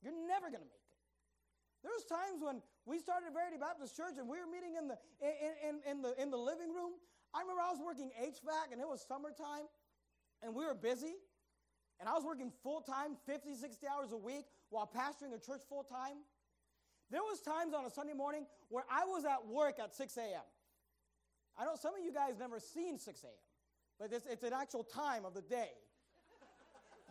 You're 0.01 0.17
never 0.25 0.49
going 0.49 0.65
to 0.65 0.69
make 0.69 0.81
it. 0.81 0.89
There 1.85 1.93
was 1.93 2.09
times 2.09 2.41
when 2.41 2.65
we 2.89 2.97
started 2.97 3.29
Verity 3.31 3.61
Baptist 3.61 3.93
Church 3.93 4.17
and 4.17 4.25
we 4.25 4.41
were 4.41 4.49
meeting 4.49 4.75
in 4.81 4.89
the, 4.89 4.97
in, 5.21 5.53
in, 5.61 5.75
in, 5.85 5.97
the, 6.01 6.11
in 6.17 6.27
the 6.33 6.41
living 6.41 6.73
room. 6.73 6.97
I 7.37 7.45
remember 7.45 7.61
I 7.61 7.69
was 7.69 7.77
working 7.77 8.09
HVAC 8.17 8.73
and 8.73 8.81
it 8.81 8.89
was 8.89 9.05
summertime 9.05 9.69
and 10.41 10.57
we 10.57 10.65
were 10.65 10.73
busy. 10.73 11.21
And 11.99 12.07
I 12.07 12.17
was 12.17 12.23
working 12.23 12.51
full 12.63 12.81
time, 12.81 13.13
50, 13.27 13.53
60 13.55 13.85
hours 13.85 14.11
a 14.11 14.17
week 14.17 14.49
while 14.69 14.89
pastoring 14.89 15.35
a 15.35 15.39
church 15.39 15.61
full 15.69 15.83
time. 15.83 16.25
There 17.11 17.21
was 17.21 17.41
times 17.41 17.73
on 17.73 17.85
a 17.85 17.89
Sunday 17.89 18.13
morning 18.13 18.45
where 18.69 18.83
I 18.89 19.05
was 19.05 19.25
at 19.25 19.45
work 19.47 19.79
at 19.79 19.95
6 19.95 20.17
a.m. 20.17 20.45
I 21.57 21.65
know 21.65 21.75
some 21.75 21.93
of 21.95 22.03
you 22.03 22.13
guys 22.13 22.35
never 22.39 22.59
seen 22.59 22.97
6 22.97 23.23
a.m., 23.23 23.33
but 23.99 24.13
it's, 24.13 24.25
it's 24.25 24.43
an 24.43 24.53
actual 24.53 24.83
time 24.83 25.25
of 25.25 25.33
the 25.33 25.41
day. 25.41 25.71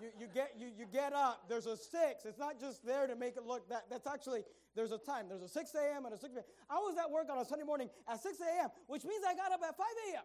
You, 0.01 0.09
you, 0.21 0.27
get, 0.33 0.55
you, 0.57 0.69
you 0.79 0.87
get 0.87 1.13
up, 1.13 1.49
there's 1.49 1.67
a 1.67 1.77
6. 1.77 1.91
It's 2.25 2.39
not 2.39 2.61
just 2.61 2.87
there 2.87 3.07
to 3.09 3.17
make 3.17 3.37
it 3.37 3.45
look 3.45 3.69
that. 3.69 3.91
That's 3.91 4.07
actually, 4.07 4.45
there's 4.77 4.93
a 4.93 4.99
time. 4.99 5.27
There's 5.29 5.43
a 5.43 5.49
6 5.49 5.75
a.m. 5.75 6.07
and 6.07 6.15
a 6.15 6.19
6 6.19 6.33
p.m. 6.33 6.45
I 6.71 6.77
was 6.77 6.97
at 6.97 7.11
work 7.11 7.27
on 7.31 7.39
a 7.39 7.45
Sunday 7.45 7.65
morning 7.65 7.91
at 8.09 8.23
6 8.23 8.39
a.m., 8.41 8.71
which 8.87 9.05
means 9.05 9.25
I 9.27 9.35
got 9.35 9.51
up 9.51 9.61
at 9.67 9.77
5 9.77 9.87
a.m. 10.13 10.23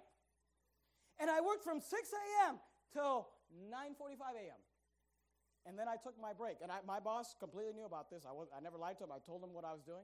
And 1.20 1.30
I 1.30 1.42
worked 1.42 1.64
from 1.64 1.82
6 1.82 1.90
a.m. 1.90 2.60
till 2.94 3.28
9.45 3.74 4.38
a.m. 4.38 4.62
And 5.66 5.80
then 5.80 5.88
I 5.88 5.96
took 5.96 6.20
my 6.22 6.34
break. 6.34 6.58
And 6.62 6.72
I, 6.72 6.80
my 6.86 7.00
boss 7.00 7.36
completely 7.40 7.74
knew 7.74 7.86
about 7.86 8.10
this. 8.10 8.24
I, 8.28 8.32
was, 8.32 8.48
I 8.56 8.60
never 8.60 8.78
lied 8.78 8.98
to 8.98 9.06
him. 9.06 9.12
I 9.12 9.20
told 9.20 9.44
him 9.44 9.54
what 9.54 9.64
I 9.64 9.72
was 9.72 9.82
doing. 9.82 10.04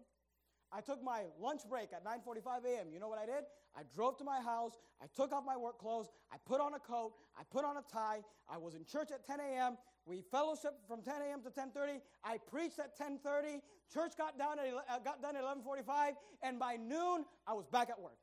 I 0.71 0.81
took 0.81 1.03
my 1.03 1.23
lunch 1.39 1.61
break 1.67 1.93
at 1.93 2.05
9:45 2.05 2.65
a.m. 2.65 2.87
You 2.93 2.99
know 2.99 3.07
what 3.07 3.17
I 3.17 3.25
did? 3.25 3.43
I 3.75 3.81
drove 3.95 4.17
to 4.17 4.23
my 4.23 4.39
house. 4.39 4.73
I 5.01 5.05
took 5.15 5.33
off 5.33 5.43
my 5.45 5.57
work 5.57 5.79
clothes. 5.79 6.09
I 6.31 6.37
put 6.45 6.61
on 6.61 6.75
a 6.75 6.79
coat. 6.79 7.13
I 7.37 7.43
put 7.43 7.65
on 7.65 7.77
a 7.77 7.83
tie. 7.91 8.21
I 8.47 8.57
was 8.57 8.75
in 8.75 8.85
church 8.85 9.09
at 9.11 9.25
10 9.25 9.39
a.m. 9.39 9.77
We 10.05 10.23
fellowshiped 10.33 10.85
from 10.87 11.01
10 11.01 11.21
a.m. 11.23 11.41
to 11.41 11.49
10:30. 11.49 12.01
I 12.23 12.37
preached 12.37 12.79
at 12.79 12.97
10:30. 12.97 13.61
Church 13.91 14.11
got 14.15 14.37
down 14.37 14.59
at 14.59 14.67
uh, 14.67 14.99
got 14.99 15.21
done 15.21 15.35
at 15.35 15.43
11:45, 15.43 16.13
and 16.43 16.59
by 16.59 16.75
noon 16.75 17.25
I 17.47 17.53
was 17.53 17.65
back 17.67 17.89
at 17.89 17.99
work. 17.99 18.17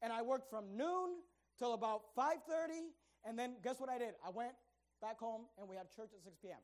and 0.00 0.12
I 0.12 0.22
worked 0.22 0.48
from 0.50 0.76
noon 0.76 1.20
till 1.58 1.74
about 1.74 2.14
5:30, 2.16 2.88
and 3.24 3.38
then 3.38 3.56
guess 3.62 3.78
what 3.78 3.90
I 3.90 3.98
did? 3.98 4.14
I 4.24 4.30
went 4.30 4.52
back 5.00 5.18
home 5.18 5.46
and 5.58 5.68
we 5.68 5.76
had 5.76 5.90
church 5.94 6.10
at 6.14 6.22
6 6.22 6.36
p.m. 6.42 6.60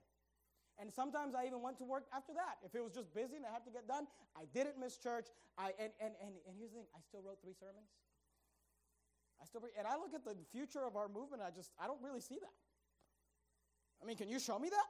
And 0.80 0.88
sometimes 0.88 1.34
I 1.36 1.44
even 1.44 1.60
went 1.60 1.76
to 1.78 1.84
work 1.84 2.08
after 2.08 2.32
that. 2.32 2.56
If 2.64 2.74
it 2.74 2.80
was 2.80 2.96
just 2.96 3.12
busy 3.12 3.36
and 3.36 3.44
I 3.44 3.52
had 3.52 3.68
to 3.68 3.72
get 3.72 3.84
done, 3.84 4.08
I 4.32 4.48
didn't 4.56 4.80
miss 4.80 4.96
church. 4.96 5.28
I, 5.60 5.76
and, 5.76 5.92
and, 6.00 6.16
and, 6.24 6.32
and 6.48 6.56
here's 6.56 6.72
the 6.72 6.80
thing 6.80 6.88
I 6.96 7.04
still 7.04 7.20
wrote 7.20 7.36
three 7.44 7.52
sermons. 7.52 7.92
I 9.40 9.44
still, 9.44 9.60
and 9.76 9.84
I 9.84 10.00
look 10.00 10.16
at 10.16 10.24
the 10.24 10.36
future 10.52 10.84
of 10.84 10.96
our 10.96 11.08
movement, 11.08 11.44
I 11.44 11.52
just, 11.52 11.72
I 11.76 11.84
don't 11.84 12.00
really 12.00 12.20
see 12.20 12.40
that. 12.40 12.56
I 14.00 14.08
mean, 14.08 14.16
can 14.16 14.28
you 14.28 14.40
show 14.40 14.56
me 14.58 14.72
that? 14.72 14.88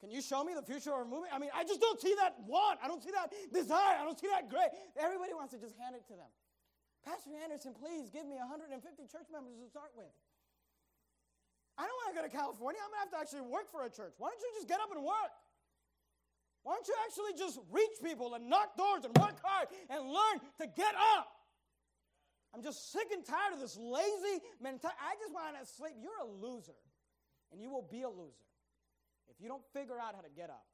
Can 0.00 0.12
you 0.12 0.20
show 0.20 0.44
me 0.44 0.52
the 0.52 0.64
future 0.64 0.92
of 0.92 1.04
our 1.04 1.08
movement? 1.08 1.32
I 1.32 1.38
mean, 1.40 1.52
I 1.52 1.64
just 1.64 1.80
don't 1.80 2.00
see 2.00 2.12
that 2.20 2.36
want. 2.44 2.80
I 2.84 2.88
don't 2.88 3.00
see 3.04 3.12
that 3.12 3.32
desire. 3.52 4.00
I 4.00 4.04
don't 4.04 4.20
see 4.20 4.28
that 4.28 4.48
great. 4.48 4.68
Everybody 4.96 5.32
wants 5.32 5.52
to 5.56 5.60
just 5.60 5.76
hand 5.80 5.96
it 5.96 6.04
to 6.08 6.16
them. 6.16 6.28
Pastor 7.04 7.36
Anderson, 7.36 7.72
please 7.76 8.08
give 8.08 8.24
me 8.24 8.36
150 8.36 8.80
church 9.08 9.28
members 9.32 9.60
to 9.60 9.68
start 9.68 9.92
with. 9.96 10.12
I 11.76 11.82
don't 11.86 11.98
want 12.04 12.08
to 12.14 12.16
go 12.20 12.24
to 12.26 12.32
California. 12.32 12.78
I'm 12.78 12.90
going 12.90 13.02
to 13.02 13.04
have 13.10 13.14
to 13.18 13.20
actually 13.20 13.46
work 13.50 13.66
for 13.70 13.82
a 13.82 13.90
church. 13.90 14.14
Why 14.18 14.30
don't 14.30 14.38
you 14.38 14.50
just 14.54 14.68
get 14.68 14.78
up 14.78 14.94
and 14.94 15.02
work? 15.02 15.34
Why 16.62 16.78
don't 16.78 16.86
you 16.88 16.96
actually 17.04 17.34
just 17.36 17.58
reach 17.70 17.98
people 18.02 18.34
and 18.34 18.48
knock 18.48 18.76
doors 18.76 19.04
and 19.04 19.12
work 19.18 19.36
hard 19.42 19.68
and 19.90 20.00
learn 20.06 20.36
to 20.62 20.66
get 20.70 20.94
up? 21.18 21.28
I'm 22.54 22.62
just 22.62 22.92
sick 22.92 23.10
and 23.12 23.26
tired 23.26 23.52
of 23.52 23.60
this 23.60 23.76
lazy 23.76 24.40
mentality. 24.62 24.96
I 25.02 25.18
just 25.18 25.34
want 25.34 25.58
to 25.58 25.66
sleep. 25.66 25.98
You're 26.00 26.22
a 26.22 26.30
loser, 26.30 26.78
and 27.50 27.60
you 27.60 27.68
will 27.68 27.82
be 27.82 28.02
a 28.02 28.08
loser 28.08 28.48
if 29.28 29.42
you 29.42 29.48
don't 29.48 29.64
figure 29.74 29.98
out 29.98 30.14
how 30.14 30.22
to 30.22 30.30
get 30.30 30.48
up. 30.48 30.64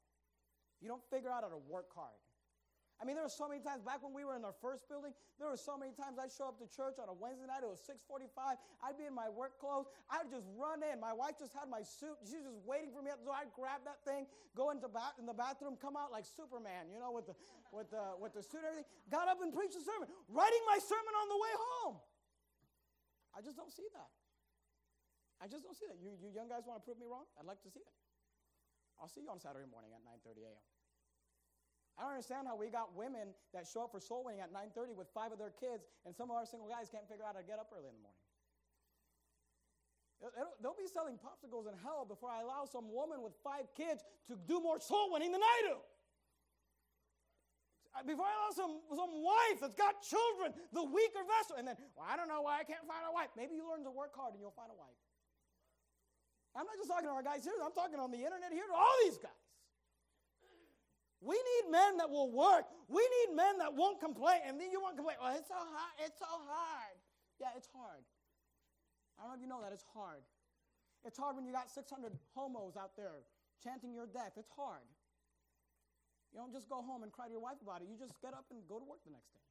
If 0.77 0.83
you 0.83 0.89
don't 0.89 1.03
figure 1.09 1.31
out 1.31 1.43
how 1.43 1.49
to 1.49 1.61
work 1.67 1.89
hard. 1.95 2.21
I 3.01 3.05
mean, 3.05 3.17
there 3.17 3.25
were 3.25 3.33
so 3.33 3.49
many 3.49 3.65
times 3.65 3.81
back 3.81 4.05
when 4.05 4.13
we 4.13 4.21
were 4.21 4.37
in 4.37 4.45
our 4.45 4.53
first 4.61 4.85
building, 4.85 5.09
there 5.41 5.49
were 5.49 5.57
so 5.57 5.73
many 5.73 5.89
times 5.89 6.21
I'd 6.21 6.29
show 6.29 6.53
up 6.53 6.61
to 6.61 6.69
church 6.69 7.01
on 7.01 7.09
a 7.09 7.17
Wednesday 7.17 7.49
night. 7.49 7.65
It 7.65 7.71
was 7.73 7.81
6:45. 7.81 8.61
I'd 8.85 8.93
be 8.93 9.09
in 9.09 9.17
my 9.17 9.25
work 9.25 9.57
clothes. 9.57 9.89
I'd 10.05 10.29
just 10.29 10.45
run 10.53 10.85
in. 10.85 11.01
My 11.01 11.09
wife 11.09 11.41
just 11.41 11.49
had 11.57 11.65
my 11.65 11.81
suit. 11.81 12.13
She 12.29 12.37
was 12.37 12.45
just 12.45 12.61
waiting 12.61 12.93
for 12.93 13.01
me 13.01 13.09
So 13.25 13.33
I'd 13.33 13.49
grab 13.57 13.81
that 13.89 14.05
thing, 14.05 14.29
go 14.53 14.69
into 14.69 14.85
ba- 14.85 15.17
in 15.17 15.25
the 15.25 15.33
bathroom, 15.33 15.81
come 15.81 15.97
out 15.97 16.13
like 16.13 16.29
Superman, 16.29 16.93
you 16.93 17.01
know, 17.01 17.09
with 17.09 17.25
the 17.25 17.33
with 17.73 17.89
the 17.89 18.13
with 18.21 18.37
the 18.37 18.45
suit 18.45 18.61
and 18.61 18.69
everything. 18.69 18.89
Got 19.09 19.25
up 19.25 19.41
and 19.41 19.49
preached 19.49 19.75
a 19.75 19.81
sermon, 19.81 20.05
writing 20.29 20.61
my 20.69 20.77
sermon 20.77 21.13
on 21.25 21.27
the 21.33 21.39
way 21.41 21.53
home. 21.57 21.97
I 23.33 23.41
just 23.41 23.57
don't 23.57 23.73
see 23.73 23.89
that. 23.97 24.13
I 25.41 25.49
just 25.49 25.65
don't 25.65 25.73
see 25.73 25.89
that. 25.89 25.97
You, 25.97 26.13
you 26.21 26.29
young 26.29 26.45
guys 26.45 26.69
want 26.69 26.77
to 26.77 26.85
prove 26.85 27.01
me 27.01 27.09
wrong? 27.09 27.25
I'd 27.33 27.49
like 27.49 27.65
to 27.65 27.71
see 27.73 27.81
it. 27.81 27.95
I'll 29.01 29.09
see 29.09 29.25
you 29.25 29.31
on 29.33 29.41
Saturday 29.41 29.65
morning 29.65 29.89
at 29.89 30.05
9:30 30.05 30.45
a.m. 30.45 30.61
I 32.01 32.09
don't 32.09 32.17
understand 32.17 32.49
how 32.49 32.57
we 32.57 32.73
got 32.73 32.97
women 32.97 33.29
that 33.53 33.69
show 33.69 33.85
up 33.85 33.93
for 33.93 34.01
soul 34.01 34.25
winning 34.25 34.41
at 34.41 34.49
9:30 34.49 34.97
with 34.97 35.05
five 35.13 35.29
of 35.29 35.37
their 35.37 35.53
kids, 35.53 35.85
and 36.01 36.17
some 36.17 36.33
of 36.33 36.35
our 36.35 36.49
single 36.49 36.65
guys 36.67 36.89
can't 36.89 37.05
figure 37.05 37.21
out 37.21 37.37
how 37.37 37.41
to 37.41 37.45
get 37.45 37.61
up 37.61 37.69
early 37.69 37.89
in 37.89 37.93
the 37.93 38.01
morning. 38.01 38.17
They'll 40.61 40.73
be 40.73 40.89
selling 40.89 41.21
popsicles 41.21 41.69
in 41.69 41.77
hell 41.77 42.05
before 42.05 42.29
I 42.33 42.41
allow 42.41 42.65
some 42.65 42.89
woman 42.91 43.21
with 43.21 43.37
five 43.43 43.69
kids 43.77 44.03
to 44.29 44.35
do 44.35 44.59
more 44.59 44.79
soul 44.79 45.13
winning 45.13 45.31
than 45.31 45.43
I 45.43 45.61
do. 45.69 45.77
Before 48.05 48.25
I 48.25 48.33
allow 48.33 48.51
some, 48.53 48.81
some 48.97 49.13
wife 49.21 49.59
that's 49.61 49.75
got 49.75 50.01
children, 50.01 50.53
the 50.73 50.83
weaker 50.83 51.21
vessel, 51.37 51.57
and 51.57 51.67
then, 51.67 51.77
well, 51.93 52.07
I 52.09 52.17
don't 52.17 52.29
know 52.29 52.41
why 52.41 52.59
I 52.59 52.63
can't 52.63 52.85
find 52.87 53.05
a 53.05 53.11
wife. 53.11 53.29
Maybe 53.35 53.53
you 53.53 53.67
learn 53.69 53.83
to 53.83 53.91
work 53.91 54.15
hard 54.15 54.33
and 54.33 54.41
you'll 54.41 54.57
find 54.57 54.71
a 54.71 54.77
wife. 54.77 54.97
I'm 56.55 56.65
not 56.65 56.77
just 56.77 56.89
talking 56.89 57.05
to 57.05 57.13
our 57.13 57.23
guys 57.23 57.43
here, 57.43 57.53
I'm 57.61 57.73
talking 57.73 57.99
on 57.99 58.09
the 58.09 58.23
internet 58.23 58.53
here 58.53 58.65
to 58.65 58.73
all 58.73 58.97
these 59.05 59.17
guys. 59.17 59.40
We 61.21 61.37
need 61.37 61.69
men 61.69 62.01
that 62.01 62.09
will 62.09 62.33
work. 62.33 62.65
We 62.89 63.05
need 63.05 63.37
men 63.37 63.61
that 63.61 63.69
won't 63.69 64.01
complain. 64.01 64.41
And 64.41 64.57
then 64.57 64.73
you 64.73 64.81
won't 64.81 64.97
complain. 64.97 65.21
Well, 65.21 65.37
it's 65.37 65.53
so 65.53 65.61
hard. 65.61 65.93
It's 66.01 66.17
so 66.17 66.33
hard. 66.49 66.97
Yeah, 67.37 67.53
it's 67.53 67.69
hard. 67.69 68.01
I 69.21 69.29
don't 69.29 69.29
know 69.29 69.37
if 69.37 69.43
you 69.45 69.49
know 69.49 69.61
that. 69.61 69.69
It's 69.69 69.85
hard. 69.93 70.25
It's 71.05 71.21
hard 71.21 71.37
when 71.37 71.45
you 71.45 71.53
got 71.53 71.69
600 71.69 71.85
homos 72.33 72.73
out 72.73 72.97
there 72.97 73.21
chanting 73.61 73.93
your 73.93 74.09
death. 74.09 74.33
It's 74.33 74.49
hard. 74.49 74.85
You 76.33 76.41
don't 76.41 76.49
just 76.49 76.65
go 76.65 76.81
home 76.81 77.05
and 77.05 77.13
cry 77.13 77.29
to 77.29 77.33
your 77.33 77.43
wife 77.43 77.61
about 77.61 77.85
it. 77.85 77.89
You 77.89 78.01
just 78.01 78.17
get 78.17 78.33
up 78.33 78.49
and 78.49 78.65
go 78.65 78.81
to 78.81 78.85
work 78.85 79.05
the 79.05 79.13
next 79.13 79.29
day. 79.29 79.45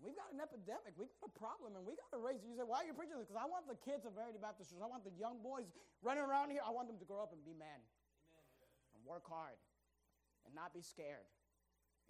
We've 0.00 0.16
got 0.16 0.32
an 0.32 0.40
epidemic. 0.40 0.96
We've 0.96 1.12
got 1.20 1.28
a 1.28 1.36
problem, 1.36 1.76
and 1.76 1.84
we 1.84 1.92
got 1.92 2.08
to 2.16 2.20
raise 2.22 2.40
it. 2.40 2.48
You 2.48 2.56
say, 2.56 2.64
why 2.64 2.80
are 2.80 2.88
you 2.88 2.96
preaching 2.96 3.20
this? 3.20 3.28
Because 3.28 3.44
I 3.44 3.44
want 3.44 3.68
the 3.68 3.76
kids 3.76 4.08
of 4.08 4.16
Verity 4.16 4.40
Baptist 4.40 4.72
Church. 4.72 4.80
I 4.80 4.88
want 4.88 5.04
the 5.04 5.12
young 5.20 5.44
boys 5.44 5.68
running 6.00 6.24
around 6.24 6.48
here. 6.48 6.64
I 6.64 6.72
want 6.72 6.88
them 6.88 6.96
to 6.96 7.04
grow 7.04 7.20
up 7.20 7.36
and 7.36 7.44
be 7.44 7.52
men 7.52 7.68
Amen. 7.68 8.72
and 8.96 9.00
work 9.04 9.28
hard 9.28 9.60
and 10.50 10.58
not 10.58 10.74
be 10.74 10.82
scared 10.82 11.30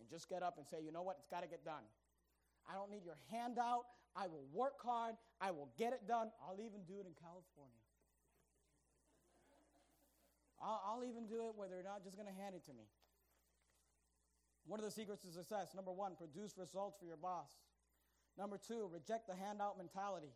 and 0.00 0.08
just 0.08 0.28
get 0.28 0.42
up 0.42 0.56
and 0.56 0.66
say, 0.66 0.80
you 0.80 0.90
know 0.90 1.02
what, 1.02 1.16
it's 1.20 1.28
got 1.28 1.44
to 1.44 1.48
get 1.48 1.64
done. 1.64 1.84
I 2.64 2.72
don't 2.72 2.90
need 2.90 3.04
your 3.04 3.20
handout. 3.30 3.84
I 4.16 4.26
will 4.26 4.48
work 4.52 4.80
hard. 4.80 5.14
I 5.40 5.52
will 5.52 5.68
get 5.76 5.92
it 5.92 6.08
done. 6.08 6.32
I'll 6.40 6.60
even 6.60 6.80
do 6.88 6.98
it 7.00 7.06
in 7.06 7.12
California. 7.20 7.84
I'll, 10.60 10.80
I'll 10.84 11.04
even 11.04 11.28
do 11.28 11.48
it 11.48 11.52
where 11.54 11.68
they're 11.68 11.84
not 11.84 12.02
just 12.02 12.16
going 12.16 12.28
to 12.28 12.34
hand 12.34 12.54
it 12.56 12.64
to 12.66 12.72
me. 12.72 12.88
What 14.66 14.80
are 14.80 14.84
the 14.84 14.90
secrets 14.90 15.22
to 15.24 15.32
success? 15.32 15.74
Number 15.76 15.92
one, 15.92 16.16
produce 16.16 16.56
results 16.56 16.96
for 16.98 17.06
your 17.06 17.16
boss. 17.16 17.50
Number 18.38 18.58
two, 18.58 18.88
reject 18.92 19.28
the 19.28 19.34
handout 19.34 19.76
mentality. 19.76 20.32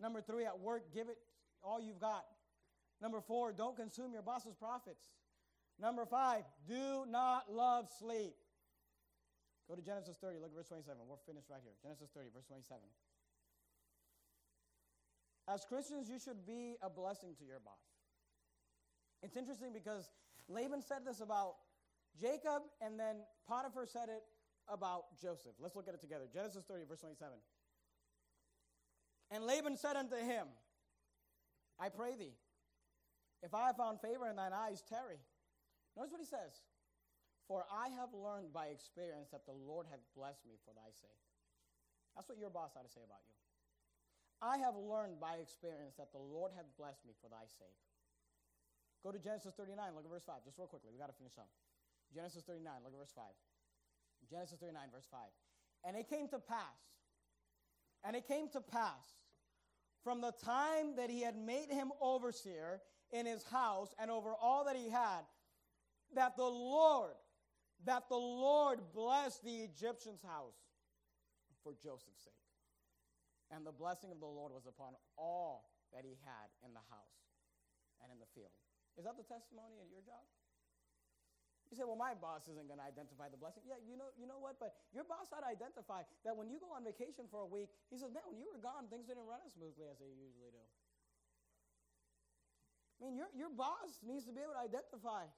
Number 0.00 0.20
three, 0.20 0.44
at 0.44 0.58
work, 0.58 0.92
give 0.92 1.08
it 1.08 1.18
all 1.62 1.80
you've 1.80 2.00
got. 2.00 2.24
Number 3.00 3.20
four, 3.20 3.52
don't 3.52 3.76
consume 3.76 4.12
your 4.12 4.22
boss's 4.22 4.54
profits. 4.54 5.10
Number 5.80 6.04
five, 6.04 6.42
do 6.66 7.04
not 7.08 7.52
love 7.52 7.88
sleep. 7.98 8.34
Go 9.68 9.76
to 9.76 9.82
Genesis 9.82 10.16
30, 10.16 10.38
look 10.38 10.50
at 10.50 10.56
verse 10.56 10.68
27. 10.68 10.96
We're 11.06 11.16
finished 11.26 11.46
right 11.50 11.60
here. 11.62 11.74
Genesis 11.82 12.10
30, 12.14 12.30
verse 12.34 12.46
27. 12.46 12.82
As 15.46 15.64
Christians, 15.64 16.08
you 16.08 16.18
should 16.18 16.46
be 16.46 16.76
a 16.82 16.90
blessing 16.90 17.36
to 17.38 17.44
your 17.44 17.60
boss. 17.60 17.84
It's 19.22 19.36
interesting 19.36 19.72
because 19.72 20.10
Laban 20.48 20.82
said 20.82 21.04
this 21.06 21.20
about 21.20 21.54
Jacob, 22.20 22.62
and 22.80 22.98
then 22.98 23.16
Potiphar 23.46 23.86
said 23.86 24.08
it 24.08 24.24
about 24.68 25.16
Joseph. 25.20 25.52
Let's 25.60 25.76
look 25.76 25.88
at 25.88 25.94
it 25.94 26.00
together. 26.00 26.24
Genesis 26.32 26.64
30, 26.64 26.84
verse 26.88 27.00
27. 27.00 27.32
And 29.30 29.44
Laban 29.44 29.76
said 29.76 29.96
unto 29.96 30.16
him, 30.16 30.46
I 31.78 31.88
pray 31.90 32.16
thee, 32.18 32.34
if 33.42 33.54
I 33.54 33.66
have 33.66 33.76
found 33.76 34.00
favor 34.00 34.28
in 34.28 34.36
thine 34.36 34.52
eyes, 34.52 34.82
tarry. 34.88 35.20
Notice 35.98 36.14
what 36.14 36.22
he 36.22 36.30
says. 36.30 36.62
For 37.50 37.66
I 37.66 37.90
have 37.98 38.14
learned 38.14 38.54
by 38.54 38.70
experience 38.70 39.34
that 39.34 39.42
the 39.42 39.56
Lord 39.56 39.90
hath 39.90 40.04
blessed 40.14 40.46
me 40.46 40.54
for 40.62 40.70
thy 40.70 40.94
sake. 40.94 41.24
That's 42.14 42.30
what 42.30 42.38
your 42.38 42.54
boss 42.54 42.78
ought 42.78 42.86
to 42.86 42.94
say 42.94 43.02
about 43.02 43.26
you. 43.26 43.34
I 44.38 44.62
have 44.62 44.78
learned 44.78 45.18
by 45.18 45.42
experience 45.42 45.98
that 45.98 46.14
the 46.14 46.22
Lord 46.22 46.54
hath 46.54 46.70
blessed 46.78 47.02
me 47.02 47.18
for 47.18 47.26
thy 47.26 47.50
sake. 47.50 47.82
Go 49.02 49.10
to 49.10 49.18
Genesis 49.18 49.58
39, 49.58 49.74
look 49.98 50.06
at 50.06 50.10
verse 50.10 50.26
5, 50.26 50.46
just 50.46 50.58
real 50.58 50.70
quickly. 50.70 50.94
we 50.94 51.02
got 51.02 51.10
to 51.10 51.18
finish 51.18 51.34
up. 51.34 51.50
Genesis 52.14 52.46
39, 52.46 52.86
look 52.86 52.94
at 52.94 52.98
verse 53.02 53.14
5. 53.14 53.26
Genesis 54.30 54.58
39, 54.62 54.94
verse 54.94 55.08
5. 55.10 55.18
And 55.82 55.96
it 55.96 56.06
came 56.06 56.28
to 56.30 56.38
pass, 56.38 56.78
and 58.04 58.14
it 58.14 58.26
came 58.26 58.48
to 58.54 58.60
pass 58.60 59.18
from 60.02 60.20
the 60.20 60.32
time 60.44 60.94
that 60.96 61.10
he 61.10 61.22
had 61.22 61.36
made 61.36 61.70
him 61.70 61.90
overseer 62.00 62.82
in 63.12 63.26
his 63.26 63.42
house 63.44 63.94
and 63.98 64.10
over 64.10 64.34
all 64.40 64.64
that 64.64 64.76
he 64.76 64.90
had, 64.90 65.22
that 66.14 66.36
the 66.36 66.48
Lord, 66.48 67.16
that 67.84 68.08
the 68.08 68.16
Lord 68.16 68.80
blessed 68.94 69.44
the 69.44 69.66
Egyptian's 69.68 70.22
house 70.22 70.56
for 71.62 71.74
Joseph's 71.76 72.24
sake. 72.24 72.44
And 73.50 73.64
the 73.64 73.72
blessing 73.72 74.12
of 74.12 74.20
the 74.20 74.28
Lord 74.28 74.52
was 74.52 74.68
upon 74.68 74.92
all 75.16 75.72
that 75.92 76.04
he 76.04 76.20
had 76.20 76.48
in 76.60 76.76
the 76.76 76.84
house 76.92 77.18
and 78.04 78.12
in 78.12 78.20
the 78.20 78.28
field. 78.36 78.52
Is 79.00 79.08
that 79.08 79.16
the 79.16 79.24
testimony 79.24 79.80
at 79.80 79.88
your 79.88 80.04
job? 80.04 80.20
You 81.68 81.76
say, 81.76 81.84
well, 81.84 82.00
my 82.00 82.16
boss 82.16 82.48
isn't 82.48 82.64
going 82.64 82.80
to 82.80 82.88
identify 82.88 83.28
the 83.28 83.36
blessing. 83.36 83.60
Yeah, 83.68 83.76
you 83.84 84.00
know, 84.00 84.08
you 84.16 84.24
know 84.24 84.40
what? 84.40 84.56
But 84.56 84.72
your 84.96 85.04
boss 85.04 85.28
ought 85.36 85.44
to 85.44 85.52
identify 85.52 86.00
that 86.24 86.32
when 86.32 86.48
you 86.48 86.56
go 86.56 86.72
on 86.72 86.80
vacation 86.80 87.28
for 87.28 87.44
a 87.44 87.48
week, 87.48 87.68
he 87.92 88.00
says, 88.00 88.08
man, 88.08 88.24
when 88.24 88.40
you 88.40 88.48
were 88.48 88.60
gone, 88.60 88.88
things 88.88 89.04
didn't 89.04 89.28
run 89.28 89.44
as 89.44 89.52
smoothly 89.52 89.84
as 89.84 90.00
they 90.00 90.08
usually 90.08 90.48
do. 90.48 90.64
I 92.98 93.04
mean, 93.04 93.14
your, 93.20 93.28
your 93.36 93.52
boss 93.52 94.00
needs 94.00 94.24
to 94.26 94.32
be 94.32 94.40
able 94.40 94.56
to 94.56 94.64
identify 94.64 95.28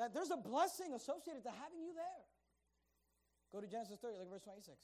that 0.00 0.16
there's 0.16 0.32
a 0.32 0.40
blessing 0.40 0.96
associated 0.96 1.44
to 1.44 1.52
having 1.52 1.84
you 1.84 1.92
there. 1.92 2.24
Go 3.52 3.60
to 3.60 3.68
Genesis 3.68 4.00
30, 4.00 4.16
look 4.16 4.32
at 4.32 4.40
verse 4.40 4.48
26. 4.48 4.80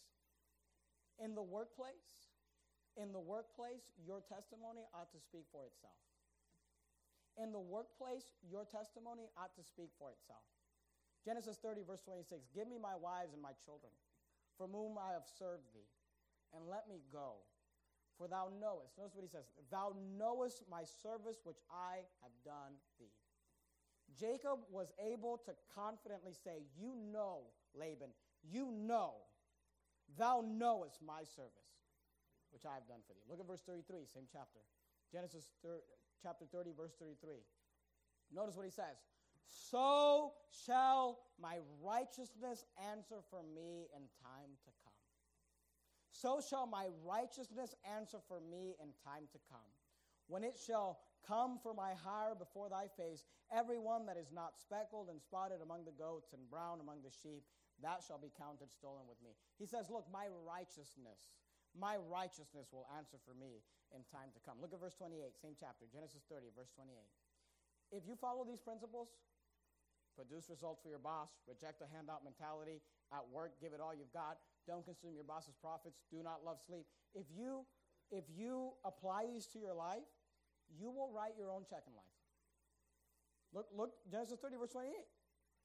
In 1.25 1.33
the 1.33 1.41
workplace, 1.41 2.29
in 3.01 3.17
the 3.17 3.25
workplace, 3.25 3.89
your 3.97 4.21
testimony 4.21 4.85
ought 4.93 5.09
to 5.17 5.21
speak 5.25 5.49
for 5.49 5.65
itself. 5.65 5.97
In 7.41 7.49
the 7.49 7.61
workplace, 7.61 8.37
your 8.45 8.69
testimony 8.69 9.33
ought 9.41 9.57
to 9.57 9.65
speak 9.65 9.89
for 9.97 10.13
itself. 10.13 10.45
Genesis 11.25 11.57
30, 11.65 11.89
verse 11.89 12.05
26 12.05 12.53
Give 12.53 12.69
me 12.69 12.77
my 12.77 12.93
wives 12.93 13.33
and 13.33 13.41
my 13.41 13.57
children, 13.65 13.97
from 14.61 14.77
whom 14.77 15.01
I 15.01 15.17
have 15.17 15.25
served 15.25 15.65
thee, 15.73 15.89
and 16.53 16.69
let 16.69 16.93
me 16.93 17.01
go. 17.09 17.41
For 18.21 18.29
thou 18.29 18.53
knowest, 18.53 18.97
notice 19.01 19.17
what 19.17 19.25
he 19.25 19.33
says, 19.33 19.49
thou 19.73 19.97
knowest 20.17 20.65
my 20.69 20.85
service 20.85 21.41
which 21.45 21.61
I 21.73 22.05
have 22.21 22.33
done 22.45 22.77
thee. 23.01 23.13
Jacob 24.19 24.61
was 24.71 24.93
able 24.99 25.39
to 25.45 25.53
confidently 25.75 26.33
say, 26.33 26.63
You 26.79 26.95
know, 27.13 27.43
Laban, 27.75 28.11
you 28.43 28.71
know 28.71 29.27
Thou 30.15 30.45
knowest 30.47 31.03
my 31.03 31.25
service, 31.25 31.83
which 32.53 32.65
I 32.65 32.75
have 32.75 32.87
done 32.87 33.03
for 33.07 33.13
thee. 33.15 33.27
Look 33.29 33.41
at 33.41 33.47
verse 33.47 33.63
33, 33.67 34.07
same 34.07 34.29
chapter. 34.31 34.61
Genesis 35.11 35.51
thir- 35.63 35.83
chapter 36.23 36.47
30, 36.47 36.73
verse 36.77 36.95
33. 36.99 37.43
Notice 38.33 38.57
what 38.57 38.65
he 38.65 38.71
says. 38.71 39.03
So 39.45 40.33
shall 40.65 41.19
my 41.41 41.59
righteousness 41.83 42.65
answer 42.91 43.23
for 43.31 43.43
me 43.43 43.87
in 43.95 44.03
time 44.23 44.55
to 44.65 44.71
come. 44.83 44.93
So 46.11 46.41
shall 46.41 46.67
my 46.67 46.89
righteousness 47.05 47.75
answer 47.85 48.19
for 48.27 48.41
me 48.41 48.75
in 48.81 48.89
time 49.05 49.29
to 49.33 49.39
come. 49.51 49.71
When 50.29 50.43
it 50.43 50.57
shall 50.57 50.99
come 51.27 51.59
for 51.63 51.75
my 51.75 51.93
hire 51.99 52.39
before 52.39 52.71
thy 52.71 52.87
face, 52.95 53.27
every 53.51 53.79
one 53.79 54.07
that 54.07 54.17
is 54.17 54.31
not 54.31 54.55
speckled 54.55 55.11
and 55.11 55.19
spotted 55.19 55.59
among 55.61 55.85
the 55.85 55.95
goats 55.99 56.33
and 56.33 56.47
brown 56.47 56.79
among 56.79 57.03
the 57.03 57.11
sheep, 57.11 57.43
that 57.83 58.01
shall 58.01 58.17
be 58.17 58.33
counted 58.33 58.73
stolen 58.73 59.05
with 59.05 59.21
me. 59.21 59.35
He 59.59 59.67
says, 59.67 59.93
Look, 59.93 60.09
my 60.09 60.33
righteousness, 60.47 61.21
my 61.77 62.01
righteousness 62.01 62.73
will 62.73 62.89
answer 62.97 63.21
for 63.27 63.37
me 63.37 63.61
in 63.93 64.01
time 64.09 64.33
to 64.33 64.41
come. 64.41 64.57
Look 64.63 64.73
at 64.73 64.81
verse 64.81 64.97
28, 64.97 65.37
same 65.37 65.55
chapter, 65.59 65.85
Genesis 65.91 66.25
30, 66.31 66.55
verse 66.57 66.73
28. 66.73 66.97
If 67.93 68.09
you 68.09 68.17
follow 68.17 68.43
these 68.43 68.65
principles, 68.65 69.13
produce 70.17 70.49
results 70.49 70.81
for 70.81 70.89
your 70.89 71.03
boss, 71.03 71.29
reject 71.45 71.79
the 71.79 71.87
handout 71.93 72.25
mentality, 72.25 72.81
at 73.13 73.23
work, 73.29 73.61
give 73.61 73.77
it 73.77 73.79
all 73.79 73.93
you've 73.93 74.11
got, 74.17 74.41
don't 74.67 74.83
consume 74.83 75.15
your 75.15 75.29
boss's 75.29 75.55
profits, 75.61 76.03
do 76.11 76.25
not 76.25 76.43
love 76.43 76.59
sleep. 76.65 76.89
If 77.15 77.29
you 77.31 77.69
if 78.11 78.25
you 78.31 78.71
apply 78.85 79.27
these 79.27 79.47
to 79.51 79.59
your 79.59 79.75
life, 79.75 80.07
you 80.75 80.91
will 80.91 81.15
write 81.15 81.39
your 81.39 81.51
own 81.51 81.63
check 81.69 81.87
in 81.87 81.95
life. 81.95 82.17
Look, 83.55 83.71
look, 83.73 83.91
Genesis 84.11 84.43
30, 84.43 84.59
verse 84.59 84.75
28. 84.75 84.93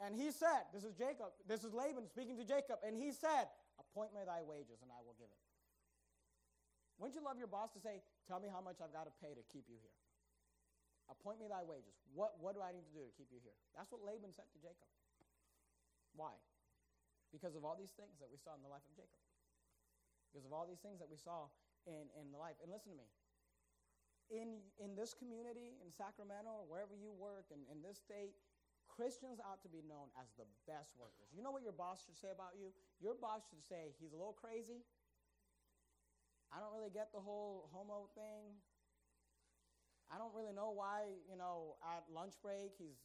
And 0.02 0.18
he 0.18 0.34
said, 0.34 0.70
This 0.74 0.86
is 0.86 0.94
Jacob, 0.98 1.34
this 1.46 1.62
is 1.66 1.74
Laban 1.74 2.10
speaking 2.10 2.38
to 2.38 2.46
Jacob, 2.46 2.82
and 2.86 2.98
he 2.98 3.14
said, 3.14 3.50
Appoint 3.78 4.14
me 4.14 4.22
thy 4.26 4.42
wages, 4.46 4.82
and 4.82 4.90
I 4.90 5.02
will 5.02 5.18
give 5.18 5.30
it. 5.30 5.42
Wouldn't 6.98 7.18
you 7.18 7.26
love 7.26 7.38
your 7.42 7.50
boss 7.50 7.74
to 7.74 7.82
say, 7.82 8.02
Tell 8.30 8.42
me 8.42 8.50
how 8.50 8.62
much 8.62 8.82
I've 8.82 8.94
got 8.94 9.10
to 9.10 9.14
pay 9.22 9.34
to 9.34 9.44
keep 9.50 9.66
you 9.70 9.78
here? 9.78 9.98
Appoint 11.12 11.44
me 11.44 11.52
thy 11.52 11.62
wages. 11.68 11.92
What, 12.16 12.40
what 12.40 12.56
do 12.56 12.64
I 12.64 12.72
need 12.72 12.88
to 12.88 12.96
do 12.96 13.04
to 13.04 13.14
keep 13.14 13.28
you 13.30 13.44
here? 13.44 13.58
That's 13.76 13.92
what 13.92 14.00
Laban 14.02 14.32
said 14.32 14.48
to 14.56 14.60
Jacob. 14.64 14.88
Why? 16.16 16.32
Because 17.36 17.56
of 17.60 17.68
all 17.68 17.76
these 17.76 17.92
things 17.92 18.16
that 18.24 18.32
we 18.32 18.40
saw 18.40 18.56
in 18.56 18.64
the 18.64 18.72
life 18.72 18.84
of 18.88 18.96
Jacob. 18.96 19.20
Because 20.32 20.48
of 20.48 20.56
all 20.56 20.64
these 20.64 20.80
things 20.80 21.04
that 21.04 21.12
we 21.12 21.20
saw 21.20 21.52
in, 21.84 22.08
in 22.16 22.32
the 22.32 22.40
life. 22.40 22.56
And 22.64 22.72
listen 22.72 22.96
to 22.96 23.00
me. 23.00 23.08
In, 24.32 24.64
in 24.80 24.96
this 24.96 25.12
community, 25.12 25.76
in 25.84 25.92
Sacramento, 25.92 26.48
or 26.56 26.64
wherever 26.64 26.96
you 26.96 27.12
work, 27.12 27.52
in, 27.52 27.68
in 27.68 27.84
this 27.84 28.00
state, 28.00 28.32
Christians 28.88 29.44
ought 29.44 29.60
to 29.64 29.72
be 29.72 29.84
known 29.84 30.08
as 30.16 30.32
the 30.40 30.48
best 30.64 30.96
workers. 30.96 31.28
You 31.36 31.44
know 31.44 31.52
what 31.52 31.68
your 31.68 31.76
boss 31.76 32.08
should 32.08 32.16
say 32.16 32.32
about 32.32 32.56
you? 32.56 32.72
Your 33.04 33.16
boss 33.16 33.44
should 33.52 33.64
say, 33.68 33.92
he's 34.00 34.16
a 34.16 34.20
little 34.20 34.36
crazy. 34.36 34.88
I 36.52 36.64
don't 36.64 36.72
really 36.72 36.92
get 36.92 37.12
the 37.12 37.20
whole 37.20 37.68
homo 37.72 38.08
thing. 38.16 38.56
I 40.12 40.20
don't 40.20 40.36
really 40.36 40.52
know 40.52 40.76
why, 40.76 41.08
you 41.28 41.40
know, 41.40 41.80
at 41.84 42.04
lunch 42.12 42.36
break 42.44 42.76
he's 42.76 43.00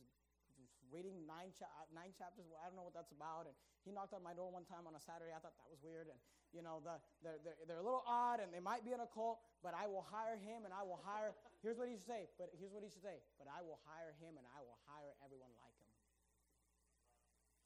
reading 0.90 1.22
nine, 1.26 1.54
cha- 1.54 1.86
nine 1.94 2.10
chapters. 2.14 2.46
I 2.58 2.66
don't 2.66 2.78
know 2.78 2.86
what 2.86 2.94
that's 2.94 3.14
about. 3.14 3.46
And 3.46 3.54
he 3.86 3.94
knocked 3.94 4.14
on 4.14 4.22
my 4.22 4.34
door 4.34 4.50
one 4.50 4.66
time 4.66 4.86
on 4.86 4.94
a 4.98 5.02
Saturday. 5.02 5.30
I 5.30 5.38
thought 5.38 5.54
that 5.58 5.70
was 5.70 5.82
weird. 5.82 6.10
And, 6.10 6.18
you 6.56 6.64
know, 6.64 6.80
the, 6.80 6.96
they're, 7.20 7.36
they're, 7.44 7.60
they're 7.68 7.82
a 7.82 7.84
little 7.84 8.00
odd 8.08 8.40
and 8.40 8.48
they 8.48 8.64
might 8.64 8.80
be 8.80 8.96
in 8.96 9.04
a 9.04 9.10
cult, 9.12 9.44
but 9.60 9.76
I 9.76 9.84
will 9.84 10.08
hire 10.08 10.40
him 10.40 10.64
and 10.64 10.72
I 10.72 10.80
will 10.80 10.96
hire. 11.04 11.36
Here's 11.60 11.76
what 11.76 11.92
he 11.92 12.00
should 12.00 12.08
say. 12.08 12.24
But 12.40 12.56
here's 12.56 12.72
what 12.72 12.80
he 12.80 12.88
should 12.88 13.04
say. 13.04 13.20
But 13.36 13.52
I 13.52 13.60
will 13.60 13.76
hire 13.84 14.16
him 14.16 14.40
and 14.40 14.48
I 14.56 14.64
will 14.64 14.80
hire 14.88 15.12
everyone 15.20 15.52
like 15.60 15.76
him. 15.84 15.92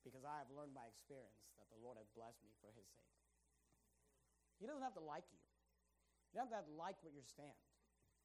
Because 0.02 0.26
I 0.26 0.42
have 0.42 0.50
learned 0.50 0.74
by 0.74 0.90
experience 0.90 1.38
that 1.62 1.70
the 1.70 1.78
Lord 1.78 1.94
has 2.02 2.10
blessed 2.18 2.42
me 2.42 2.50
for 2.58 2.74
his 2.74 2.90
sake. 2.90 3.14
He 4.58 4.66
doesn't 4.66 4.82
have 4.82 4.98
to 4.98 5.04
like 5.06 5.24
you. 5.30 5.38
He 6.34 6.42
doesn't 6.42 6.50
have 6.50 6.66
to 6.66 6.74
like 6.74 6.98
what 7.06 7.14
you 7.14 7.22
stand. 7.22 7.54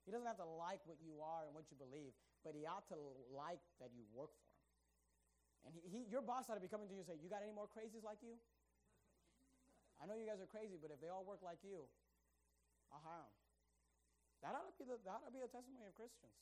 He 0.03 0.13
doesn't 0.13 0.27
have 0.27 0.41
to 0.41 0.49
like 0.57 0.81
what 0.85 0.97
you 1.01 1.21
are 1.21 1.45
and 1.45 1.53
what 1.53 1.69
you 1.73 1.77
believe, 1.77 2.13
but 2.45 2.53
he 2.53 2.69
ought 2.69 2.85
to 2.93 2.97
like 3.33 3.61
that 3.81 3.89
you 3.89 4.05
work 4.13 4.29
for 4.37 4.45
him. 4.45 4.65
And 5.65 5.71
he, 5.73 5.81
he, 5.89 5.99
your 6.13 6.21
boss 6.21 6.45
ought 6.45 6.61
to 6.61 6.61
be 6.61 6.69
coming 6.69 6.85
to 6.85 6.93
you 6.93 7.01
and 7.01 7.09
say, 7.09 7.17
You 7.17 7.25
got 7.25 7.41
any 7.41 7.55
more 7.55 7.65
crazies 7.65 8.05
like 8.05 8.21
you? 8.21 8.37
I 9.99 10.05
know 10.05 10.15
you 10.19 10.27
guys 10.27 10.43
are 10.43 10.49
crazy, 10.49 10.75
but 10.79 10.91
if 10.91 10.99
they 10.99 11.07
all 11.07 11.23
work 11.23 11.39
like 11.39 11.63
you, 11.63 11.87
I'll 12.91 13.03
hire 13.03 13.23
them. 13.23 13.35
That 14.43 14.51
ought 14.53 14.67
to 14.67 14.75
be, 14.77 14.85
the, 14.85 14.99
that 15.07 15.23
ought 15.23 15.27
to 15.27 15.33
be 15.33 15.41
a 15.41 15.49
testimony 15.49 15.87
of 15.87 15.95
Christians. 15.95 16.35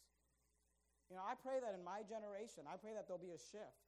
You 1.07 1.15
know, 1.15 1.23
I 1.23 1.37
pray 1.37 1.61
that 1.61 1.77
in 1.77 1.83
my 1.85 2.01
generation, 2.03 2.65
I 2.65 2.75
pray 2.75 2.97
that 2.97 3.05
there'll 3.05 3.21
be 3.21 3.35
a 3.35 3.39
shift. 3.39 3.79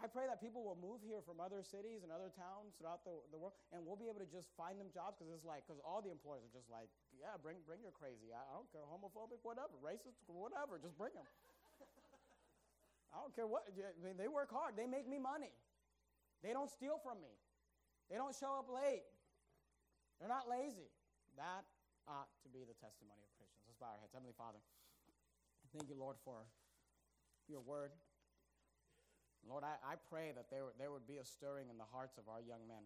I 0.00 0.08
pray 0.08 0.24
that 0.30 0.40
people 0.40 0.64
will 0.64 0.80
move 0.80 1.04
here 1.04 1.20
from 1.20 1.44
other 1.44 1.60
cities 1.60 2.00
and 2.00 2.08
other 2.08 2.32
towns 2.32 2.72
throughout 2.80 3.04
the, 3.04 3.20
the 3.34 3.38
world, 3.40 3.52
and 3.68 3.84
we'll 3.84 4.00
be 4.00 4.08
able 4.08 4.24
to 4.24 4.30
just 4.32 4.48
find 4.56 4.80
them 4.80 4.88
jobs 4.88 5.20
because 5.20 5.28
it's 5.28 5.44
like, 5.44 5.68
because 5.68 5.76
all 5.84 6.00
the 6.00 6.08
employers 6.08 6.40
are 6.46 6.54
just 6.56 6.72
like, 6.72 6.88
yeah, 7.12 7.36
bring, 7.36 7.60
bring 7.68 7.84
your 7.84 7.92
crazy. 7.92 8.32
I, 8.32 8.40
I 8.40 8.56
don't 8.56 8.70
care, 8.72 8.80
homophobic, 8.86 9.44
whatever, 9.44 9.76
racist, 9.84 10.16
whatever, 10.24 10.80
just 10.80 10.96
bring 10.96 11.12
them. 11.12 11.28
I 13.12 13.20
don't 13.20 13.34
care 13.36 13.44
what, 13.44 13.68
I 13.68 13.98
mean, 14.00 14.16
they 14.16 14.30
work 14.30 14.48
hard. 14.54 14.78
They 14.78 14.86
make 14.86 15.04
me 15.04 15.18
money. 15.18 15.52
They 16.40 16.54
don't 16.54 16.70
steal 16.70 16.96
from 17.02 17.20
me. 17.20 17.34
They 18.10 18.18
don't 18.18 18.34
show 18.34 18.58
up 18.58 18.66
late. 18.66 19.06
They're 20.18 20.28
not 20.28 20.50
lazy. 20.50 20.90
That 21.38 21.62
ought 22.10 22.28
to 22.42 22.50
be 22.50 22.66
the 22.66 22.74
testimony 22.74 23.22
of 23.22 23.30
Christians. 23.38 23.62
Let's 23.70 23.78
bow 23.78 23.94
our 23.94 24.02
heads. 24.02 24.10
Heavenly 24.10 24.34
Father, 24.34 24.58
thank 25.70 25.86
you, 25.86 25.94
Lord, 25.94 26.18
for 26.26 26.42
your 27.46 27.62
word. 27.62 27.94
Lord, 29.46 29.64
I, 29.64 29.78
I 29.80 29.94
pray 30.10 30.34
that 30.34 30.50
there, 30.50 30.74
there 30.76 30.90
would 30.90 31.06
be 31.06 31.22
a 31.22 31.24
stirring 31.24 31.70
in 31.70 31.78
the 31.78 31.88
hearts 31.88 32.18
of 32.18 32.28
our 32.28 32.42
young 32.42 32.66
men. 32.66 32.82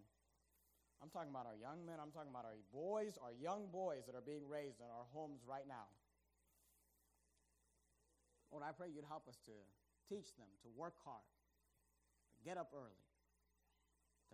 I'm 1.03 1.11
talking 1.11 1.33
about 1.33 1.49
our 1.49 1.59
young 1.59 1.83
men. 1.83 1.99
I'm 1.99 2.13
talking 2.13 2.31
about 2.31 2.47
our 2.47 2.57
boys, 2.71 3.19
our 3.19 3.35
young 3.35 3.69
boys 3.73 4.07
that 4.07 4.15
are 4.15 4.25
being 4.25 4.47
raised 4.47 4.79
in 4.79 4.89
our 4.89 5.09
homes 5.11 5.43
right 5.45 5.67
now. 5.67 5.91
Lord, 8.53 8.63
I 8.63 8.71
pray 8.71 8.89
you'd 8.89 9.09
help 9.09 9.27
us 9.27 9.41
to 9.51 9.57
teach 10.07 10.37
them 10.39 10.49
to 10.63 10.69
work 10.73 10.95
hard, 11.03 11.27
to 12.39 12.41
get 12.47 12.57
up 12.57 12.71
early, 12.71 13.04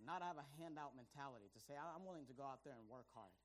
to 0.01 0.03
not 0.09 0.25
have 0.25 0.41
a 0.41 0.47
handout 0.57 0.97
mentality, 0.97 1.53
to 1.53 1.61
say, 1.61 1.77
I'm 1.77 2.09
willing 2.09 2.25
to 2.33 2.37
go 2.37 2.49
out 2.49 2.65
there 2.65 2.73
and 2.73 2.89
work 2.89 3.05
hard. 3.13 3.37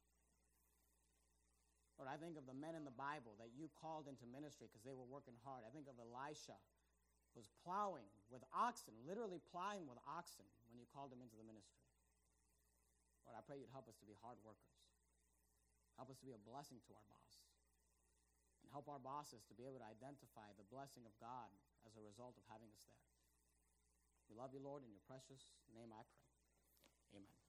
Lord, 2.00 2.08
I 2.08 2.16
think 2.16 2.40
of 2.40 2.48
the 2.48 2.56
men 2.56 2.76
in 2.76 2.88
the 2.88 2.96
Bible 2.96 3.36
that 3.40 3.52
you 3.56 3.72
called 3.76 4.08
into 4.08 4.24
ministry 4.28 4.72
because 4.72 4.84
they 4.88 4.96
were 4.96 5.08
working 5.08 5.36
hard. 5.44 5.68
I 5.68 5.72
think 5.72 5.88
of 5.92 5.96
Elisha 6.00 6.56
who 7.36 7.44
was 7.44 7.52
plowing 7.64 8.08
with 8.32 8.44
oxen, 8.56 8.96
literally 9.04 9.44
plowing 9.52 9.88
with 9.88 10.00
oxen 10.08 10.48
when 10.72 10.80
you 10.80 10.88
called 10.92 11.12
him 11.12 11.20
into 11.20 11.36
the 11.36 11.48
ministry. 11.48 11.84
Lord, 13.28 13.36
I 13.36 13.44
pray 13.44 13.60
you'd 13.60 13.72
help 13.76 13.88
us 13.92 14.00
to 14.00 14.08
be 14.08 14.16
hard 14.24 14.40
workers. 14.44 14.76
Help 15.96 16.12
us 16.12 16.20
to 16.20 16.28
be 16.28 16.36
a 16.36 16.48
blessing 16.48 16.84
to 16.84 16.92
our 16.96 17.08
boss. 17.08 17.34
And 18.64 18.68
help 18.76 18.92
our 18.92 19.00
bosses 19.00 19.48
to 19.48 19.56
be 19.56 19.64
able 19.64 19.80
to 19.80 19.88
identify 19.88 20.52
the 20.56 20.68
blessing 20.68 21.08
of 21.08 21.16
God 21.20 21.48
as 21.88 21.96
a 21.96 22.04
result 22.04 22.36
of 22.36 22.44
having 22.52 22.68
us 22.76 22.84
there. 22.92 23.08
We 24.28 24.36
love 24.36 24.52
you, 24.52 24.60
Lord. 24.60 24.84
In 24.84 24.92
your 24.92 25.04
precious 25.08 25.56
name 25.72 25.96
I 25.96 26.04
pray. 26.04 26.25
Amen. 27.16 27.45